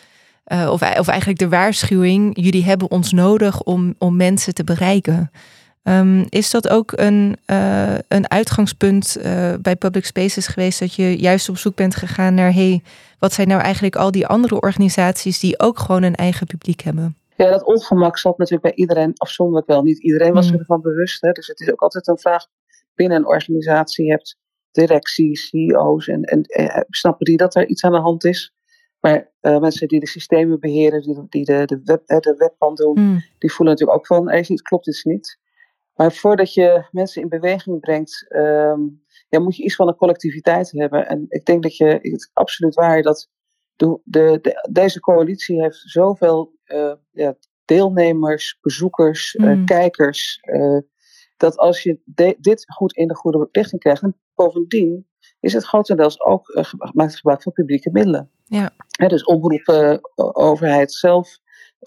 Uh, 0.46 0.70
of, 0.70 0.98
of 0.98 1.08
eigenlijk 1.08 1.38
de 1.38 1.48
waarschuwing, 1.48 2.30
jullie 2.40 2.64
hebben 2.64 2.90
ons 2.90 3.12
nodig 3.12 3.62
om, 3.62 3.94
om 3.98 4.16
mensen 4.16 4.54
te 4.54 4.64
bereiken. 4.64 5.30
Um, 5.82 6.26
is 6.28 6.50
dat 6.50 6.68
ook 6.68 6.92
een, 6.94 7.36
uh, 7.46 7.94
een 8.08 8.30
uitgangspunt 8.30 9.16
uh, 9.18 9.52
bij 9.62 9.76
public 9.76 10.04
spaces 10.04 10.46
geweest 10.46 10.78
dat 10.78 10.94
je 10.94 11.18
juist 11.18 11.48
op 11.48 11.58
zoek 11.58 11.74
bent 11.74 11.96
gegaan 11.96 12.34
naar 12.34 12.52
hey, 12.52 12.82
wat 13.18 13.32
zijn 13.32 13.48
nou 13.48 13.60
eigenlijk 13.60 13.96
al 13.96 14.10
die 14.10 14.26
andere 14.26 14.60
organisaties 14.60 15.38
die 15.38 15.60
ook 15.60 15.78
gewoon 15.78 16.02
een 16.02 16.14
eigen 16.14 16.46
publiek 16.46 16.80
hebben? 16.80 17.19
Ja, 17.40 17.50
dat 17.50 17.64
ongemak 17.64 18.18
zat 18.18 18.38
natuurlijk 18.38 18.62
bij 18.62 18.74
iedereen 18.74 19.12
afzonderlijk 19.16 19.66
wel. 19.66 19.82
Niet 19.82 20.02
iedereen 20.02 20.32
was 20.32 20.50
mm. 20.50 20.58
ervan 20.58 20.80
bewust. 20.80 21.20
Hè? 21.20 21.30
Dus 21.32 21.46
het 21.46 21.60
is 21.60 21.70
ook 21.72 21.80
altijd 21.80 22.08
een 22.08 22.18
vraag 22.18 22.46
binnen 22.94 23.18
een 23.18 23.26
organisatie. 23.26 24.04
Je 24.04 24.10
hebt 24.10 24.38
directie, 24.70 25.36
CEO's 25.36 26.08
en, 26.08 26.22
en, 26.22 26.42
en 26.42 26.86
snappen 26.88 27.26
die 27.26 27.36
dat 27.36 27.54
er 27.54 27.66
iets 27.66 27.84
aan 27.84 27.92
de 27.92 27.98
hand 27.98 28.24
is. 28.24 28.54
Maar 29.00 29.32
uh, 29.40 29.58
mensen 29.58 29.88
die 29.88 30.00
de 30.00 30.08
systemen 30.08 30.60
beheren, 30.60 31.02
die, 31.02 31.26
die 31.28 31.44
de, 31.44 31.66
de, 31.66 31.80
web, 31.84 32.06
de 32.06 32.72
doen, 32.74 33.00
mm. 33.00 33.22
die 33.38 33.52
voelen 33.52 33.74
natuurlijk 33.74 33.98
ook 33.98 34.06
van, 34.06 34.30
er 34.30 34.50
iets 34.50 34.62
klopt 34.62 34.88
iets 34.88 35.04
niet. 35.04 35.38
Maar 35.94 36.12
voordat 36.12 36.54
je 36.54 36.88
mensen 36.90 37.22
in 37.22 37.28
beweging 37.28 37.80
brengt, 37.80 38.26
um, 38.28 39.02
ja, 39.28 39.40
moet 39.40 39.56
je 39.56 39.64
iets 39.64 39.76
van 39.76 39.88
een 39.88 39.96
collectiviteit 39.96 40.70
hebben. 40.70 41.08
En 41.08 41.26
ik 41.28 41.44
denk 41.44 41.62
dat 41.62 41.76
je, 41.76 41.84
het 41.84 42.04
is 42.04 42.30
absoluut 42.32 42.74
waar, 42.74 43.02
dat 43.02 43.28
de, 43.80 44.00
de, 44.04 44.38
de, 44.42 44.68
deze 44.70 45.00
coalitie 45.00 45.60
heeft 45.62 45.82
zoveel 45.84 46.52
uh, 46.66 46.92
ja, 47.10 47.34
deelnemers, 47.64 48.58
bezoekers, 48.60 49.34
mm. 49.34 49.48
uh, 49.48 49.64
kijkers, 49.64 50.38
uh, 50.42 50.78
dat 51.36 51.56
als 51.56 51.82
je 51.82 52.00
de, 52.04 52.36
dit 52.40 52.64
goed 52.74 52.92
in 52.92 53.08
de 53.08 53.14
goede 53.14 53.48
richting 53.52 53.80
krijgt, 53.80 54.02
en 54.02 54.16
bovendien 54.34 55.08
is 55.40 55.52
het 55.52 55.64
grotendeels 55.64 56.20
ook 56.20 56.42
gemaakt 56.52 57.16
gebruik 57.16 57.42
van 57.42 57.52
publieke 57.52 57.90
middelen. 57.92 58.30
Ja. 58.44 58.70
He, 58.98 59.06
dus 59.06 59.24
omroepen, 59.24 60.00
overheid 60.34 60.92
zelf, 60.92 61.38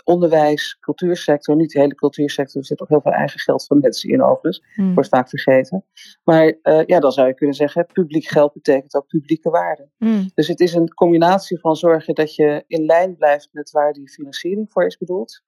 onderwijs, 0.04 0.78
cultuursector, 0.80 1.56
niet 1.56 1.72
de 1.72 1.80
hele 1.80 1.96
cultuursector, 1.96 2.62
er 2.62 2.68
zit 2.68 2.82
ook 2.82 2.90
heel 2.90 3.02
veel 3.02 3.12
eigen 3.12 3.40
geld 3.40 3.66
van 3.66 3.80
mensen 3.80 4.10
in 4.10 4.24
overigens, 4.24 4.62
Mm. 4.76 4.94
wordt 4.94 5.10
vaak 5.10 5.30
vergeten. 5.30 5.86
Maar 6.24 6.46
uh, 6.64 6.86
ja, 6.86 7.00
dan 7.00 7.12
zou 7.12 7.28
je 7.28 7.34
kunnen 7.34 7.56
zeggen, 7.56 7.86
publiek 7.86 8.26
geld 8.26 8.54
betekent 8.54 8.96
ook 8.96 9.08
publieke 9.08 9.50
waarde. 9.50 9.90
Mm. 9.98 10.30
Dus 10.34 10.48
het 10.48 10.60
is 10.60 10.74
een 10.74 10.94
combinatie 10.94 11.60
van 11.60 11.76
zorgen 11.76 12.16
dat 12.16 12.36
je 12.36 12.64
in 12.68 12.86
lijn 12.86 13.16
blijft 13.16 13.50
met 13.52 13.72
waar 13.72 13.94
die 13.94 14.10
financiering 14.10 14.72
voor 14.72 14.86
is 14.86 14.98
bedoeld, 14.98 15.42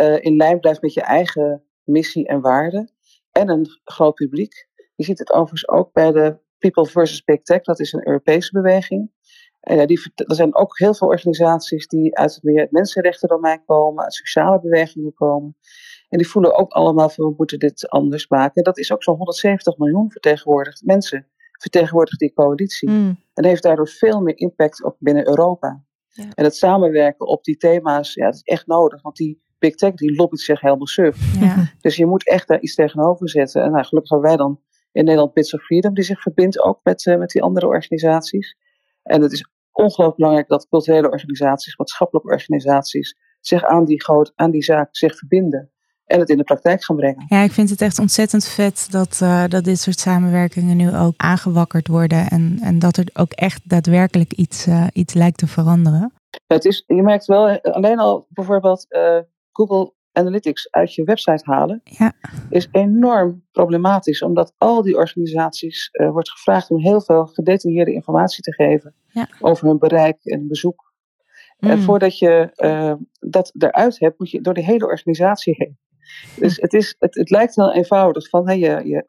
uh, 0.00 0.24
in 0.24 0.36
lijn 0.36 0.60
blijft 0.60 0.82
met 0.82 0.94
je 0.94 1.02
eigen 1.02 1.62
missie 1.84 2.26
en 2.26 2.40
waarde 2.40 2.88
en 3.32 3.48
een 3.48 3.66
groot 3.84 4.14
publiek. 4.14 4.68
Je 4.94 5.04
ziet 5.04 5.18
het 5.18 5.32
overigens 5.32 5.68
ook 5.68 5.92
bij 5.92 6.12
de 6.12 6.38
People 6.58 6.86
versus 6.86 7.24
Big 7.24 7.42
Tech, 7.42 7.62
dat 7.62 7.80
is 7.80 7.92
een 7.92 8.06
Europese 8.06 8.52
beweging. 8.52 9.10
Ja, 9.74 9.86
die, 9.86 10.12
er 10.14 10.34
zijn 10.34 10.54
ook 10.54 10.78
heel 10.78 10.94
veel 10.94 11.08
organisaties 11.08 11.86
die 11.86 12.16
uit 12.16 12.34
het 12.34 12.42
meer 12.42 12.60
het 12.60 12.70
mensenrechtendomein 12.70 13.64
komen, 13.64 14.04
uit 14.04 14.14
sociale 14.14 14.60
bewegingen 14.60 15.14
komen. 15.14 15.56
En 16.08 16.18
die 16.18 16.28
voelen 16.28 16.58
ook 16.58 16.72
allemaal 16.72 17.08
van 17.08 17.28
we 17.28 17.34
moeten 17.36 17.58
dit 17.58 17.88
anders 17.88 18.28
maken. 18.28 18.62
Dat 18.62 18.78
is 18.78 18.92
ook 18.92 19.02
zo'n 19.02 19.16
170 19.16 19.76
miljoen 19.76 20.10
vertegenwoordigd 20.10 20.82
mensen 20.84 21.26
vertegenwoordigt 21.58 22.18
die 22.18 22.32
coalitie. 22.32 22.90
Mm. 22.90 23.18
En 23.34 23.44
heeft 23.44 23.62
daardoor 23.62 23.88
veel 23.88 24.20
meer 24.20 24.36
impact 24.38 24.84
op 24.84 24.96
binnen 24.98 25.28
Europa. 25.28 25.84
Ja. 26.08 26.28
En 26.34 26.44
het 26.44 26.56
samenwerken 26.56 27.26
op 27.26 27.44
die 27.44 27.56
thema's, 27.56 28.14
ja, 28.14 28.24
dat 28.24 28.34
is 28.34 28.42
echt 28.42 28.66
nodig. 28.66 29.02
Want 29.02 29.16
die 29.16 29.42
big 29.58 29.74
tech 29.74 29.94
die 29.94 30.14
lobbyt 30.14 30.40
zich 30.40 30.60
helemaal 30.60 30.86
suf. 30.86 31.40
Ja. 31.40 31.54
Dus 31.80 31.96
je 31.96 32.06
moet 32.06 32.28
echt 32.28 32.48
daar 32.48 32.60
iets 32.60 32.74
tegenover 32.74 33.28
zetten. 33.28 33.62
En 33.62 33.70
nou, 33.70 33.84
gelukkig 33.84 34.10
hebben 34.10 34.28
wij 34.28 34.38
dan 34.38 34.60
in 34.92 35.04
Nederland 35.04 35.32
Bits 35.32 35.54
of 35.54 35.62
Freedom, 35.62 35.94
die 35.94 36.04
zich 36.04 36.20
verbindt 36.20 36.60
ook 36.60 36.80
met, 36.82 37.06
eh, 37.06 37.18
met 37.18 37.30
die 37.30 37.42
andere 37.42 37.66
organisaties. 37.66 38.56
En 39.02 39.22
het 39.22 39.32
is 39.32 39.48
ongelooflijk 39.76 40.16
belangrijk 40.16 40.48
dat 40.48 40.68
culturele 40.68 41.10
organisaties, 41.10 41.76
maatschappelijke 41.76 42.30
organisaties, 42.30 43.16
zich 43.40 43.64
aan 43.64 43.84
die, 43.84 44.02
groot, 44.02 44.32
aan 44.34 44.50
die 44.50 44.62
zaak 44.62 44.96
zich 44.96 45.16
verbinden. 45.16 45.70
En 46.04 46.20
het 46.20 46.28
in 46.28 46.36
de 46.36 46.44
praktijk 46.44 46.84
gaan 46.84 46.96
brengen. 46.96 47.24
Ja, 47.28 47.42
ik 47.42 47.52
vind 47.52 47.70
het 47.70 47.80
echt 47.80 47.98
ontzettend 47.98 48.44
vet 48.44 48.86
dat, 48.90 49.18
eh, 49.22 49.44
dat 49.48 49.64
dit 49.64 49.78
soort 49.78 49.98
samenwerkingen 49.98 50.76
nu 50.76 50.96
ook 50.96 51.14
aangewakkerd 51.16 51.88
worden. 51.88 52.28
En, 52.28 52.58
en 52.62 52.78
dat 52.78 52.96
er 52.96 53.08
ook 53.14 53.32
echt 53.32 53.68
daadwerkelijk 53.68 54.32
iets, 54.32 54.66
eh, 54.66 54.86
iets 54.92 55.14
lijkt 55.14 55.38
te 55.38 55.46
veranderen. 55.46 56.12
Het 56.46 56.64
is, 56.64 56.84
je 56.86 57.02
merkt 57.02 57.26
wel, 57.26 57.48
eh, 57.48 57.72
alleen 57.72 57.98
al 57.98 58.26
bijvoorbeeld 58.28 58.86
Google 59.52 59.92
Analytics 60.16 60.70
uit 60.70 60.94
je 60.94 61.04
website 61.04 61.50
halen, 61.50 61.80
Ja. 61.84 62.12
is 62.50 62.68
enorm 62.72 63.44
problematisch. 63.52 64.22
Omdat 64.22 64.54
al 64.58 64.82
die 64.82 64.96
organisaties 64.96 65.88
eh, 65.90 66.10
wordt 66.10 66.30
gevraagd 66.30 66.70
om 66.70 66.78
heel 66.80 67.00
veel 67.00 67.26
gedetailleerde 67.26 67.92
informatie 67.92 68.42
te 68.42 68.52
geven 68.52 68.94
Ja. 69.08 69.28
over 69.40 69.66
hun 69.68 69.78
bereik 69.78 70.24
en 70.24 70.48
bezoek. 70.48 70.84
En 71.58 71.78
Mm. 71.78 71.82
voordat 71.84 72.18
je 72.18 72.50
eh, 72.54 72.94
dat 73.18 73.52
eruit 73.58 73.98
hebt, 73.98 74.18
moet 74.18 74.30
je 74.30 74.40
door 74.40 74.54
de 74.54 74.64
hele 74.64 74.86
organisatie 74.86 75.54
heen. 75.56 75.78
Dus 76.38 76.56
het, 76.56 76.72
is, 76.72 76.96
het, 76.98 77.14
het 77.14 77.30
lijkt 77.30 77.54
heel 77.54 77.72
eenvoudig 77.74 78.28
van, 78.28 78.46
hey, 78.46 78.58
je, 78.58 78.80
je, 78.84 79.06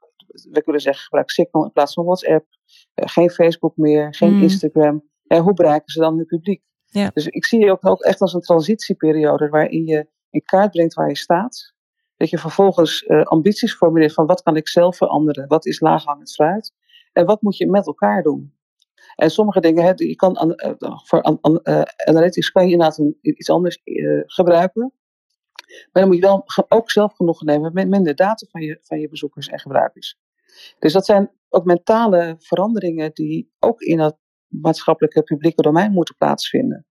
we 0.51 0.63
kunnen 0.63 0.81
zeggen, 0.81 1.03
gebruik 1.03 1.29
Signal 1.29 1.63
in 1.65 1.71
plaats 1.71 1.93
van 1.93 2.05
WhatsApp. 2.05 2.45
Eh, 2.93 3.07
geen 3.07 3.29
Facebook 3.29 3.75
meer, 3.77 4.15
geen 4.15 4.33
Mm. 4.35 4.41
Instagram. 4.41 5.03
En 5.27 5.41
hoe 5.41 5.53
bereiken 5.53 5.91
ze 5.91 5.99
dan 5.99 6.15
hun 6.15 6.25
publiek? 6.25 6.61
Ja. 6.85 7.09
Dus 7.13 7.27
ik 7.27 7.45
zie 7.45 7.59
je 7.65 7.71
ook, 7.71 7.85
ook 7.87 8.01
echt 8.01 8.21
als 8.21 8.33
een 8.33 8.41
transitieperiode 8.41 9.49
waarin 9.49 9.85
je 9.85 10.07
in 10.30 10.43
kaart 10.45 10.71
brengt 10.71 10.93
waar 10.93 11.07
je 11.09 11.17
staat. 11.17 11.73
Dat 12.17 12.30
je 12.30 12.38
vervolgens 12.38 13.03
eh, 13.03 13.23
ambities 13.23 13.73
formuleert 13.73 14.13
van 14.13 14.25
wat 14.25 14.41
kan 14.41 14.55
ik 14.55 14.67
zelf 14.67 14.97
veranderen? 14.97 15.47
Wat 15.47 15.65
is 15.65 15.80
laaghangend 15.80 16.32
fruit? 16.34 16.73
En 17.13 17.25
wat 17.25 17.41
moet 17.41 17.57
je 17.57 17.69
met 17.69 17.88
elkaar 17.88 18.23
doen? 18.23 18.55
En 19.15 19.32
sommige 19.32 19.59
dingen, 19.59 19.84
hè, 19.84 19.91
je 19.95 20.15
kan 20.15 20.36
an- 20.36 20.55
eh, 20.55 20.97
voor 21.03 21.21
eh, 21.21 21.82
analytics 22.05 22.51
kan 22.51 22.65
je 22.65 22.71
inderdaad 22.71 23.01
iets 23.21 23.49
anders 23.49 23.82
gebruiken. 24.25 24.93
Maar 25.67 26.01
dan 26.03 26.07
moet 26.07 26.15
je 26.15 26.21
wel 26.21 26.43
ook 26.67 26.91
zelf 26.91 27.13
genoegen 27.15 27.45
nemen 27.45 27.73
met 27.73 27.88
minder 27.88 28.15
data 28.15 28.47
van 28.49 28.61
je, 28.61 28.80
van 28.82 28.99
je 28.99 29.09
bezoekers 29.09 29.47
en 29.47 29.59
gebruikers. 29.59 30.19
Dus 30.80 30.93
dat 30.93 31.05
zijn 31.05 31.32
ook 31.49 31.65
mentale 31.65 32.36
veranderingen 32.39 33.11
die 33.13 33.51
ook 33.59 33.82
in 33.82 33.97
dat 33.97 34.17
maatschappelijke 34.47 35.23
publieke 35.23 35.61
domein 35.61 35.91
moeten 35.91 36.15
plaatsvinden. 36.15 36.86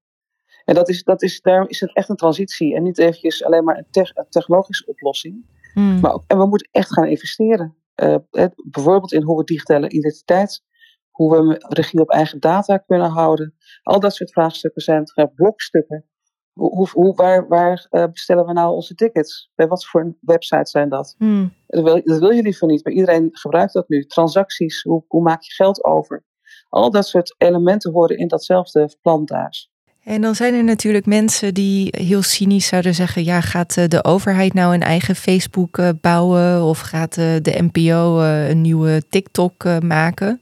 En 0.67 0.75
dat 0.75 0.89
is, 0.89 1.03
dat 1.03 1.21
is, 1.21 1.41
daarom 1.41 1.67
is 1.67 1.79
het 1.79 1.95
echt 1.95 2.09
een 2.09 2.15
transitie 2.15 2.75
en 2.75 2.83
niet 2.83 2.97
eventjes 2.97 3.43
alleen 3.43 3.63
maar 3.63 3.77
een, 3.77 3.87
tech- 3.91 4.15
een 4.15 4.29
technologische 4.29 4.85
oplossing. 4.85 5.45
Mm. 5.73 5.99
Maar 5.99 6.13
ook, 6.13 6.23
en 6.27 6.37
we 6.37 6.45
moeten 6.45 6.69
echt 6.71 6.93
gaan 6.93 7.05
investeren. 7.07 7.75
Eh, 7.95 8.15
het- 8.31 8.63
bijvoorbeeld 8.71 9.13
in 9.13 9.23
hoe 9.23 9.37
we 9.37 9.43
digitale 9.43 9.89
identiteit, 9.89 10.63
hoe 11.09 11.31
we 11.37 11.65
regie 11.67 11.99
op 11.99 12.09
eigen 12.09 12.39
data 12.39 12.77
kunnen 12.77 13.09
houden. 13.09 13.55
Al 13.81 13.99
dat 13.99 14.15
soort 14.15 14.31
vraagstukken 14.31 14.81
zijn 14.81 15.03
het 15.13 15.33
blokstukken. 15.35 16.05
Hoe, 16.53 16.89
hoe, 16.89 17.15
waar 17.15 17.47
waar 17.47 17.87
eh, 17.89 18.05
bestellen 18.11 18.45
we 18.45 18.53
nou 18.53 18.73
onze 18.73 18.95
tickets? 18.95 19.51
Bij 19.55 19.67
wat 19.67 19.85
voor 19.85 20.15
websites 20.21 20.71
zijn 20.71 20.89
dat? 20.89 21.15
Mm. 21.17 21.53
Dat 21.67 21.83
wil, 21.83 22.01
dat 22.03 22.19
wil 22.19 22.29
je 22.31 22.41
liever 22.41 22.67
niet, 22.67 22.83
maar 22.83 22.93
iedereen 22.93 23.29
gebruikt 23.31 23.73
dat 23.73 23.89
nu. 23.89 24.05
Transacties, 24.05 24.81
hoe, 24.81 25.03
hoe 25.07 25.21
maak 25.21 25.41
je 25.41 25.53
geld 25.53 25.83
over? 25.83 26.25
Al 26.69 26.91
dat 26.91 27.07
soort 27.07 27.35
elementen 27.37 27.91
horen 27.91 28.17
in 28.17 28.27
datzelfde 28.27 28.97
plantaars. 29.01 29.71
En 30.07 30.21
dan 30.21 30.35
zijn 30.35 30.53
er 30.53 30.63
natuurlijk 30.63 31.05
mensen 31.05 31.53
die 31.53 31.87
heel 31.97 32.21
cynisch 32.21 32.67
zouden 32.67 32.95
zeggen: 32.95 33.23
ja, 33.23 33.41
gaat 33.41 33.77
eh, 33.77 33.87
de 33.87 34.03
overheid 34.03 34.53
nou 34.53 34.73
een 34.73 34.81
eigen 34.81 35.15
Facebook 35.15 35.77
eh, 35.77 35.89
bouwen 36.01 36.63
of 36.63 36.79
gaat 36.79 37.17
eh, 37.17 37.25
de 37.41 37.69
NPO 37.71 38.19
een 38.21 38.61
nieuwe 38.61 39.03
TikTok 39.09 39.63
maken? 39.79 40.41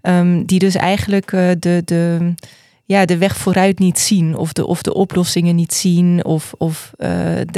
Ehm, 0.00 0.44
die 0.44 0.58
dus 0.58 0.74
eigenlijk 0.74 1.30
de, 1.58 1.82
de, 1.84 2.34
ja, 2.84 3.04
de 3.04 3.18
weg 3.18 3.36
vooruit 3.36 3.78
niet 3.78 3.98
zien 3.98 4.36
of 4.36 4.52
de, 4.52 4.66
of 4.66 4.82
de 4.82 4.94
oplossingen 4.94 5.54
niet 5.54 5.74
zien 5.74 6.24
of, 6.24 6.54
of 6.58 6.92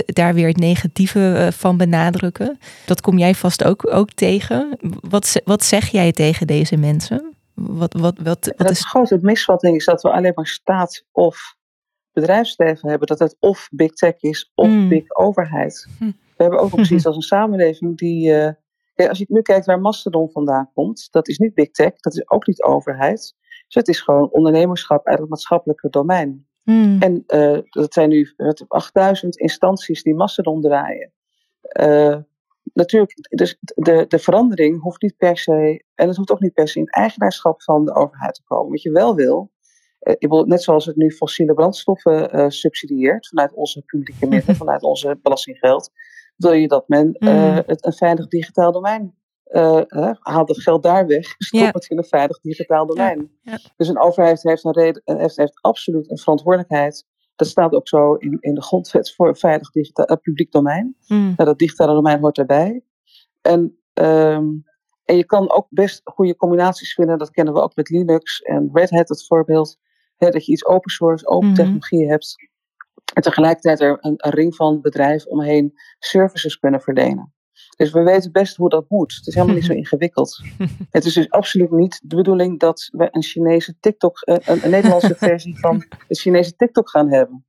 daar 0.07 0.34
weer 0.34 0.48
het 0.48 0.57
negatieve 0.57 1.48
van 1.57 1.76
benadrukken. 1.76 2.59
Dat 2.86 3.00
kom 3.00 3.18
jij 3.18 3.34
vast 3.34 3.64
ook, 3.64 3.92
ook 3.92 4.12
tegen. 4.12 4.78
Wat, 5.00 5.40
wat 5.44 5.64
zeg 5.64 5.88
jij 5.88 6.12
tegen 6.12 6.46
deze 6.46 6.76
mensen? 6.76 7.34
Wat, 7.55 7.92
wat, 7.92 8.18
wat, 8.18 8.46
wat 8.46 8.55
het 8.59 8.70
is. 8.70 8.84
grote 8.84 9.18
misvatting 9.20 9.76
is 9.76 9.84
dat 9.84 10.02
we 10.02 10.11
alleen 10.12 10.32
maar 10.34 10.46
staat 10.46 11.05
of 11.12 11.57
bedrijfsleven 12.12 12.88
hebben. 12.88 13.07
Dat 13.09 13.18
het 13.18 13.36
of 13.40 13.68
big 13.72 13.92
tech 13.92 14.20
is 14.22 14.52
of 14.55 14.66
Mm. 14.68 14.88
big 14.88 15.16
overheid. 15.16 15.86
Hm. 15.98 16.05
We 16.05 16.42
hebben 16.42 16.59
ook 16.61 16.70
nog 16.70 16.80
precies 16.86 17.07
als 17.07 17.16
een 17.16 17.22
samenleving 17.22 17.98
die... 17.98 18.34
eh, 18.34 18.52
kijk, 18.94 19.09
als 19.09 19.18
je 19.18 19.24
nu 19.28 19.42
kijkt 19.42 19.66
waar 19.66 19.80
Mastodon 19.80 20.30
vandaan 20.30 20.70
komt, 20.74 21.09
dat 21.11 21.28
is 21.28 21.38
niet 21.38 21.55
big 21.55 21.70
tech, 21.70 21.92
dat 21.96 22.14
is 22.14 22.30
ook 22.30 22.46
niet 22.46 22.62
overheid. 22.62 23.34
Dus 23.66 23.74
het 23.74 23.88
is 23.88 24.00
gewoon 24.00 24.30
ondernemerschap 24.30 25.07
uit 25.07 25.18
het 25.18 25.28
maatschappelijke 25.28 25.88
domein. 25.90 26.46
Mm. 26.62 26.96
En 27.02 27.24
eh, 27.26 27.59
dat 27.70 27.92
zijn 27.92 28.09
nu 28.09 28.32
wat, 28.36 28.64
8000 28.68 29.36
instanties 29.36 30.02
die 30.02 30.14
Mastodon 30.14 30.61
draaien. 30.61 31.12
Eh, 31.61 32.16
natuurlijk, 32.72 33.12
dus 33.28 33.58
de, 33.60 34.04
de 34.08 34.18
verandering 34.18 34.80
hoeft 34.82 35.02
niet 35.02 35.16
per 35.16 35.36
se, 35.38 35.84
en 35.94 36.08
het 36.08 36.16
hoeft 36.16 36.30
ook 36.30 36.40
niet 36.40 36.52
per 36.52 36.68
se 36.68 36.78
in 36.78 36.86
eigenaarschap 36.86 37.62
van 37.62 37.84
de 37.84 37.94
overheid 37.94 38.34
te 38.34 38.42
komen. 38.44 38.70
Wat 38.70 38.82
je 38.82 38.90
wel 38.90 39.14
wil, 39.14 39.52
eh, 39.98 40.12
ik 40.12 40.18
bedoel, 40.28 40.44
net 40.44 40.62
zoals 40.62 40.86
het 40.86 40.96
nu 40.96 41.10
fossiele 41.10 41.54
brandstoffen 41.54 42.30
eh, 42.30 42.48
subsidieert 42.48 43.28
vanuit 43.28 43.52
onze 43.52 43.82
publieke 43.82 44.26
middelen, 44.26 44.56
vanuit 44.64 44.82
onze 44.82 45.18
belastinggeld, 45.22 45.90
wil 46.36 46.52
je 46.52 46.68
dat 46.68 46.88
men 46.88 47.12
eh, 47.12 47.28
Mm. 47.56 47.62
het 47.66 47.84
een 47.84 47.92
veilig 47.92 48.28
digitaal 48.28 48.72
domein 48.72 49.14
eh, 49.44 49.80
haalt 50.20 50.48
het 50.48 50.62
geld 50.62 50.82
daar 50.82 51.06
weg, 51.06 51.26
stop 51.38 51.60
Ja. 51.60 51.70
het 51.72 51.86
in 51.88 51.98
een 51.98 52.04
veilig 52.04 52.40
digitaal 52.40 52.86
domein. 52.86 53.30
Dus 53.76 53.88
een 53.88 53.98
overheid 53.98 54.42
heeft, 54.42 54.64
een 54.64 54.72
reden, 54.72 55.02
heeft, 55.04 55.36
heeft 55.36 55.58
absoluut 55.60 56.10
een 56.10 56.18
verantwoordelijkheid. 56.18 57.06
Dat 57.37 57.49
staat 57.49 57.72
ook 57.72 57.89
zo 57.89 58.14
in, 58.14 58.37
in 58.41 58.55
de 58.55 58.62
grondwet 58.62 59.14
voor 59.14 59.37
veilig 59.37 59.70
digitaal, 59.70 60.07
eh, 60.07 60.16
publiek 60.16 60.53
domein. 60.53 60.97
Mm. 61.09 61.18
Nou, 61.18 61.35
dat 61.49 61.59
digitale 61.59 61.93
domein 61.95 62.20
hoort 62.20 62.37
daarbij. 62.37 62.82
En, 63.41 63.78
ehm, 63.93 64.47
en 65.05 65.16
je 65.16 65.24
kan 65.24 65.51
ook 65.53 65.66
best 65.70 66.01
goede 66.05 66.37
combinaties 66.37 66.95
vinden. 66.95 67.18
Dat 67.18 67.30
kennen 67.30 67.55
we 67.55 67.61
ook 67.61 67.76
met 67.76 67.89
Linux 67.89 68.41
en 68.41 68.70
Red 68.72 68.91
Hat, 68.91 69.09
het 69.09 69.26
voorbeeld. 69.26 69.76
Hè, 70.16 70.30
dat 70.30 70.47
je 70.47 70.53
iets 70.53 70.66
open 70.66 70.91
source, 70.91 71.26
open 71.26 71.47
Mhm. 71.49 71.57
technologie 71.57 72.09
hebt. 72.09 72.37
En 73.14 73.22
tegelijkertijd 73.22 73.80
er 73.80 73.99
een, 74.01 74.14
een 74.16 74.30
ring 74.30 74.55
van 74.55 74.80
bedrijven 74.80 75.30
omheen 75.30 75.72
services 75.99 76.59
kunnen 76.59 76.80
verlenen. 76.80 77.34
Dus 77.77 77.93
we 77.93 78.03
weten 78.03 78.33
best 78.33 78.57
hoe 78.57 78.68
dat 78.68 78.85
moet. 78.89 79.14
Het 79.14 79.27
is 79.27 79.35
helemaal 79.35 79.55
niet 79.55 79.64
zo 79.64 79.72
ingewikkeld. 79.83 80.41
Het 80.91 81.05
is 81.05 81.14
dus 81.14 81.31
absoluut 81.31 81.70
niet 81.70 82.01
de 82.05 82.16
bedoeling 82.16 82.61
dat 82.61 82.89
we 82.93 83.09
een 83.11 83.22
Chinese 83.22 83.79
TikTok, 83.81 84.20
eh, 84.20 84.37
een, 84.45 84.64
een 84.64 84.70
Nederlandse 84.70 85.14
versie 85.29 85.59
van 85.59 85.79
de 86.09 86.14
Chinese 86.14 86.57
TikTok 86.57 86.91
gaan 86.91 87.12
hebben. 87.12 87.47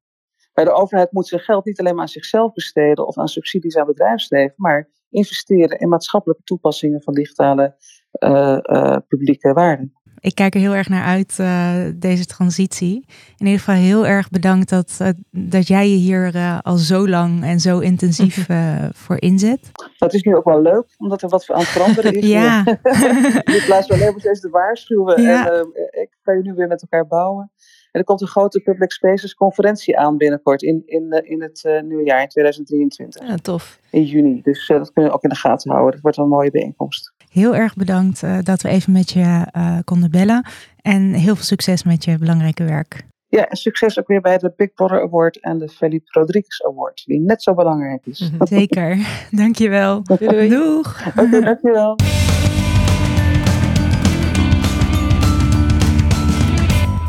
Bij 0.54 0.64
de 0.64 0.72
overheid 0.72 1.12
moet 1.12 1.28
zijn 1.28 1.42
geld 1.42 1.66
niet 1.66 1.80
alleen 1.80 1.94
maar 1.94 2.02
aan 2.02 2.08
zichzelf 2.08 2.54
besteden 2.54 3.08
of 3.08 3.18
aan 3.18 3.28
subsidies 3.28 3.78
aan 3.78 3.86
bedrijfsleven, 3.86 4.54
maar 4.58 4.90
investeren 5.10 5.80
in 5.80 5.90
maatschappelijke 5.90 6.44
toepassingen 6.44 7.02
van 7.02 7.14
digitale 7.14 7.76
eh, 8.12 8.58
eh, 8.62 8.98
publieke 9.08 9.54
waarden. 9.54 9.94
Ik 10.26 10.36
kijk 10.36 10.54
er 10.54 10.60
heel 10.60 10.76
erg 10.76 10.90
naar 10.90 11.04
uit, 11.06 11.40
eh, 11.40 11.74
deze 11.96 12.26
transitie. 12.26 13.06
In 13.38 13.46
ieder 13.46 13.60
geval 13.60 13.76
heel 13.76 14.08
erg 14.08 14.30
bedankt 14.30 14.70
dat, 14.70 14.98
eh, 15.00 15.10
dat 15.32 15.68
jij 15.68 15.90
je 15.90 15.96
hier 15.96 16.36
eh, 16.36 16.60
al 16.62 16.78
zo 16.78 17.08
lang 17.08 17.44
en 17.44 17.60
zo 17.60 17.80
intensief 17.80 18.48
eh, 18.50 18.86
voor 18.94 19.22
inzet. 19.22 19.72
Dat 19.98 20.14
is 20.14 20.22
nu 20.24 20.36
ook 20.36 20.44
wel 20.44 20.62
leuk, 20.62 20.86
omdat 20.98 21.22
er 21.22 21.30
wat 21.30 21.52
aan 21.52 21.60
het 21.60 21.68
veranderen 21.68 22.14
is. 22.14 22.28
Ja. 22.36 22.66
In 23.58 23.64
plaats 23.66 23.88
van 23.88 23.96
alleen 23.96 24.12
maar 24.12 24.20
steeds 24.20 24.40
te 24.40 24.50
waarschuwen. 24.50 25.22
Ja. 25.22 25.50
En 25.52 25.70
eh, 25.74 26.02
ik 26.02 26.10
kan 26.24 26.36
je 26.38 26.42
nu 26.42 26.54
weer 26.54 26.68
met 26.68 26.82
elkaar 26.82 27.08
bouwen. 27.08 27.52
En 27.92 28.02
er 28.02 28.08
komt 28.08 28.22
een 28.22 28.28
grote 28.28 28.60
Public 28.60 28.92
Spaces 28.92 29.34
conferentie 29.34 29.98
aan 29.98 30.18
binnenkort 30.18 30.62
in, 30.62 30.84
in, 30.86 31.22
in 31.24 31.42
het 31.42 31.64
eh, 31.64 31.82
nieuwe 31.82 32.04
jaar, 32.04 32.22
in 32.22 32.28
2023, 32.28 33.28
Ja, 33.28 33.36
tof. 33.36 33.80
in 33.90 34.04
juni. 34.04 34.42
Dus 34.42 34.68
dat 34.68 34.94
kunnen 34.94 35.12
we 35.12 35.18
ook 35.18 35.24
in 35.24 35.30
de 35.30 35.36
gaten 35.36 35.72
houden. 35.72 35.92
Dat 35.92 36.02
wordt 36.02 36.18
wel 36.18 36.26
een 36.26 36.32
mooie 36.32 36.52
bijeenkomst 36.52 37.14
heel 37.36 37.56
erg 37.56 37.76
bedankt 37.76 38.24
eh, 38.24 38.38
dat 38.44 38.62
we 38.62 38.70
even 38.70 38.92
met 38.92 39.12
je 39.12 39.46
eh, 39.52 39.78
konden 39.84 40.12
bellen. 40.12 40.46
En 40.82 41.14
heel 41.14 41.36
veel 41.36 41.44
succes 41.44 41.84
met 41.84 42.04
je 42.04 42.18
belangrijke 42.18 42.64
werk. 42.64 43.06
Ja, 43.28 43.48
en 43.48 43.58
succes 43.58 44.00
ook 44.00 44.08
weer 44.08 44.22
bij 44.22 44.38
de 44.38 44.54
Big 44.56 44.74
Brother 44.74 45.02
Award 45.02 45.40
en 45.42 45.58
de 45.58 45.70
Felipe 45.70 46.06
Rodriguez 46.12 46.62
Award, 46.62 47.04
die 47.06 47.20
net 47.20 47.44
zo 47.44 47.54
belangrijk 47.54 48.06
is. 48.06 48.32
Mhm, 48.32 48.46
zeker, 48.46 48.98
dankjewel. 49.32 50.04
Doei. 50.04 50.50
Doeg. 50.50 51.14
Dankjewel. 51.14 51.96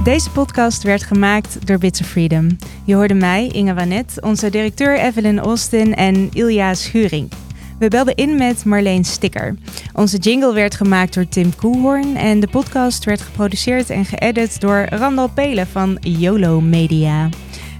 Deze 0.04 0.30
podcast 0.30 0.82
werd 0.82 1.02
gemaakt 1.02 1.66
door 1.66 1.78
Bits 1.78 2.00
of 2.00 2.06
Freedom. 2.06 2.56
Je 2.84 2.94
hoorde 2.94 3.14
mij, 3.14 3.48
Inge 3.48 3.74
Wanet, 3.74 4.22
onze 4.22 4.50
directeur 4.50 4.98
Evelyn 4.98 5.38
Austin 5.38 5.94
en 5.94 6.28
Ilja 6.32 6.74
Schuring. 6.74 7.28
We 7.78 7.88
belden 7.88 8.14
in 8.14 8.36
met 8.36 8.64
Marleen 8.64 9.04
Sticker. 9.04 9.54
Onze 9.92 10.16
jingle 10.18 10.52
werd 10.52 10.74
gemaakt 10.74 11.14
door 11.14 11.28
Tim 11.28 11.54
Koelhoorn 11.56 12.16
en 12.16 12.40
de 12.40 12.48
podcast 12.48 13.04
werd 13.04 13.20
geproduceerd 13.20 13.90
en 13.90 14.04
geëdit 14.04 14.60
door 14.60 14.86
Randal 14.90 15.28
Pelen 15.28 15.66
van 15.66 15.98
YOLO 16.00 16.60
Media. 16.60 17.28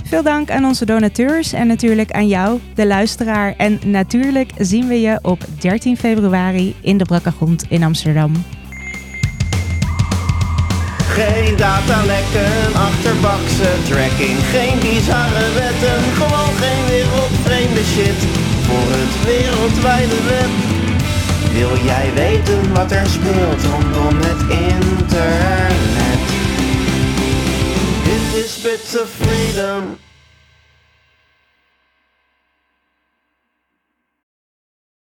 Veel 0.04 0.22
dank 0.22 0.50
aan 0.50 0.64
onze 0.64 0.84
donateurs 0.84 1.52
en 1.52 1.66
natuurlijk 1.66 2.12
aan 2.12 2.28
jou, 2.28 2.60
de 2.74 2.86
luisteraar. 2.86 3.54
En 3.56 3.78
natuurlijk 3.84 4.50
zien 4.58 4.88
we 4.88 5.00
je 5.00 5.18
op 5.22 5.44
13 5.58 5.96
februari 5.96 6.74
in 6.80 6.98
de 6.98 7.04
Brakkergrond 7.04 7.64
in 7.68 7.82
Amsterdam. 7.82 8.32
Geen 10.98 11.56
datalekken, 11.56 12.74
achterbakse 12.74 13.70
tracking, 13.88 14.38
geen 14.38 14.78
bizarre 14.78 15.52
wetten, 15.54 16.02
gewoon 16.14 16.54
geen 16.54 16.86
wereldvreemde 16.88 17.84
shit 17.84 18.54
voor 18.66 18.90
het 18.98 19.24
wereldwijde 19.24 20.22
web. 20.22 20.52
Wil 21.52 21.84
jij 21.84 22.12
weten 22.14 22.74
wat 22.74 22.92
er 22.92 23.06
speelt 23.06 23.62
rondom 23.72 24.16
het 24.20 24.42
internet? 24.72 26.24
Dit 28.04 28.44
is 28.44 28.60
Bits 28.62 29.00
of 29.00 29.08
Freedom. 29.20 30.05